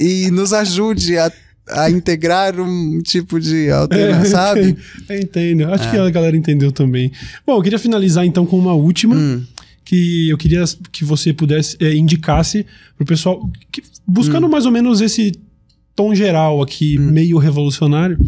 [0.00, 1.30] e nos ajude a,
[1.70, 4.76] a integrar um tipo de alternativa, sabe?
[5.08, 5.64] Eu entendo.
[5.72, 5.90] Acho É.
[5.90, 7.10] que a galera entendeu também.
[7.46, 9.14] Bom, eu queria finalizar então com uma última.
[9.16, 9.42] Hum.
[9.84, 10.62] Que eu queria
[10.92, 14.50] que você pudesse, eh, indicasse pro pessoal, que- buscando Hum.
[14.50, 15.32] mais ou menos esse
[15.96, 18.18] tom geral aqui, meio revolucionário,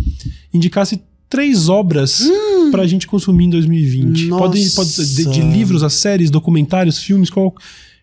[0.55, 2.23] indicasse três obras
[2.71, 4.29] pra gente consumir em 2020.
[4.31, 4.63] Pode, Hum.
[4.65, 4.77] Nossa.
[4.77, 7.55] pode ser de, de livros a séries, documentários, filmes, qual,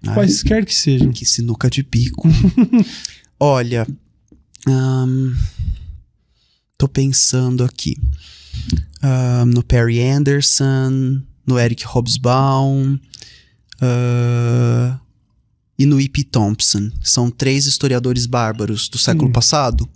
[0.06, 0.14] Ai.
[0.14, 1.12] quaisquer que sejam.
[1.12, 2.30] Que sinuca de bico.
[3.40, 3.88] Olha.
[4.66, 5.34] Ahn,
[6.78, 7.96] tô pensando aqui.
[9.02, 12.98] Ahn, no Perry Anderson, no Eric Hobsbawm.
[13.82, 15.00] ah,
[15.80, 16.24] e no E.P.
[16.24, 16.90] Thompson.
[17.04, 19.32] São três historiadores bárbaros do século Hum.
[19.32, 19.88] passado.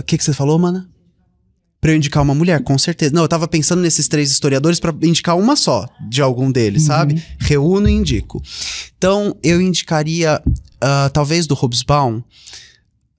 [0.00, 0.88] O que, que você falou, mana?
[1.80, 3.14] Pra eu indicar uma mulher, com certeza.
[3.14, 6.88] Não, eu tava pensando nesses três historiadores pra indicar uma só de algum deles, Uhum.
[6.88, 7.22] sabe?
[7.38, 8.42] Reúno e indico.
[8.98, 10.42] Então, eu indicaria,
[10.80, 12.20] ah, talvez do Hobsbawm,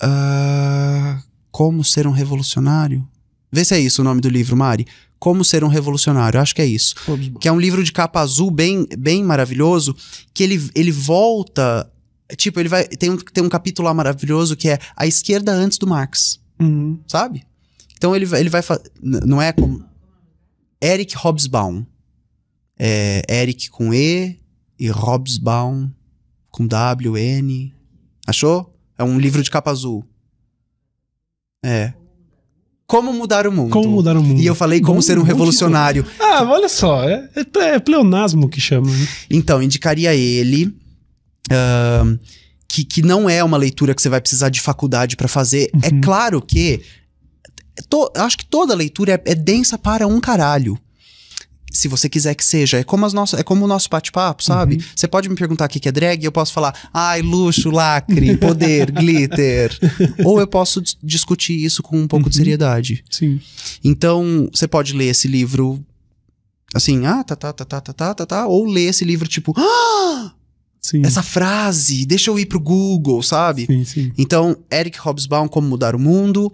[0.02, 1.22] ah,
[1.52, 3.08] Como Ser um Revolucionário.
[3.52, 4.86] Vê se é isso o nome do livro, Mari.
[5.18, 6.96] Como Ser um Revolucionário, acho que é isso.
[7.40, 9.96] Que é um livro de capa azul bem, bem maravilhoso,
[10.34, 11.92] que ele, ele volta.
[12.38, 12.88] Tipo, ele vai.
[12.88, 17.00] Tem um, tem um capítulo lá maravilhoso que é A Esquerda Antes do Marx Uhum.
[17.08, 17.44] sabe?
[17.98, 18.62] Então ele, vai- ele vai.
[19.02, 19.84] Não é como.
[20.82, 21.84] Eric Hobsbawm.
[22.78, 24.40] É Eric com E
[24.80, 25.90] e Hobsbawm
[26.50, 27.74] com W, N.
[28.26, 28.69] Achou?
[29.00, 30.06] É um livro de capa azul.
[31.66, 31.94] É.
[32.86, 33.72] Como mudar o mundo.
[33.72, 34.42] Como mudar o mundo.
[34.42, 36.06] E eu falei como Bom- ser um revolucionário.
[36.20, 38.90] Ah, olha só, é, é, é pleonasmo que chama.
[38.92, 39.08] né?
[39.30, 40.76] Então, indicaria ele.
[41.52, 42.18] ahn,
[42.68, 45.70] que, que não é uma leitura que você vai precisar de faculdade pra fazer.
[45.84, 46.02] É Uhum.
[46.02, 46.82] claro que.
[47.90, 50.78] to- acho que toda leitura é, é densa para um caralho.
[51.72, 52.80] Se você quiser que seja.
[52.80, 54.76] É como, as nossas, é como o nosso bate-papo, sabe?
[54.76, 54.82] Uhum.
[54.96, 58.36] Você pode me perguntar o que é drag e eu posso falar, ai, luxo, lacre,
[58.38, 59.78] poder, glitter.
[60.26, 62.44] Ou eu posso dis- discutir isso com um pouco de Uhum.
[62.44, 63.04] seriedade.
[63.10, 63.40] Sim.
[63.84, 65.84] Então, você pode ler esse livro
[66.74, 69.54] assim, ah, tá, tá, tá, tá, tá, tá, tá, tá, ou ler esse livro tipo,
[69.58, 70.32] ah,
[70.82, 71.02] Sim.
[71.06, 73.66] essa frase, deixa eu ir pro Google, sabe?
[73.66, 74.12] Sim, sim.
[74.18, 76.52] Então, Eric Hobsbawm, Como Mudar o Mundo.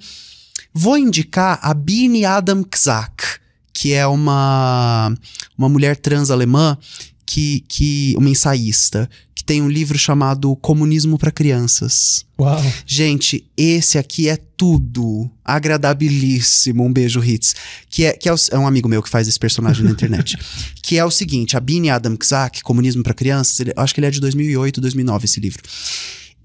[0.74, 3.40] Vou indicar a Bini Adam Kzak,
[3.78, 5.14] que é uma,
[5.58, 6.78] uma mulher trans alemã,
[7.26, 12.26] que, que, uma ensaísta, que tem um livro chamado Comunismo para Crianças.
[12.40, 12.64] Uau.
[12.86, 15.30] Gente, esse aqui é tudo.
[15.44, 16.86] Agradabilíssimo.
[16.86, 17.54] Um beijo, Hits.
[17.90, 20.38] Que, é, que é, o- é um amigo meu que faz esse personagem na internet.
[20.82, 24.08] que é o seguinte: a Bini Adam Kzak, Comunismo para Crianças, ele- acho que ele
[24.08, 25.62] é de 2008, 2009, esse livro.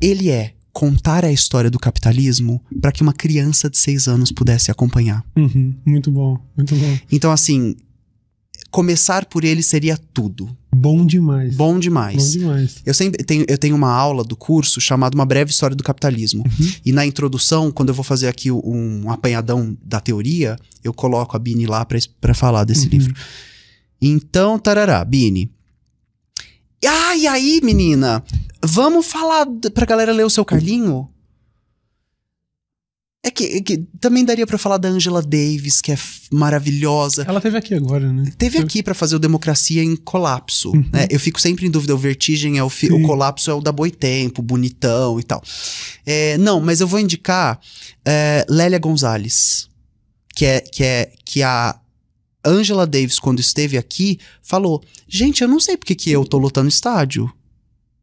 [0.00, 4.70] Ele é contar a história do capitalismo para que uma criança de seis anos pudesse
[4.70, 5.24] acompanhar.
[5.36, 5.74] Uhum.
[5.84, 6.98] Muito bom, muito bom.
[7.10, 7.74] Então, assim,
[8.70, 10.56] começar por ele seria tudo.
[10.72, 11.56] Bom demais.
[11.56, 12.32] Bom Bom demais.
[12.32, 12.76] demais.
[12.86, 16.44] Eu sempre tenho, eu tenho uma aula do curso chamada Uma Breve História do Capitalismo.
[16.44, 16.72] Uhum.
[16.86, 21.38] E na introdução, quando eu vou fazer aqui um, apanhadão da teoria, eu coloco a
[21.40, 21.84] Bini lá
[22.20, 22.90] pra falar desse Uhum.
[22.92, 23.14] livro.
[24.00, 25.50] Então, tarará, Bini.
[26.86, 28.22] Ah, e aí, menina?
[28.62, 31.08] Vamos falar pra galera ler o seu Carlinho?
[33.22, 35.98] É que, que também daria pra falar da Angela Davis, que é
[36.32, 37.22] maravilhosa.
[37.28, 38.32] Ela teve aqui agora, né?
[38.38, 40.70] Teve aqui pra fazer o Democracia em Colapso.
[40.70, 40.86] Uhum.
[40.90, 41.06] né?
[41.10, 41.94] Eu fico sempre em dúvida.
[41.94, 45.42] O Vertigem é o, fi- o Colapso é o da Boitempo, bonitão e tal.
[46.06, 47.60] É, não, mas eu vou indicar
[48.06, 49.68] é, Lélia Gonzalez,
[50.34, 51.78] que é, que é que a
[52.44, 56.68] Angela Davis, quando esteve aqui, falou: Gente, eu não sei porque que eu tô lotando
[56.68, 57.32] estádio.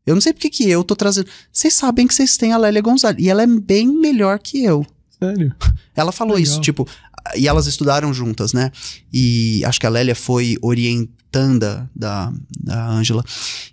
[0.06, 1.28] Eu não sei porque que eu tô trazendo.
[1.52, 3.22] Vocês sabem que vocês têm a Lélia Gonzalez.
[3.22, 4.86] E ela é bem melhor que eu.
[5.22, 5.54] Sério.
[5.96, 6.50] Ela falou Legal.
[6.50, 6.88] isso, tipo,
[7.36, 8.72] e elas estudaram juntas, né?
[9.12, 13.24] E acho que a Lélia foi orientanda da, da Ângela.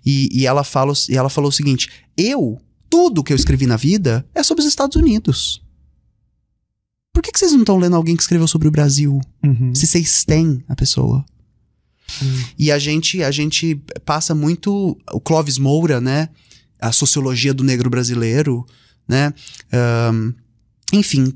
[0.05, 2.59] E, e, ela fala, e ela falou o seguinte: eu,
[2.89, 5.61] tudo que eu escrevi na vida é sobre os Estados Unidos.
[7.15, 9.21] Por que, que vocês não estão lendo alguém que escreveu sobre o Brasil?
[9.41, 9.73] Uhum.
[9.73, 11.23] Se vocês têm a pessoa.
[12.21, 12.43] Hum.
[12.59, 14.97] E a gente, a gente passa muito.
[15.13, 16.27] O Clóvis Moura, né?
[16.77, 18.65] A sociologia do negro brasileiro,
[19.07, 19.33] né?
[19.71, 20.33] Ahn,
[20.91, 21.33] enfim,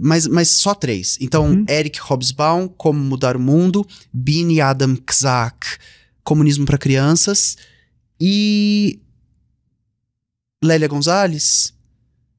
[0.00, 1.16] mas, mas só três.
[1.20, 1.64] Então, Uhum.
[1.68, 5.78] Eric Hobsbawm, Como Mudar o Mundo, Bini Adam Kzak,
[6.24, 7.56] Comunismo para Crianças,
[8.20, 8.98] e
[10.62, 11.72] Lélia Gonzalez.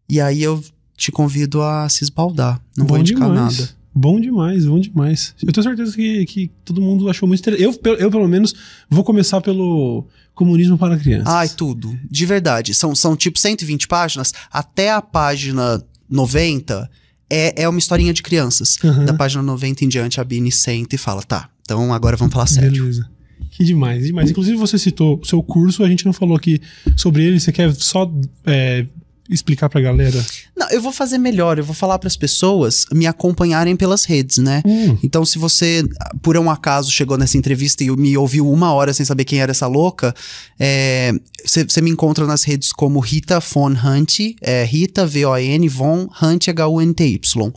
[0.09, 0.61] E aí eu
[1.02, 2.61] te convido a se esbaldar.
[2.78, 3.57] Não vou Bom indicar demais.
[3.57, 3.69] nada.
[3.94, 5.34] Bom demais, bom demais.
[5.41, 7.80] Eu tenho certeza que, que todo mundo achou muito interessante.
[7.84, 8.53] Eu, eu, pelo menos,
[8.88, 10.06] vou começar pelo
[10.36, 11.28] comunismo para crianças.
[11.28, 11.98] Ai, tudo.
[12.10, 12.73] De verdade.
[12.76, 14.32] São, são tipo 120 páginas.
[14.52, 16.90] Até a página 90
[17.30, 18.78] é, é uma historinha de crianças.
[18.84, 19.06] Aham.
[19.06, 22.45] Da página 90 em diante, a Bini senta e fala: tá, então agora vamos falar
[22.45, 22.72] sério.
[22.84, 23.10] Beleza.
[23.49, 24.30] Que demais, demais.
[24.30, 26.61] Inclusive, você citou o seu curso, a gente não falou aqui
[26.95, 27.40] sobre ele.
[27.40, 28.10] Você quer só
[28.45, 28.86] é,
[29.30, 30.23] explicar pra galera?
[30.57, 31.57] Não, eu vou fazer melhor.
[31.57, 34.61] Eu vou falar para as pessoas me acompanharem pelas redes, né?
[34.65, 35.84] Hum, Então, se você,
[36.22, 39.52] por um acaso, chegou nessa entrevista e me ouviu uma hora sem saber quem era
[39.52, 40.14] essa louca,
[40.60, 41.14] é,
[41.45, 46.48] você você me encontra nas redes como Rita Von Hunt, é Rita, V-O-N, Von Hunt,
[46.49, 47.53] H-U-N-T-Y.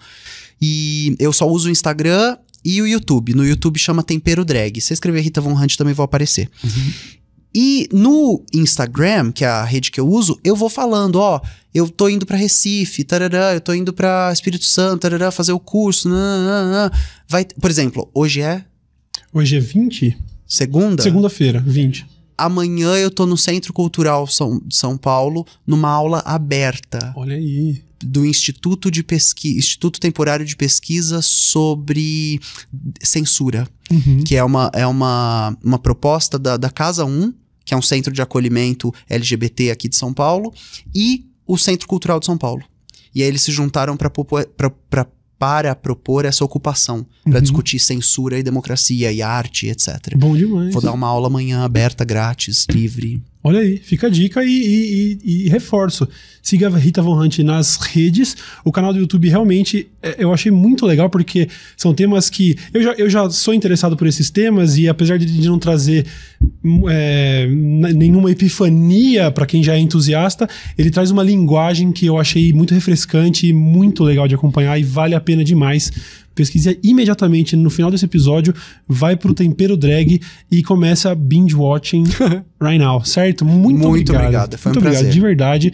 [0.60, 3.34] E eu só uso o Instagram e o YouTube.
[3.34, 4.80] No YouTube chama Tempero Drag.
[4.80, 6.48] Se escrever Rita Von Hunt também vou aparecer.
[7.54, 11.40] E no Instagram, que é a rede que eu uso, eu vou falando, ó,
[11.72, 15.60] eu tô indo pra Recife, tarará, eu tô indo pra Espírito Santo, tarará, fazer o
[15.60, 16.90] curso, nananã.
[17.28, 18.64] vai, por exemplo, hoje é
[19.32, 20.16] hoje é 20?
[20.46, 21.02] segunda?
[21.02, 22.06] Segunda-feira, 20.
[22.36, 27.80] Amanhã eu tô no Centro Cultural São, de São Paulo, numa aula aberta Olha aí.
[28.02, 32.40] do Instituto de Pesquisa, Instituto Temporário de Pesquisa sobre
[33.00, 33.68] censura.
[33.90, 34.24] Uhum.
[34.24, 38.12] que é uma, é uma, uma proposta da, da Casa 1, que é um centro
[38.12, 40.52] de acolhimento LGBT aqui de São Paulo,
[40.94, 42.62] e o Centro Cultural de São Paulo.
[43.14, 44.10] E aí eles se juntaram pra-
[45.38, 47.40] para propor essa ocupação, para Uhum.
[47.42, 50.16] discutir censura e democracia e arte, etc.
[50.16, 50.72] Bom demais.
[50.72, 53.22] Vou dar uma aula amanhã aberta, grátis, livre.
[53.46, 56.08] Olha aí, fica a dica e, e- e- e reforço.
[56.42, 58.36] Siga a Rita Von Hunt nas redes.
[58.64, 61.46] O canal do YouTube realmente é, eu achei muito legal, porque
[61.76, 62.56] são temas que.
[62.72, 66.06] Eu já, eu já sou interessado por esses temas, e apesar de, de não trazer
[66.88, 67.46] é,
[67.94, 72.72] nenhuma epifania para quem já é entusiasta, ele traz uma linguagem que eu achei muito
[72.74, 75.92] refrescante e muito legal de acompanhar, e vale a pena demais.
[76.34, 78.54] Pesquise imediatamente no final desse episódio,
[78.88, 80.20] vai pro Tempero Drag
[80.50, 82.04] e começa a binge watching
[82.60, 83.44] right now, certo?
[83.44, 84.20] Muito, Muito obrigado.
[84.22, 85.12] obrigado, foi um Muito obrigado, prazer.
[85.12, 85.72] de verdade.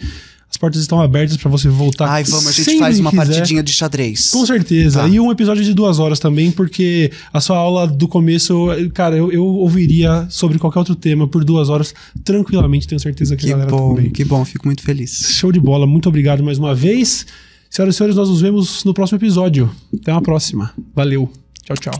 [0.49, 2.09] As portas estão abertas para você voltar.
[2.09, 3.25] Ai, vamos, a gente faz uma quiser.
[3.25, 4.31] partidinha de xadrez.
[4.31, 4.99] Com certeza.
[4.99, 5.07] Tá.
[5.07, 9.31] E um episódio de duas horas também, porque a sua aula do começo, cara, eu,
[9.31, 13.57] eu ouviria sobre qualquer outro tema por duas horas tranquilamente, tenho certeza que, Que a
[13.57, 14.11] galera bom, também.
[14.11, 15.11] que bom, fico muito feliz.
[15.35, 17.25] Show de bola, muito obrigado mais uma vez.
[17.71, 19.73] Senhoras e senhores, nós nos vemos no próximo episódio.
[19.95, 20.73] Até uma próxima.
[20.93, 21.31] Valeu.
[21.63, 21.93] Tchau, tchau.